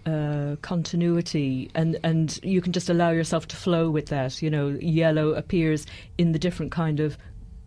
uh, 0.05 0.55
continuity, 0.61 1.69
and 1.75 1.97
and 2.03 2.39
you 2.43 2.61
can 2.61 2.73
just 2.73 2.89
allow 2.89 3.11
yourself 3.11 3.47
to 3.49 3.55
flow 3.55 3.89
with 3.89 4.07
that. 4.07 4.41
You 4.41 4.49
know, 4.49 4.69
yellow 4.81 5.33
appears 5.33 5.85
in 6.17 6.31
the 6.31 6.39
different 6.39 6.71
kind 6.71 6.99
of 6.99 7.17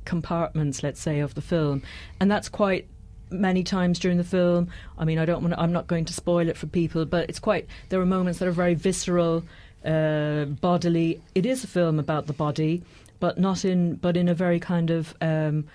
compartments, 0.05 0.83
let's 0.83 1.01
say, 1.01 1.20
of 1.20 1.35
the 1.35 1.43
film, 1.43 1.83
and 2.20 2.30
that's 2.30 2.49
quite 2.49 2.89
many 3.30 3.62
times 3.62 3.99
during 3.99 4.18
the 4.18 4.24
film. 4.24 4.68
I 4.99 5.05
mean, 5.05 5.18
I 5.18 5.24
don't 5.24 5.43
want. 5.43 5.55
I'm 5.59 5.72
not 5.72 5.87
going 5.87 6.05
to 6.07 6.12
spoil 6.12 6.49
it 6.49 6.57
for 6.57 6.66
people, 6.66 7.05
but 7.05 7.28
it's 7.28 7.41
quite. 7.41 7.66
There 7.89 8.01
are 8.01 8.07
moments 8.07 8.39
that 8.39 8.49
are 8.49 8.53
very 8.53 8.74
visceral, 8.74 9.45
uh, 9.85 10.45
bodily. 10.47 11.20
It 11.35 11.47
is 11.47 11.64
a 11.64 11.68
film 11.68 11.99
about 11.99 12.26
the 12.26 12.33
body, 12.33 12.83
but 13.20 13.39
not 13.39 13.64
in, 13.64 13.97
but 13.97 14.16
in 14.16 14.28
a 14.28 14.35
very 14.35 14.61
kind 14.61 14.91
of. 14.91 15.14
Um, 15.20 15.66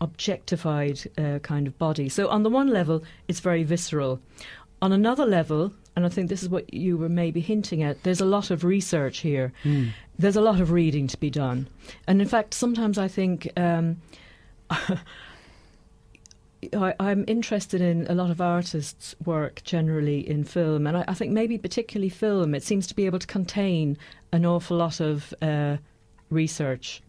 objectified 0.00 1.00
uh, 1.18 1.40
kind 1.40 1.66
of 1.66 1.76
body. 1.76 2.08
So, 2.08 2.28
on 2.28 2.44
the 2.44 2.50
one 2.50 2.68
level, 2.68 3.02
it's 3.26 3.40
very 3.40 3.64
visceral. 3.64 4.20
On 4.80 4.92
another 4.92 5.26
level, 5.26 5.72
and 5.98 6.06
I 6.06 6.10
think 6.10 6.28
this 6.28 6.44
is 6.44 6.48
what 6.48 6.72
you 6.72 6.96
were 6.96 7.08
maybe 7.08 7.40
hinting 7.40 7.82
at, 7.82 8.04
there's 8.04 8.20
a 8.20 8.24
lot 8.24 8.52
of 8.52 8.62
research 8.62 9.18
here. 9.18 9.52
Mm. 9.64 9.90
There's 10.16 10.36
a 10.36 10.40
lot 10.40 10.60
of 10.60 10.70
reading 10.70 11.08
to 11.08 11.18
be 11.18 11.28
done. 11.28 11.66
And 12.06 12.22
in 12.22 12.28
fact, 12.28 12.54
sometimes 12.54 12.98
I 12.98 13.08
think. 13.08 13.48
Um, 13.56 14.00
I, 16.72 16.94
am 17.00 17.24
interested 17.26 17.80
in 17.80 18.06
a 18.08 18.14
lot 18.14 18.30
of 18.30 18.40
artists' 18.40 19.16
work 19.24 19.62
generally 19.64 20.28
in 20.28 20.44
film, 20.44 20.86
and 20.86 20.98
I, 20.98 21.04
I, 21.08 21.14
think 21.14 21.32
maybe 21.32 21.58
particularly 21.58 22.08
film. 22.08 22.54
It 22.54 22.62
seems 22.62 22.86
to 22.88 22.94
be 22.94 23.06
able 23.06 23.18
to 23.20 23.26
contain 23.26 23.96
an 24.32 24.44
awful 24.44 24.76
lot 24.76 25.00
of 25.00 25.32
uh, 25.40 25.78
research, 26.30 27.00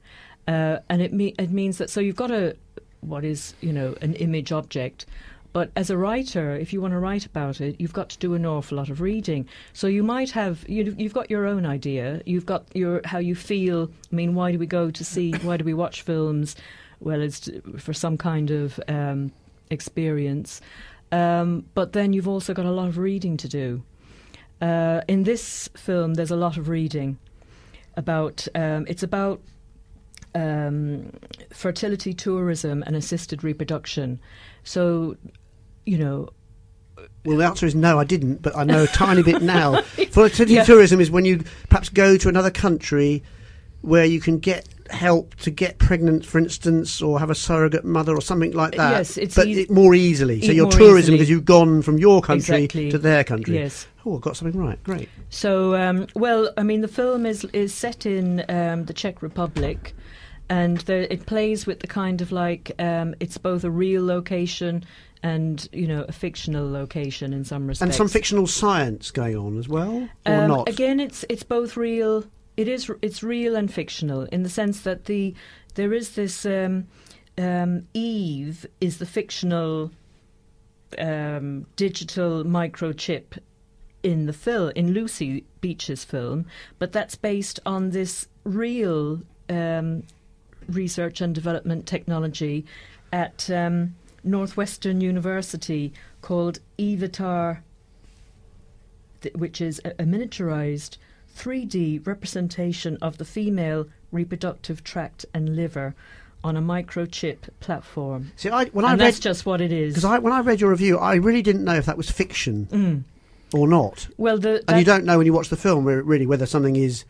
uh, 0.47 0.77
and 0.89 1.01
it 1.01 1.13
me- 1.13 1.35
it 1.39 1.51
means 1.51 1.79
that 1.79 1.89
so 1.89 1.99
you've 1.99 2.15
got 2.15 2.29
a 2.31 2.55
what 3.01 3.25
is 3.25 3.55
you 3.59 3.73
know 3.73 3.95
an 4.01 4.13
image 4.15 4.51
object, 4.51 5.07
but 5.51 5.71
as 5.75 5.89
a 5.89 5.97
writer, 5.97 6.55
if 6.55 6.73
you 6.73 6.81
want 6.81 6.93
to 6.93 6.99
write 6.99 7.25
about 7.25 7.59
it, 7.59 7.75
you've 7.79 7.93
got 7.93 8.09
to 8.09 8.17
do 8.19 8.35
an 8.35 8.45
awful 8.45 8.77
lot 8.77 8.89
of 8.89 9.01
reading. 9.01 9.47
So 9.73 9.87
you 9.87 10.03
might 10.03 10.31
have 10.31 10.63
you, 10.69 10.95
you've 10.97 11.13
got 11.13 11.29
your 11.29 11.45
own 11.45 11.65
idea. 11.65 12.21
You've 12.25 12.45
got 12.45 12.67
your 12.75 13.01
how 13.05 13.17
you 13.17 13.35
feel. 13.35 13.89
I 14.11 14.15
mean, 14.15 14.35
why 14.35 14.51
do 14.51 14.59
we 14.59 14.67
go 14.67 14.91
to 14.91 15.03
see? 15.03 15.33
Why 15.33 15.57
do 15.57 15.65
we 15.65 15.73
watch 15.73 16.03
films? 16.03 16.55
Well, 16.99 17.21
it's 17.21 17.49
for 17.77 17.93
some 17.93 18.17
kind 18.17 18.51
of 18.51 18.79
um, 18.87 19.31
experience. 19.71 20.61
Um, 21.11 21.65
but 21.73 21.93
then 21.93 22.13
you've 22.13 22.27
also 22.27 22.53
got 22.53 22.65
a 22.65 22.71
lot 22.71 22.87
of 22.87 22.97
reading 22.97 23.37
to 23.37 23.47
do. 23.47 23.83
Uh, 24.61 25.01
in 25.07 25.23
this 25.23 25.69
film, 25.75 26.13
there's 26.13 26.31
a 26.31 26.35
lot 26.35 26.57
of 26.57 26.69
reading 26.69 27.17
about. 27.97 28.47
Um, 28.53 28.85
it's 28.87 29.03
about 29.03 29.41
um, 30.35 31.11
fertility 31.51 32.13
tourism 32.13 32.83
and 32.85 32.95
assisted 32.95 33.43
reproduction. 33.43 34.19
So, 34.63 35.17
you 35.89 35.97
know. 35.97 36.29
Well, 37.25 37.37
the 37.37 37.45
answer 37.45 37.65
is 37.65 37.75
no, 37.75 37.99
I 37.99 38.03
didn't, 38.05 38.41
but 38.41 38.55
I 38.55 38.63
know 38.63 38.83
a 38.83 38.87
tiny 38.87 39.23
bit 39.23 39.41
now. 39.41 39.81
Fertility 40.11 40.53
Yeah. 40.53 40.63
tourism 40.63 40.99
is 41.01 41.11
when 41.11 41.25
you 41.25 41.43
perhaps 41.69 41.89
go 41.89 42.17
to 42.17 42.29
another 42.29 42.51
country 42.51 43.23
where 43.81 44.05
you 44.05 44.19
can 44.21 44.39
get 44.39 44.67
help 44.89 45.35
to 45.35 45.51
get 45.51 45.77
pregnant, 45.77 46.25
for 46.25 46.37
instance, 46.39 47.01
or 47.01 47.19
have 47.19 47.29
a 47.29 47.35
surrogate 47.35 47.85
mother 47.85 48.13
or 48.15 48.21
something 48.21 48.51
like 48.53 48.75
that. 48.75 48.91
Yes, 48.91 49.17
it's 49.17 49.35
but 49.35 49.47
eas- 49.47 49.57
it 49.59 49.71
more 49.71 49.93
easily. 49.95 50.41
So 50.41 50.51
e- 50.51 50.55
you're 50.55 50.69
tourism 50.71 51.13
because 51.13 51.29
you've 51.29 51.45
gone 51.45 51.81
from 51.81 51.97
your 51.97 52.21
country 52.21 52.63
Exactly. 52.63 52.91
to 52.91 52.97
their 52.97 53.23
country. 53.23 53.55
Yes. 53.55 53.87
Oh, 54.05 54.17
I 54.17 54.19
got 54.19 54.35
something 54.37 54.59
right. 54.59 54.81
Great. 54.83 55.09
So, 55.29 55.75
um, 55.75 56.07
well, 56.15 56.51
I 56.57 56.63
mean, 56.63 56.81
the 56.81 56.87
film 56.87 57.25
is 57.25 57.43
is 57.53 57.73
set 57.73 58.05
in 58.05 58.43
um, 58.49 58.85
the 58.85 58.93
Czech 58.93 59.21
Republic, 59.21 59.93
and 60.49 60.79
the, 60.79 61.11
it 61.13 61.25
plays 61.25 61.65
with 61.67 61.79
the 61.81 61.87
kind 61.87 62.21
of 62.21 62.31
like 62.31 62.71
um, 62.79 63.13
it's 63.19 63.37
both 63.37 63.63
a 63.63 63.69
real 63.71 64.03
location 64.05 64.83
and 65.23 65.67
you 65.71 65.87
know 65.87 66.05
a 66.07 66.11
fictional 66.11 66.69
location 66.69 67.33
in 67.33 67.43
some 67.43 67.67
respects. 67.67 67.81
And 67.81 67.95
some 67.95 68.07
fictional 68.07 68.47
science 68.47 69.11
going 69.11 69.37
on 69.37 69.57
as 69.57 69.67
well, 69.67 70.09
or 70.25 70.33
Um, 70.33 70.47
not? 70.47 70.69
Again, 70.69 70.99
it's 70.99 71.25
it's 71.29 71.43
both 71.43 71.75
real. 71.75 72.25
It 72.57 72.67
is 72.67 72.89
it's 73.01 73.23
real 73.23 73.55
and 73.55 73.71
fictional 73.73 74.23
in 74.23 74.43
the 74.43 74.49
sense 74.49 74.81
that 74.81 75.05
the 75.05 75.33
there 75.75 75.93
is 75.93 76.11
this 76.15 76.45
um, 76.45 76.87
um, 77.37 77.87
Eve 77.93 78.65
is 78.81 78.97
the 78.97 79.05
fictional 79.05 79.91
um, 80.97 81.65
digital 81.75 82.43
microchip 82.43 83.37
in 84.03 84.25
the 84.25 84.33
film 84.33 84.71
in 84.75 84.93
Lucy 84.93 85.43
Beech's 85.61 86.03
film, 86.03 86.45
but 86.79 86.91
that's 86.91 87.15
based 87.15 87.59
on 87.65 87.91
this 87.91 88.27
real 88.43 89.21
um, 89.49 90.03
research 90.67 91.21
and 91.21 91.35
development 91.35 91.85
technology 91.85 92.65
at 93.11 93.49
um, 93.49 93.95
Northwestern 94.23 95.01
University 95.01 95.93
called 96.21 96.59
Evatar 96.77 97.59
th- 99.21 99.33
which 99.35 99.61
is 99.61 99.79
a, 99.85 99.89
a 99.91 100.03
miniaturized 100.05 100.97
3D 101.37 102.05
representation 102.05 102.97
of 103.01 103.17
the 103.17 103.25
female 103.25 103.87
reproductive 104.11 104.83
tract 104.83 105.25
and 105.33 105.55
liver 105.55 105.95
on 106.43 106.55
a 106.55 106.61
microchip 106.61 107.37
platform. 107.59 108.31
See, 108.37 108.49
I, 108.49 108.65
when 108.65 108.85
I 108.85 108.91
read 108.91 108.99
that's 108.99 109.19
just 109.19 109.45
what 109.45 109.59
it 109.61 109.71
is. 109.71 109.93
because 109.93 110.05
I, 110.05 110.19
when 110.19 110.33
I 110.33 110.39
read 110.39 110.61
your 110.61 110.69
review, 110.69 110.97
I 110.97 111.15
really 111.15 111.41
didn't 111.41 111.63
know 111.65 111.75
if 111.75 111.85
that 111.85 111.97
was 111.97 112.09
fiction 112.09 112.67
Mm. 112.71 113.03
or 113.53 113.67
not. 113.67 114.07
Well, 114.17 114.37
the 114.37 114.63
And 114.67 114.79
you 114.79 114.85
don't 114.85 115.03
know 115.05 115.17
when 115.17 115.25
you 115.25 115.33
watch 115.33 115.49
the 115.49 115.57
film 115.57 115.85
really 115.85 116.25
whether 116.25 116.45
something 116.45 116.75
is 116.77 117.03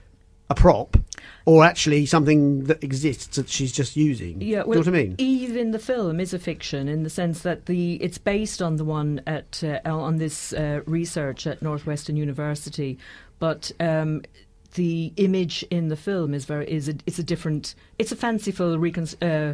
a 0.49 0.55
prop 0.55 0.97
or 1.45 1.63
actually 1.63 2.05
something 2.05 2.65
that 2.65 2.83
exists 2.83 3.37
that 3.37 3.49
she's 3.49 3.71
just 3.71 3.95
using. 3.95 4.41
Yeah, 4.41 4.63
Do 4.63 4.69
you 4.69 4.73
know 4.75 4.79
what 4.79 4.87
I 4.87 4.91
mean? 4.91 5.15
Eve 5.17 5.55
in 5.55 5.71
the 5.71 5.79
film 5.79 6.19
is 6.19 6.33
a 6.33 6.39
fiction 6.39 6.87
in 6.87 7.03
the 7.03 7.09
sense 7.09 7.41
that 7.41 7.65
the 7.65 7.95
it's 7.95 8.17
based 8.17 8.61
on 8.61 8.75
the 8.77 8.85
one 8.85 9.21
at 9.27 9.63
uh, 9.63 9.79
on 9.85 10.17
this 10.17 10.53
uh, 10.53 10.81
research 10.85 11.47
at 11.47 11.61
Northwestern 11.61 12.17
University, 12.17 12.97
but 13.39 13.71
um, 13.79 14.21
the 14.75 15.13
image 15.17 15.63
in 15.69 15.87
the 15.87 15.95
film 15.95 16.33
is 16.33 16.45
very 16.45 16.69
is 16.69 16.89
a, 16.89 16.95
it's 17.05 17.19
a 17.19 17.23
different 17.23 17.75
it's 17.97 18.11
a 18.11 18.15
fanciful 18.15 18.77
recon- 18.77 19.07
uh, 19.21 19.53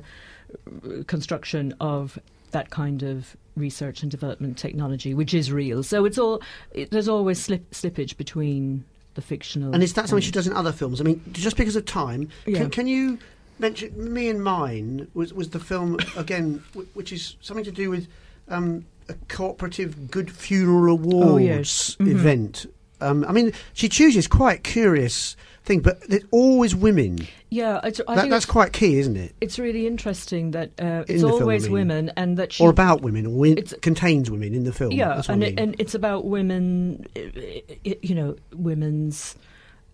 construction 1.07 1.73
of 1.79 2.19
that 2.51 2.69
kind 2.69 3.03
of 3.03 3.35
research 3.57 4.01
and 4.01 4.11
development 4.11 4.57
technology, 4.57 5.13
which 5.13 5.33
is 5.33 5.51
real. 5.51 5.83
So 5.83 6.05
it's 6.05 6.17
all 6.17 6.41
it, 6.71 6.91
there's 6.91 7.07
always 7.07 7.41
slip, 7.41 7.71
slippage 7.71 8.17
between 8.17 8.85
the 9.15 9.21
fictional 9.21 9.73
And 9.73 9.81
is 9.83 9.93
that 9.93 10.07
something 10.07 10.21
she 10.23 10.31
does 10.31 10.47
in 10.47 10.53
other 10.53 10.71
films? 10.71 11.01
I 11.01 11.03
mean, 11.03 11.21
just 11.31 11.57
because 11.57 11.75
of 11.75 11.85
time, 11.85 12.29
Yeah. 12.45 12.59
can, 12.59 12.69
can 12.69 12.87
you 12.87 13.17
mention 13.59 14.13
Me 14.13 14.29
and 14.29 14.43
Mine 14.43 15.07
was 15.13 15.33
was 15.33 15.49
the 15.49 15.59
film 15.59 15.97
again, 16.17 16.63
w- 16.73 16.87
which 16.93 17.11
is 17.11 17.35
something 17.41 17.65
to 17.65 17.71
do 17.71 17.89
with 17.89 18.07
um, 18.49 18.85
a 19.09 19.13
cooperative 19.27 20.11
Good 20.11 20.29
Funeral 20.31 20.95
Awards 20.97 21.29
Oh, 21.31 21.37
yes. 21.37 21.97
Mhm. 21.99 22.07
event. 22.11 22.65
Um, 23.01 23.25
I 23.27 23.31
mean, 23.31 23.51
she 23.73 23.89
chooses 23.89 24.27
quite 24.27 24.63
curious 24.63 25.35
thing, 25.65 25.79
but 25.81 25.99
there's 26.09 26.23
always 26.31 26.75
women. 26.75 27.27
Yeah, 27.49 27.79
it's, 27.83 27.99
I 28.07 28.15
That, 28.15 28.21
think 28.21 28.31
that's 28.31 28.45
quite 28.45 28.71
key, 28.73 28.97
isn't 28.99 29.15
it? 29.17 29.33
it's 29.41 29.57
really 29.59 29.87
interesting 29.87 30.51
that 30.51 30.71
uh, 30.79 30.85
In 30.85 30.99
it's 31.01 31.21
the 31.21 31.27
film, 31.29 31.41
always 31.41 31.63
I 31.65 31.67
mean. 31.67 31.73
women, 31.73 32.11
and 32.15 32.37
that 32.37 32.53
she 32.53 32.63
Or 32.63 32.69
about 32.69 33.01
women, 33.01 33.25
or 33.25 33.45
It's- 33.45 33.73
contains 33.81 34.29
women 34.31 34.53
in 34.53 34.63
the 34.63 34.73
film. 34.73 34.91
yeah, 34.91 35.15
that's 35.15 35.27
what 35.27 35.33
and 35.35 35.43
I 35.43 35.47
it, 35.47 35.59
and 35.59 35.75
it's 35.79 35.95
about 35.95 36.25
women, 36.25 37.05
i- 37.15 37.63
i- 37.85 37.97
you 38.01 38.15
know, 38.15 38.35
women's 38.53 39.35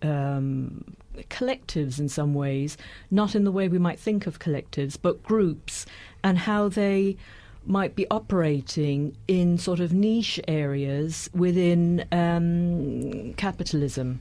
um, 0.02 0.84
collectives 1.30 1.98
in 2.00 2.08
some 2.08 2.34
ways, 2.34 2.76
not 3.10 3.34
in 3.34 3.44
the 3.44 3.52
way 3.52 3.68
we 3.68 3.78
might 3.78 3.98
think 4.00 4.26
of 4.26 4.38
collectives, 4.40 4.96
but 5.00 5.22
groups, 5.22 5.86
and 6.24 6.38
how 6.38 6.68
they 6.68 7.16
might 7.64 7.94
be 7.94 8.04
operating 8.10 9.14
in 9.28 9.56
sort 9.56 9.78
of 9.78 9.92
niche 9.92 10.40
areas 10.48 11.30
within 11.32 12.04
um, 12.10 13.32
capitalism. 13.34 14.18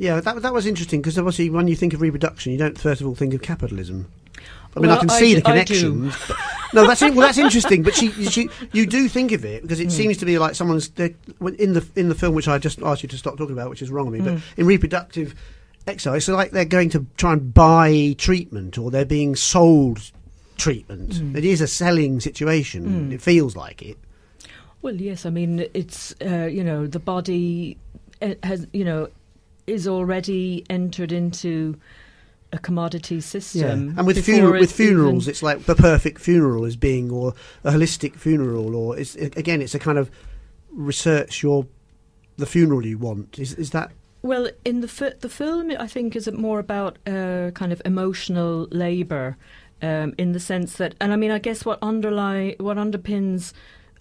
Yeah, 0.00 0.18
that 0.20 0.40
that 0.40 0.54
was 0.54 0.64
interesting 0.64 1.02
because 1.02 1.18
obviously 1.18 1.50
when 1.50 1.68
you 1.68 1.76
think 1.76 1.92
of 1.92 2.00
reproduction, 2.00 2.52
you 2.52 2.58
don't 2.58 2.78
first 2.78 3.02
of 3.02 3.06
all 3.06 3.14
think 3.14 3.34
of 3.34 3.42
capitalism. 3.42 4.10
I 4.74 4.80
mean, 4.80 4.90
I 4.90 4.96
can 4.96 5.10
I 5.10 5.18
see 5.18 5.34
the 5.34 5.42
connections. 5.42 6.14
no, 6.72 6.86
that's 6.86 7.02
well, 7.02 7.12
that's 7.12 7.36
interesting. 7.36 7.82
But 7.82 7.94
she, 7.94 8.10
she, 8.30 8.48
you 8.72 8.86
do 8.86 9.08
think 9.10 9.32
of 9.32 9.44
it 9.44 9.60
because 9.60 9.78
it 9.78 9.88
Mm. 9.88 9.92
seems 9.92 10.16
to 10.18 10.24
be 10.24 10.38
like 10.38 10.54
someone's 10.54 10.90
in 10.98 11.72
the 11.74 11.86
in 11.96 12.08
the 12.08 12.14
film, 12.14 12.34
which 12.34 12.48
I 12.48 12.56
just 12.56 12.80
asked 12.80 13.02
you 13.02 13.10
to 13.10 13.18
stop 13.18 13.36
talking 13.36 13.52
about, 13.52 13.68
which 13.68 13.82
is 13.82 13.90
wrong 13.90 14.06
of 14.06 14.12
me. 14.14 14.20
But 14.20 14.34
Mm. 14.36 14.42
in 14.56 14.66
reproductive 14.66 15.34
exercise, 15.86 16.26
it's 16.26 16.28
like 16.28 16.52
they're 16.52 16.64
going 16.64 16.88
to 16.90 17.04
try 17.18 17.34
and 17.34 17.52
buy 17.52 18.14
treatment 18.16 18.78
or 18.78 18.90
they're 18.90 19.04
being 19.04 19.36
sold 19.36 20.00
treatment. 20.56 21.10
Mm. 21.16 21.36
It 21.36 21.44
is 21.44 21.60
a 21.60 21.66
selling 21.66 22.20
situation. 22.20 23.10
Mm. 23.10 23.12
It 23.12 23.20
feels 23.20 23.54
like 23.54 23.82
it. 23.82 23.98
Well, 24.80 24.94
yes, 24.94 25.26
I 25.26 25.30
mean 25.30 25.66
it's 25.74 26.14
uh, 26.24 26.46
you 26.46 26.64
know 26.64 26.86
the 26.86 27.00
body 27.00 27.76
uh, 28.22 28.34
has 28.44 28.66
you 28.72 28.84
know 28.86 29.08
is 29.70 29.86
already 29.88 30.64
entered 30.68 31.12
into 31.12 31.76
a 32.52 32.58
commodity 32.58 33.20
system. 33.20 33.94
and 33.96 34.06
with 34.06 34.24
funeral, 34.24 34.52
with 34.52 34.62
it's 34.70 34.80
even- 34.80 34.94
funerals, 34.94 35.28
it's 35.28 35.42
like 35.42 35.64
the 35.66 35.74
perfect 35.76 36.20
funeral 36.20 36.64
is 36.64 36.76
being, 36.76 37.10
or 37.10 37.32
a 37.64 37.70
holistic 37.72 38.16
funeral, 38.16 38.74
or 38.74 38.98
it's 38.98 39.14
again, 39.16 39.62
it's 39.62 39.74
a 39.74 39.78
kind 39.78 39.98
of 39.98 40.10
research 40.70 41.42
your 41.42 41.66
the 42.36 42.46
funeral 42.46 42.84
you 42.86 42.98
want. 42.98 43.38
Is 43.38 43.54
is 43.54 43.70
that 43.70 43.92
Well, 44.22 44.48
in 44.64 44.80
the 44.80 44.88
fi- 44.88 45.14
the 45.20 45.28
film, 45.28 45.70
I 45.78 45.86
think 45.86 46.16
is 46.16 46.30
more 46.32 46.58
about 46.58 46.98
uh, 47.06 47.50
kind 47.54 47.72
of 47.72 47.80
emotional 47.84 48.66
labour, 48.70 49.36
um, 49.82 50.14
in 50.18 50.32
the 50.32 50.40
sense 50.40 50.76
that, 50.76 50.94
and 51.00 51.12
I 51.12 51.16
mean, 51.16 51.30
I 51.30 51.38
guess 51.38 51.64
what 51.64 51.78
underlie 51.82 52.56
what 52.58 52.76
underpins 52.76 53.52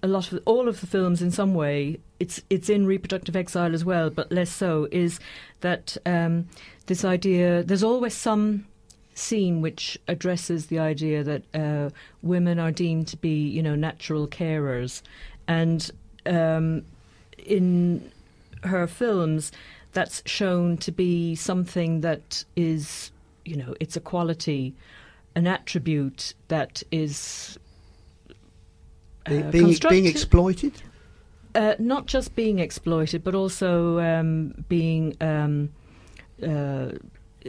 a 0.01 0.07
lot 0.07 0.31
of 0.31 0.41
all 0.45 0.67
of 0.67 0.81
the 0.81 0.87
films 0.87 1.21
in 1.21 1.31
some 1.31 1.53
way, 1.53 1.99
it's 2.19 2.41
it's 2.49 2.69
in 2.69 2.85
reproductive 2.85 3.35
exile 3.35 3.73
as 3.73 3.85
well, 3.85 4.09
but 4.09 4.31
less 4.31 4.49
so, 4.49 4.87
is 4.91 5.19
that 5.61 5.97
um, 6.05 6.47
this 6.87 7.05
idea. 7.05 7.63
There's 7.63 7.83
always 7.83 8.13
some 8.13 8.65
scene 9.13 9.61
which 9.61 9.97
addresses 10.07 10.67
the 10.67 10.79
idea 10.79 11.23
that 11.23 11.43
uh, 11.53 11.89
women 12.21 12.57
are 12.59 12.71
deemed 12.71 13.07
to 13.09 13.17
be, 13.17 13.47
you 13.47 13.61
know, 13.61 13.75
natural 13.75 14.27
carers, 14.27 15.01
and 15.47 15.91
um, 16.25 16.83
in 17.37 18.11
her 18.63 18.87
films, 18.87 19.51
that's 19.93 20.21
shown 20.25 20.77
to 20.77 20.91
be 20.91 21.35
something 21.35 22.01
that 22.01 22.43
is, 22.55 23.11
you 23.45 23.55
know, 23.55 23.73
it's 23.79 23.95
a 23.95 24.01
quality, 24.01 24.73
an 25.35 25.47
attribute 25.47 26.33
that 26.49 26.83
is 26.91 27.57
uh, 29.25 29.29
being 29.29 29.51
being, 29.51 29.77
being 29.89 30.05
exploited? 30.05 30.81
Uh, 31.55 31.75
not 31.79 32.05
just 32.05 32.35
being 32.35 32.59
exploited, 32.59 33.23
but 33.23 33.35
also 33.35 33.99
um, 33.99 34.65
being 34.67 35.15
um, 35.21 35.69
uh, 36.45 36.89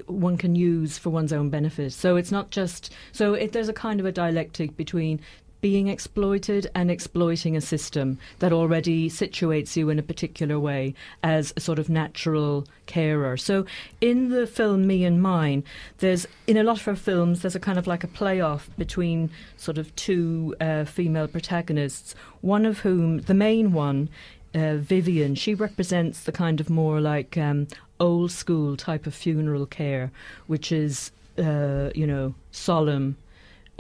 one 0.07 0.37
can 0.37 0.55
use 0.55 0.99
for 0.99 1.11
one's 1.11 1.33
own 1.33 1.51
benefit. 1.51 1.93
So 1.93 2.17
it's 2.17 2.33
not 2.33 2.51
just 2.51 2.93
so 3.13 3.35
it, 3.35 3.53
there's 3.53 3.69
a 3.69 3.73
kind 3.75 4.01
of 4.01 4.07
a 4.07 4.13
dialectic 4.13 4.77
between 4.77 5.21
being 5.61 5.89
exploited 5.89 6.71
and 6.75 6.91
exploiting 6.91 7.57
a 7.57 7.61
system 7.61 8.19
that 8.39 8.53
already 8.53 9.11
situates 9.11 9.77
you 9.77 9.91
in 9.91 9.99
a 9.99 10.03
particular 10.03 10.59
way 10.59 10.95
as 11.23 11.53
a 11.57 11.61
sort 11.61 11.79
of 11.79 11.89
natural 11.89 12.67
carer. 12.87 13.37
So 13.37 13.67
in 14.01 14.31
the 14.31 14.47
film 14.47 14.87
Me 14.87 15.05
and 15.05 15.23
Mine, 15.23 15.65
there's 15.99 16.27
in 16.47 16.57
a 16.57 16.63
lot 16.63 16.87
of 16.87 16.99
films 16.99 17.43
there's 17.43 17.57
a 17.57 17.61
kind 17.61 17.79
of 17.79 17.87
like 17.87 18.05
a 18.05 18.09
playoff 18.09 18.63
between 18.77 19.31
sort 19.57 19.79
of 19.79 19.95
two 19.97 20.55
uh, 20.61 20.85
female 20.85 21.29
protagonists, 21.29 22.15
one 22.41 22.65
of 22.67 22.81
whom 22.81 23.21
the 23.23 23.35
main 23.35 23.73
one 23.73 24.09
uh, 24.55 24.77
Vivian, 24.77 25.35
she 25.35 25.55
represents 25.55 26.25
the 26.25 26.33
kind 26.33 26.61
of 26.61 26.69
more 26.69 27.01
like 27.01 27.37
um, 27.37 27.69
old 27.99 28.33
school 28.33 28.77
type 28.77 29.07
of 29.07 29.15
funeral 29.15 29.67
care, 29.67 30.11
which 30.47 30.73
is, 30.73 31.13
uh, 31.39 31.91
you 31.95 32.07
know, 32.07 32.35
solemn, 32.51 33.17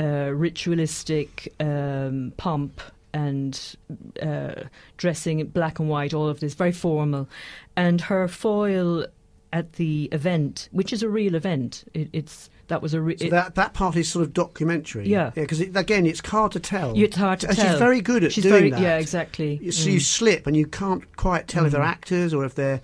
uh, 0.00 0.30
ritualistic 0.34 1.52
um, 1.60 2.32
pomp 2.36 2.80
and 3.12 3.76
uh, 4.22 4.62
dressing 4.96 5.40
in 5.40 5.48
black 5.48 5.78
and 5.78 5.88
white, 5.88 6.14
all 6.14 6.28
of 6.28 6.40
this, 6.40 6.54
very 6.54 6.72
formal. 6.72 7.28
And 7.76 8.00
her 8.02 8.26
foil 8.28 9.06
at 9.52 9.72
the 9.74 10.08
event, 10.12 10.68
which 10.72 10.92
is 10.92 11.02
a 11.02 11.08
real 11.08 11.34
event, 11.34 11.84
it, 11.92 12.08
it's 12.12 12.48
that 12.68 12.80
was 12.82 12.94
a 12.94 13.00
re- 13.00 13.16
So 13.18 13.28
that 13.30 13.56
that 13.56 13.74
part 13.74 13.96
is 13.96 14.08
sort 14.08 14.24
of 14.24 14.32
documentary. 14.32 15.08
Yeah. 15.08 15.32
yeah. 15.34 15.42
Because 15.42 15.60
it, 15.60 15.76
again, 15.76 16.06
it's 16.06 16.24
hard 16.24 16.52
to 16.52 16.60
tell. 16.60 16.96
it's 16.96 17.16
hard 17.16 17.40
to 17.40 17.48
and 17.48 17.56
tell. 17.56 17.70
she's 17.70 17.78
very 17.80 18.00
good 18.00 18.22
at 18.22 18.32
She's 18.32 18.44
doing 18.44 18.54
very, 18.54 18.70
that. 18.70 18.80
yeah, 18.80 18.96
exactly. 18.98 19.70
So 19.72 19.90
you 19.90 19.98
Mm. 19.98 20.02
slip 20.02 20.46
and 20.46 20.56
you 20.56 20.66
can't 20.66 21.16
quite 21.16 21.48
tell 21.48 21.66
if 21.66 21.72
they're 21.72 21.80
Mm. 21.80 21.86
actors 21.88 22.32
or 22.32 22.44
if 22.44 22.54
they're. 22.54 22.80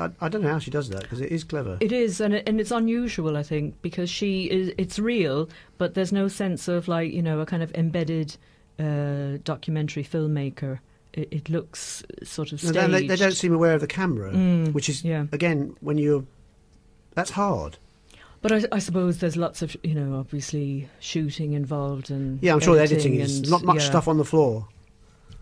I, 0.00 0.10
I 0.20 0.28
don't 0.28 0.42
know 0.42 0.48
how 0.50 0.58
she 0.58 0.70
does 0.70 0.88
that 0.88 1.02
because 1.02 1.20
it 1.20 1.30
is 1.30 1.44
clever. 1.44 1.76
It 1.80 1.92
is, 1.92 2.20
and 2.20 2.34
it, 2.34 2.48
and 2.48 2.60
it's 2.60 2.70
unusual, 2.70 3.36
I 3.36 3.42
think, 3.42 3.74
because 3.82 4.08
she 4.08 4.44
is. 4.50 4.72
It's 4.78 4.98
real, 4.98 5.48
but 5.78 5.94
there's 5.94 6.12
no 6.12 6.28
sense 6.28 6.66
of 6.68 6.88
like 6.88 7.12
you 7.12 7.22
know 7.22 7.40
a 7.40 7.46
kind 7.46 7.62
of 7.62 7.74
embedded 7.74 8.36
uh, 8.78 9.38
documentary 9.44 10.04
filmmaker. 10.04 10.78
It, 11.12 11.28
it 11.30 11.48
looks 11.50 12.02
sort 12.22 12.52
of 12.52 12.60
staged. 12.60 12.74
they, 12.92 13.06
they 13.06 13.16
don't 13.16 13.32
seem 13.32 13.54
aware 13.54 13.74
of 13.74 13.80
the 13.80 13.86
camera, 13.86 14.32
Mm, 14.32 14.72
which 14.72 14.88
is 14.88 15.04
yeah. 15.04 15.26
again 15.32 15.76
when 15.80 15.98
you're. 15.98 16.24
That's 17.14 17.30
hard. 17.30 17.78
But 18.42 18.52
I, 18.52 18.62
I 18.72 18.78
suppose 18.78 19.18
there's 19.18 19.36
lots 19.36 19.62
of 19.62 19.76
you 19.82 19.94
know 19.94 20.18
obviously 20.18 20.88
shooting 21.00 21.52
involved 21.54 22.10
and 22.10 22.38
Yeah, 22.42 22.52
I'm 22.52 22.60
sure 22.60 22.76
the 22.76 22.82
editing 22.82 23.14
is 23.16 23.38
and- 23.38 23.50
not 23.50 23.62
much 23.64 23.78
yeah. 23.78 23.88
stuff 23.90 24.08
on 24.08 24.18
the 24.18 24.24
floor. 24.24 24.68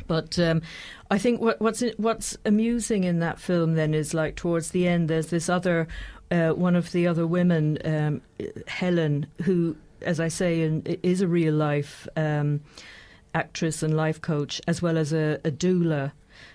But 0.07 0.39
um, 0.39 0.63
I 1.11 1.19
think 1.19 1.41
what, 1.41 1.61
what's 1.61 1.83
what's 1.97 2.37
amusing 2.45 3.05
in 3.05 3.21
that 3.21 3.39
film 3.39 3.75
then 3.75 3.95
is 3.95 4.15
like 4.15 4.37
towards 4.37 4.71
the 4.71 4.87
end, 4.87 5.09
there's 5.09 5.29
this 5.29 5.49
other 5.49 5.89
uh, 6.31 6.51
one 6.51 6.77
of 6.77 6.93
the 6.93 7.07
other 7.07 7.27
women, 7.27 7.79
um, 7.85 8.23
Helen, 8.67 9.27
who, 9.43 9.77
as 10.03 10.21
I 10.21 10.29
say, 10.29 10.63
in, 10.63 10.83
is 11.03 11.21
a 11.21 11.29
real 11.29 11.55
life 11.55 12.09
um, 12.17 12.61
actress 13.35 13.83
and 13.83 13.97
life 13.97 14.21
coach, 14.21 14.61
as 14.67 14.81
well 14.83 14.99
as 14.99 15.13
a, 15.13 15.39
a 15.45 15.51
doula, 15.51 16.13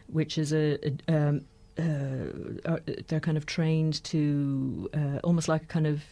which 0.07 0.37
is 0.37 0.53
a. 0.53 0.77
a 0.85 1.15
um, 1.15 1.45
uh, 1.77 2.75
they're 3.07 3.21
kind 3.21 3.37
of 3.37 3.45
trained 3.45 4.03
to 4.03 4.89
uh, 4.93 5.19
almost 5.23 5.47
like 5.47 5.63
a 5.63 5.65
kind 5.67 5.87
of 5.87 6.03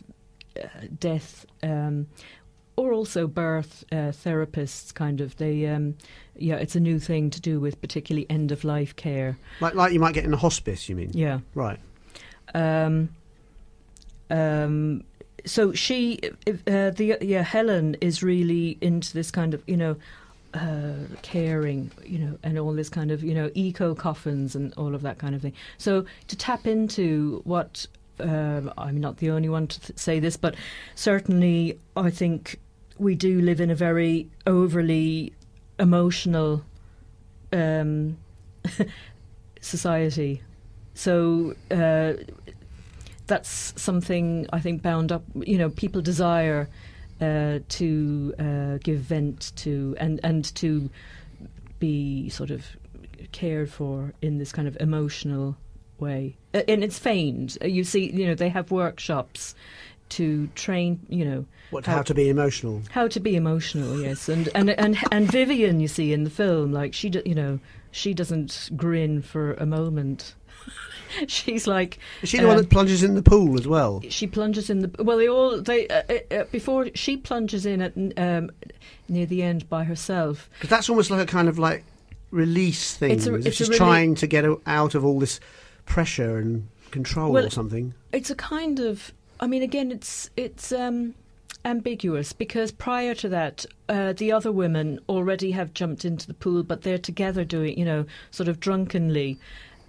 uh, 0.56 0.68
death 0.98 1.46
um, 1.62 2.08
or 2.78 2.94
also 2.94 3.28
birth 3.28 3.84
uh, 3.92 4.14
therapists 4.14 4.94
kind 4.94 5.20
of 5.20 5.36
they 5.38 5.66
um, 5.68 5.96
yeah 6.38 6.56
it's 6.56 6.76
a 6.76 6.80
new 6.80 7.00
thing 7.00 7.30
to 7.32 7.42
do 7.42 7.60
with 7.60 7.82
particularly 7.82 8.26
end 8.30 8.52
of 8.52 8.64
life 8.64 8.96
care 8.96 9.38
Like 9.60 9.74
like 9.76 9.92
you 9.94 10.00
might 10.00 10.14
get 10.14 10.24
in 10.24 10.34
a 10.34 10.38
hospice. 10.38 10.88
You 10.88 10.96
mean? 10.96 11.12
yeah 11.14 11.40
Right. 11.56 11.80
um, 12.56 13.10
um, 14.30 15.04
so 15.46 15.72
she 15.74 16.20
uh, 16.48 16.90
the 16.92 17.18
yeah 17.22 17.42
Helen 17.44 17.96
is 18.02 18.22
really 18.22 18.78
into 18.82 19.14
this 19.14 19.32
kind 19.32 19.54
of 19.54 19.64
you 19.68 19.78
know 19.78 19.96
uh, 20.54 20.94
caring 21.22 21.92
you 22.06 22.20
know 22.20 22.38
and 22.44 22.58
all 22.60 22.74
this 22.74 22.90
kind 22.90 23.12
of 23.12 23.24
you 23.24 23.34
know 23.34 23.50
eco 23.54 23.96
coffins 23.96 24.56
and 24.56 24.74
all 24.76 24.94
of 24.96 25.02
that 25.04 25.18
kind 25.18 25.36
of 25.36 25.42
thing 25.42 25.54
so 25.78 26.06
to 26.28 26.36
tap 26.36 26.68
into 26.68 27.42
what 27.46 27.86
um, 28.20 28.72
I'm 28.78 29.00
not 29.00 29.18
the 29.18 29.30
only 29.30 29.48
one 29.50 29.68
to 29.68 29.80
th- 29.80 30.00
say 30.00 30.20
this 30.20 30.36
but 30.38 30.56
certainly 30.96 31.78
I 31.96 32.10
think 32.10 32.60
we 33.00 33.16
do 33.16 33.42
live 33.42 33.60
in 33.62 33.70
a 33.70 33.76
very 33.76 34.30
overly 34.46 35.34
emotional 35.80 36.64
um, 37.54 38.18
society 39.62 40.42
so 40.94 41.54
uh, 41.70 42.14
that's 43.28 43.74
something 43.80 44.48
I 44.52 44.60
think 44.60 44.82
bound 44.82 45.12
up. 45.12 45.24
You 45.36 45.60
know, 45.60 45.70
people 45.70 46.02
desire 46.02 46.70
uh, 47.22 47.60
to 47.70 48.34
uh, 48.40 48.78
give 48.84 49.02
vent 49.02 49.52
to 49.58 49.96
and 50.00 50.20
and 50.24 50.44
to 50.56 50.90
be 51.78 52.30
sort 52.30 52.50
of 52.50 52.66
cared 53.32 53.70
for 53.70 54.14
in 54.22 54.40
this 54.40 54.52
kind 54.52 54.68
of 54.68 54.76
emotional 54.80 55.56
way, 56.00 56.36
Uh, 56.54 56.62
and 56.68 56.84
it's 56.84 56.98
feigned. 56.98 57.58
Uh, 57.62 57.68
You 57.68 57.84
see, 57.84 58.12
you 58.12 58.26
know, 58.26 58.36
they 58.36 58.50
have 58.50 58.72
workshops 58.72 59.54
to 60.10 60.48
train. 60.56 61.00
You 61.10 61.26
know, 61.26 61.46
What 61.72 61.86
How- 61.86 61.98
how 61.98 62.02
to 62.04 62.14
be 62.14 62.30
emotional? 62.30 62.82
how 62.92 63.08
to 63.08 63.20
be 63.20 63.36
emotional. 63.36 64.02
Yes, 64.02 64.30
and 64.30 64.50
and 64.56 64.70
and 64.72 64.98
and 65.12 65.32
Vivian, 65.32 65.80
you 65.80 65.88
see 65.88 66.14
in 66.14 66.24
the 66.24 66.30
film, 66.30 66.72
like 66.72 66.94
she, 66.94 67.10
do, 67.10 67.22
you 67.26 67.36
know, 67.36 67.60
she 67.92 68.14
doesn't 68.14 68.70
grin 68.76 69.22
for 69.22 69.54
a 69.56 69.66
moment. 69.66 70.34
She's 71.28 71.66
like 71.68 72.00
Is 72.22 72.30
she 72.30 72.38
the 72.40 72.48
one 72.48 72.58
Um, 72.58 72.64
that 72.64 72.70
plunges 72.70 73.02
in 73.02 73.16
the 73.16 73.22
pool 73.24 73.58
as 73.58 73.66
well? 73.68 74.02
she 74.10 74.28
plunges 74.28 74.70
in 74.70 74.80
the 74.82 75.04
well. 75.04 75.18
They 75.18 75.28
all 75.30 75.62
they 75.62 75.88
uh, 75.88 76.04
uh, 76.10 76.36
uh, 76.36 76.44
before 76.52 76.88
she 76.96 77.16
plunges 77.18 77.66
in 77.66 77.82
at 77.82 77.94
um, 78.18 78.52
near 79.08 79.26
the 79.26 79.42
end 79.42 79.70
by 79.70 79.84
herself. 79.86 80.50
Because 80.56 80.70
that's 80.70 80.90
almost 80.90 81.10
like 81.10 81.22
a 81.22 81.26
kind 81.26 81.48
of 81.48 81.58
like 81.58 81.84
release 82.32 82.96
thing. 82.96 83.12
It's 83.12 83.26
a- 83.26 83.36
it's 83.36 83.56
she's 83.56 83.70
trying 83.70 84.16
to 84.16 84.28
get 84.28 84.44
out 84.66 84.96
of 84.96 85.06
all 85.06 85.20
this 85.20 85.40
pressure 85.86 86.38
and 86.38 86.68
control 86.92 87.32
Well, 87.32 87.46
or 87.46 87.50
something. 87.50 87.94
It's 88.12 88.30
a 88.30 88.36
kind 88.36 88.80
of. 88.80 89.14
I 89.40 89.48
mean, 89.48 89.62
again, 89.62 89.92
it's 89.92 90.30
it's 90.36 90.72
um, 90.72 91.14
ambiguous 91.64 92.34
because 92.34 92.72
prior 92.72 93.14
to 93.16 93.30
that, 93.30 93.66
uh, 93.90 94.14
the 94.14 94.32
other 94.32 94.52
women 94.52 95.00
already 95.08 95.52
have 95.52 95.74
jumped 95.74 96.06
into 96.06 96.28
the 96.28 96.34
pool, 96.34 96.64
but 96.64 96.82
they're 96.82 96.98
together 96.98 97.44
doing, 97.44 97.78
you 97.78 97.86
know, 97.86 98.06
sort 98.32 98.50
of 98.50 98.60
drunkenly. 98.60 99.38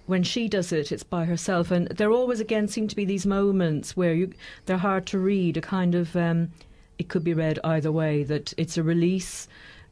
When 0.05 0.23
she 0.23 0.47
does 0.47 0.71
it, 0.71 0.91
it's 0.91 1.03
by 1.03 1.25
herself, 1.25 1.69
and 1.69 1.87
there 1.89 2.11
always 2.11 2.39
again 2.39 2.67
seem 2.67 2.87
to 2.87 2.95
be 2.95 3.05
these 3.05 3.25
moments 3.25 3.95
where 3.95 4.13
you 4.13 4.33
they're 4.65 4.77
hard 4.77 5.05
to 5.07 5.19
read. 5.19 5.57
A 5.57 5.61
kind 5.61 5.95
of 5.95 6.15
um, 6.15 6.51
it 6.97 7.09
could 7.09 7.23
be 7.23 7.33
read 7.33 7.59
either 7.63 7.91
way 7.91 8.23
that 8.23 8.53
it's 8.57 8.77
a 8.77 8.83
release, 8.83 9.47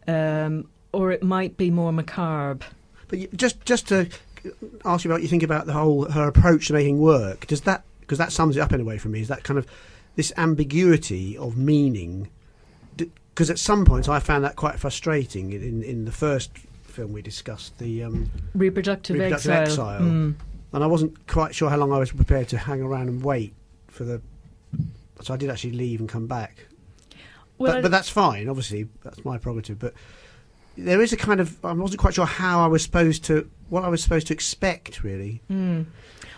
um, 0.08 0.68
or 0.92 1.12
it 1.12 1.24
might 1.24 1.56
be 1.56 1.70
more 1.70 1.94
macabre. 1.94 2.66
But 3.08 3.36
just 3.36 3.64
just 3.64 3.88
to 3.90 4.10
ask 4.86 5.04
you 5.04 5.10
about 5.10 5.16
what 5.16 5.22
you 5.22 5.28
think 5.28 5.44
about 5.44 5.68
the 5.68 5.74
whole 5.74 6.10
her 6.10 6.28
approach 6.28 6.68
to 6.68 6.74
making 6.74 7.00
work. 7.00 7.46
Does 7.48 7.62
that 7.62 7.84
because 8.08 8.18
that 8.18 8.32
sums 8.32 8.56
it 8.56 8.62
up 8.62 8.72
in 8.72 8.80
a 8.80 8.86
way 8.86 8.98
for 8.98 9.10
me? 9.10 9.20
Is 9.20 9.28
that 9.28 9.44
kind 9.44 9.60
of 9.60 9.68
this 10.16 10.32
ambiguity 10.38 11.38
of 11.38 11.58
meaning? 11.58 12.30
Because 12.96 13.50
at 13.50 13.60
some 13.60 13.84
points 13.84 14.08
I 14.08 14.20
found 14.20 14.46
that 14.46 14.56
quite 14.56 14.80
frustrating 14.80 15.52
in, 15.52 15.62
in, 15.62 15.84
in 15.84 16.06
the 16.06 16.12
first 16.12 16.52
film 16.88 17.12
we 17.12 17.22
discussed, 17.22 17.78
the 17.78 18.04
um, 18.04 18.32
Reproductive, 18.56 19.16
Reproductive 19.16 19.52
exile. 19.52 19.92
exile. 19.92 20.02
Mm. 20.02 20.36
and 20.74 20.84
I 20.84 20.88
wasn't 20.88 21.28
quite 21.28 21.54
sure 21.54 21.70
how 21.70 21.78
long 21.78 21.92
I 21.92 22.00
was 22.00 22.12
prepared 22.12 22.48
to 22.50 22.58
hang 22.58 22.82
around 22.82 23.10
and 23.10 23.22
wait 23.22 23.54
for 23.88 24.06
the. 24.06 24.22
So 25.22 25.34
I 25.34 25.38
did 25.38 25.50
actually 25.50 25.74
leave 25.74 26.00
and 26.00 26.08
come 26.08 26.28
back. 26.28 26.68
Well, 27.58 27.74
but, 27.74 27.82
but 27.84 27.92
that's 27.92 28.10
fine. 28.10 28.48
Obviously, 28.48 28.88
that's 29.04 29.26
my 29.26 29.38
prerogative. 29.38 29.80
But 29.80 29.94
there 30.78 31.02
is 31.02 31.12
a 31.12 31.18
kind 31.18 31.40
of 31.40 31.64
I 31.66 31.74
wasn't 31.74 32.00
quite 32.00 32.14
sure 32.14 32.26
how 32.26 32.64
I 32.64 32.68
was 32.68 32.84
supposed 32.84 33.24
to 33.26 33.50
what 33.70 33.84
I 33.84 33.90
was 33.90 34.02
supposed 34.04 34.28
to 34.28 34.34
expect 34.34 35.04
really. 35.04 35.42
Mm. 35.52 35.86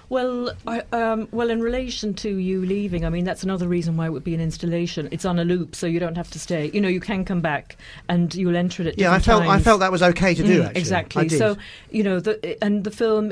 Well, 0.09 0.53
I, 0.65 0.81
um, 0.91 1.27
well, 1.31 1.51
in 1.51 1.61
relation 1.61 2.15
to 2.15 2.29
you 2.37 2.65
leaving, 2.65 3.05
I 3.05 3.09
mean 3.09 3.25
that's 3.25 3.43
another 3.43 3.67
reason 3.67 3.95
why 3.95 4.07
it 4.07 4.09
would 4.09 4.23
be 4.23 4.33
an 4.33 4.41
installation. 4.41 5.07
It's 5.11 5.23
on 5.23 5.37
a 5.37 5.45
loop, 5.45 5.75
so 5.75 5.85
you 5.85 5.99
don't 5.99 6.17
have 6.17 6.31
to 6.31 6.39
stay. 6.39 6.71
You 6.73 6.81
know, 6.81 6.87
you 6.87 6.99
can 6.99 7.23
come 7.23 7.41
back 7.41 7.77
and 8.07 8.33
you'll 8.33 8.55
enter 8.55 8.81
it. 8.83 8.87
At 8.87 8.97
Yeah, 8.97 9.11
I 9.11 9.19
felt 9.19 9.43
I 9.43 9.59
felt 9.59 9.81
that 9.81 9.91
was 9.91 10.01
okay 10.01 10.33
to 10.33 10.43
do 10.43 10.63
Mm, 10.63 10.75
exactly. 10.75 11.29
So 11.29 11.57
you 11.91 12.03
know, 12.03 12.19
the 12.19 12.61
and 12.63 12.83
the 12.83 12.91
film, 12.91 13.31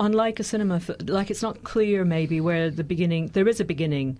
unlike 0.00 0.40
a 0.40 0.44
cinema, 0.44 0.80
like 1.06 1.30
it's 1.30 1.42
not 1.42 1.62
clear 1.62 2.04
maybe 2.04 2.40
where 2.40 2.70
the 2.70 2.84
beginning. 2.84 3.28
There 3.28 3.46
is 3.46 3.60
a 3.60 3.64
beginning. 3.64 4.18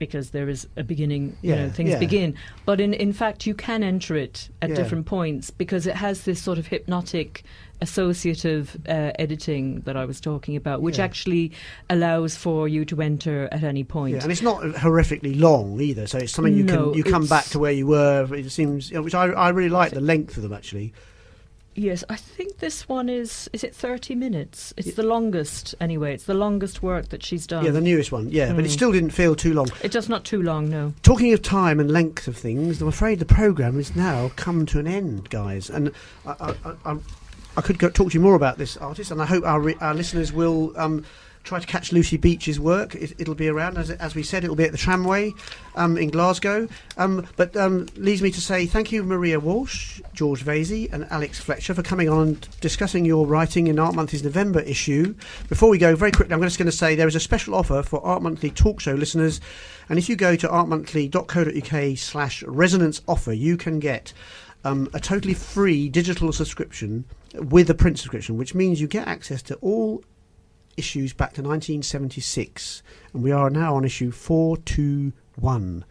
Because 0.00 0.30
there 0.30 0.48
is 0.48 0.66
a 0.78 0.82
beginning, 0.82 1.36
you 1.42 1.54
know, 1.54 1.68
things 1.68 1.90
yeah. 1.90 1.98
begin. 1.98 2.34
But 2.64 2.80
in, 2.80 2.94
in 2.94 3.12
fact, 3.12 3.46
you 3.46 3.54
can 3.54 3.82
enter 3.84 4.16
it 4.16 4.48
at 4.62 4.70
Yeah. 4.70 4.76
different 4.76 5.04
points 5.04 5.50
because 5.50 5.86
it 5.86 5.94
has 5.94 6.22
this 6.24 6.40
sort 6.42 6.56
of 6.58 6.66
hypnotic, 6.66 7.44
associative 7.82 8.76
uh, 8.88 9.12
editing 9.18 9.80
that 9.82 9.96
I 9.96 10.06
was 10.06 10.18
talking 10.20 10.56
about, 10.56 10.80
which 10.80 10.96
Yeah. 10.98 11.04
actually 11.04 11.52
allows 11.90 12.34
for 12.34 12.66
you 12.66 12.84
to 12.86 13.02
enter 13.02 13.48
at 13.52 13.62
any 13.62 13.84
point. 13.84 14.16
Yeah, 14.16 14.22
and 14.22 14.32
it's 14.32 14.42
not 14.42 14.62
horrifically 14.62 15.38
long 15.38 15.78
either, 15.80 16.06
so 16.06 16.16
it's 16.18 16.32
something 16.32 16.54
you 16.56 16.64
No, 16.64 16.90
can 16.90 16.94
you 16.98 17.04
come 17.04 17.26
back 17.26 17.44
to 17.46 17.58
where 17.58 17.72
you 17.72 17.86
were. 17.86 18.26
It 18.34 18.50
seems, 18.50 18.90
which 18.92 19.14
I 19.14 19.26
I 19.26 19.50
really 19.50 19.68
like 19.68 19.92
the 19.92 20.00
length 20.00 20.36
of 20.38 20.42
them 20.42 20.52
actually. 20.54 20.92
Yes, 21.76 22.02
I 22.10 22.16
think 22.16 22.58
this 22.58 22.88
one 22.88 23.08
is. 23.08 23.48
Is 23.52 23.62
it 23.62 23.74
thirty 23.74 24.14
minutes? 24.16 24.74
It's 24.76 24.88
Yeah. 24.88 24.94
the 24.96 25.02
longest 25.04 25.74
anyway. 25.80 26.14
It's 26.14 26.24
the 26.24 26.34
longest 26.34 26.82
work 26.82 27.08
that 27.10 27.24
she's 27.24 27.46
done. 27.46 27.64
Yeah, 27.64 27.70
the 27.70 27.80
newest 27.80 28.10
one. 28.10 28.28
Yeah, 28.28 28.52
but 28.52 28.64
it 28.64 28.68
Mm. 28.68 28.72
still 28.72 28.92
didn't 28.92 29.10
feel 29.10 29.36
too 29.36 29.54
long. 29.54 29.68
It's 29.82 29.92
just 29.94 30.08
not 30.08 30.24
too 30.24 30.42
long, 30.42 30.68
no. 30.68 30.94
Talking 31.02 31.32
of 31.32 31.42
time 31.42 31.78
and 31.78 31.90
length 31.90 32.26
of 32.26 32.36
things, 32.36 32.82
I'm 32.82 32.88
afraid 32.88 33.20
the 33.20 33.24
programme 33.24 33.76
has 33.76 33.94
now 33.94 34.32
come 34.34 34.66
to 34.66 34.80
an 34.80 34.88
end, 34.88 35.30
guys. 35.30 35.70
And 35.70 35.92
I, 36.26 36.30
I, 36.40 36.54
I, 36.64 36.92
I, 36.92 36.96
I 37.56 37.60
could 37.60 37.78
go, 37.78 37.88
talk 37.88 38.08
to 38.10 38.14
you 38.14 38.20
more 38.20 38.34
about 38.34 38.58
this 38.58 38.76
artist, 38.76 39.10
and 39.12 39.22
I 39.22 39.26
hope 39.26 39.44
our, 39.46 39.60
re- 39.60 39.76
our 39.80 39.94
listeners 39.94 40.32
will 40.32 40.72
um, 40.76 41.04
try 41.44 41.58
to 41.58 41.66
catch 41.66 41.92
Lucy 41.92 42.16
Beech's 42.16 42.60
work. 42.60 42.94
It, 42.94 43.14
it'll 43.18 43.34
be 43.34 43.48
around, 43.48 43.78
as, 43.78 43.90
as 43.90 44.14
we 44.14 44.22
said, 44.22 44.44
it'll 44.44 44.56
be 44.56 44.64
at 44.64 44.72
the 44.72 44.78
Tramway 44.78 45.32
um, 45.74 45.96
in 45.96 46.10
Glasgow. 46.10 46.68
Um, 46.96 47.26
but 47.36 47.56
um, 47.56 47.86
leaves 47.96 48.22
me 48.22 48.30
to 48.30 48.40
say 48.40 48.66
thank 48.66 48.92
you, 48.92 49.02
Maria 49.02 49.40
Walsh, 49.40 50.00
George 50.12 50.44
Vasey, 50.44 50.92
and 50.92 51.06
Alex 51.10 51.40
Fletcher 51.40 51.74
for 51.74 51.82
coming 51.82 52.08
on 52.08 52.20
and 52.20 52.48
discussing 52.60 53.04
your 53.04 53.26
writing 53.26 53.66
in 53.66 53.78
Art 53.78 53.94
Monthly's 53.94 54.22
November 54.22 54.60
issue. 54.60 55.14
Before 55.48 55.68
we 55.68 55.78
go, 55.78 55.96
very 55.96 56.12
quickly, 56.12 56.34
I'm 56.34 56.42
just 56.42 56.58
going 56.58 56.66
to 56.66 56.76
say 56.76 56.94
there 56.94 57.08
is 57.08 57.14
a 57.16 57.20
special 57.20 57.54
offer 57.54 57.82
for 57.82 58.04
Art 58.04 58.22
Monthly 58.22 58.50
talk 58.50 58.80
show 58.80 58.92
listeners. 58.92 59.40
And 59.88 59.98
if 59.98 60.08
you 60.08 60.16
go 60.16 60.36
to 60.36 60.48
artmonthly.co.uk 60.48 61.98
slash 61.98 62.42
resonance 62.44 63.00
offer, 63.08 63.32
you 63.32 63.56
can 63.56 63.80
get 63.80 64.12
um, 64.64 64.88
a 64.92 65.00
totally 65.00 65.34
free 65.34 65.88
digital 65.88 66.32
subscription 66.32 67.04
with 67.34 67.70
a 67.70 67.74
print 67.74 67.98
subscription, 67.98 68.36
which 68.36 68.54
means 68.54 68.80
you 68.80 68.86
get 68.86 69.08
access 69.08 69.42
to 69.42 69.54
all 69.56 70.04
issues 70.76 71.12
back 71.12 71.32
to 71.34 71.42
1976. 71.42 72.82
And 73.12 73.22
we 73.22 73.32
are 73.32 73.50
now 73.50 73.76
on 73.76 73.84
issue 73.84 74.10
421. 74.10 75.84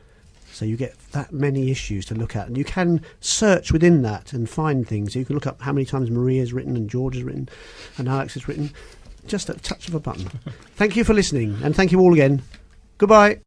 So 0.52 0.66
you 0.66 0.78
get 0.78 0.98
that 1.12 1.32
many 1.32 1.72
issues 1.72 2.06
to 2.08 2.16
look 2.16 2.36
at, 2.36 2.48
and 2.48 2.58
you 2.58 2.66
can 2.66 3.02
search 3.22 3.72
within 3.72 4.02
that 4.02 4.34
and 4.34 4.50
find 4.50 4.88
things. 4.88 5.16
You 5.16 5.24
can 5.24 5.36
look 5.36 5.48
up 5.48 5.62
how 5.62 5.72
many 5.72 5.86
times 5.86 6.10
Maria's 6.10 6.52
written 6.52 6.76
and 6.76 6.90
George 6.90 7.16
has 7.16 7.24
written 7.24 7.48
and 7.98 8.10
Alex 8.10 8.34
has 8.34 8.48
written, 8.48 8.72
just 9.28 9.50
at 9.50 9.58
the 9.58 9.62
touch 9.62 9.88
of 9.88 9.96
a 9.96 10.00
button. 10.00 10.28
thank 10.76 10.96
you 10.96 11.04
for 11.04 11.14
listening, 11.14 11.58
and 11.64 11.76
thank 11.76 11.92
you 11.92 12.00
all 12.00 12.14
again. 12.14 12.42
Goodbye. 12.98 13.40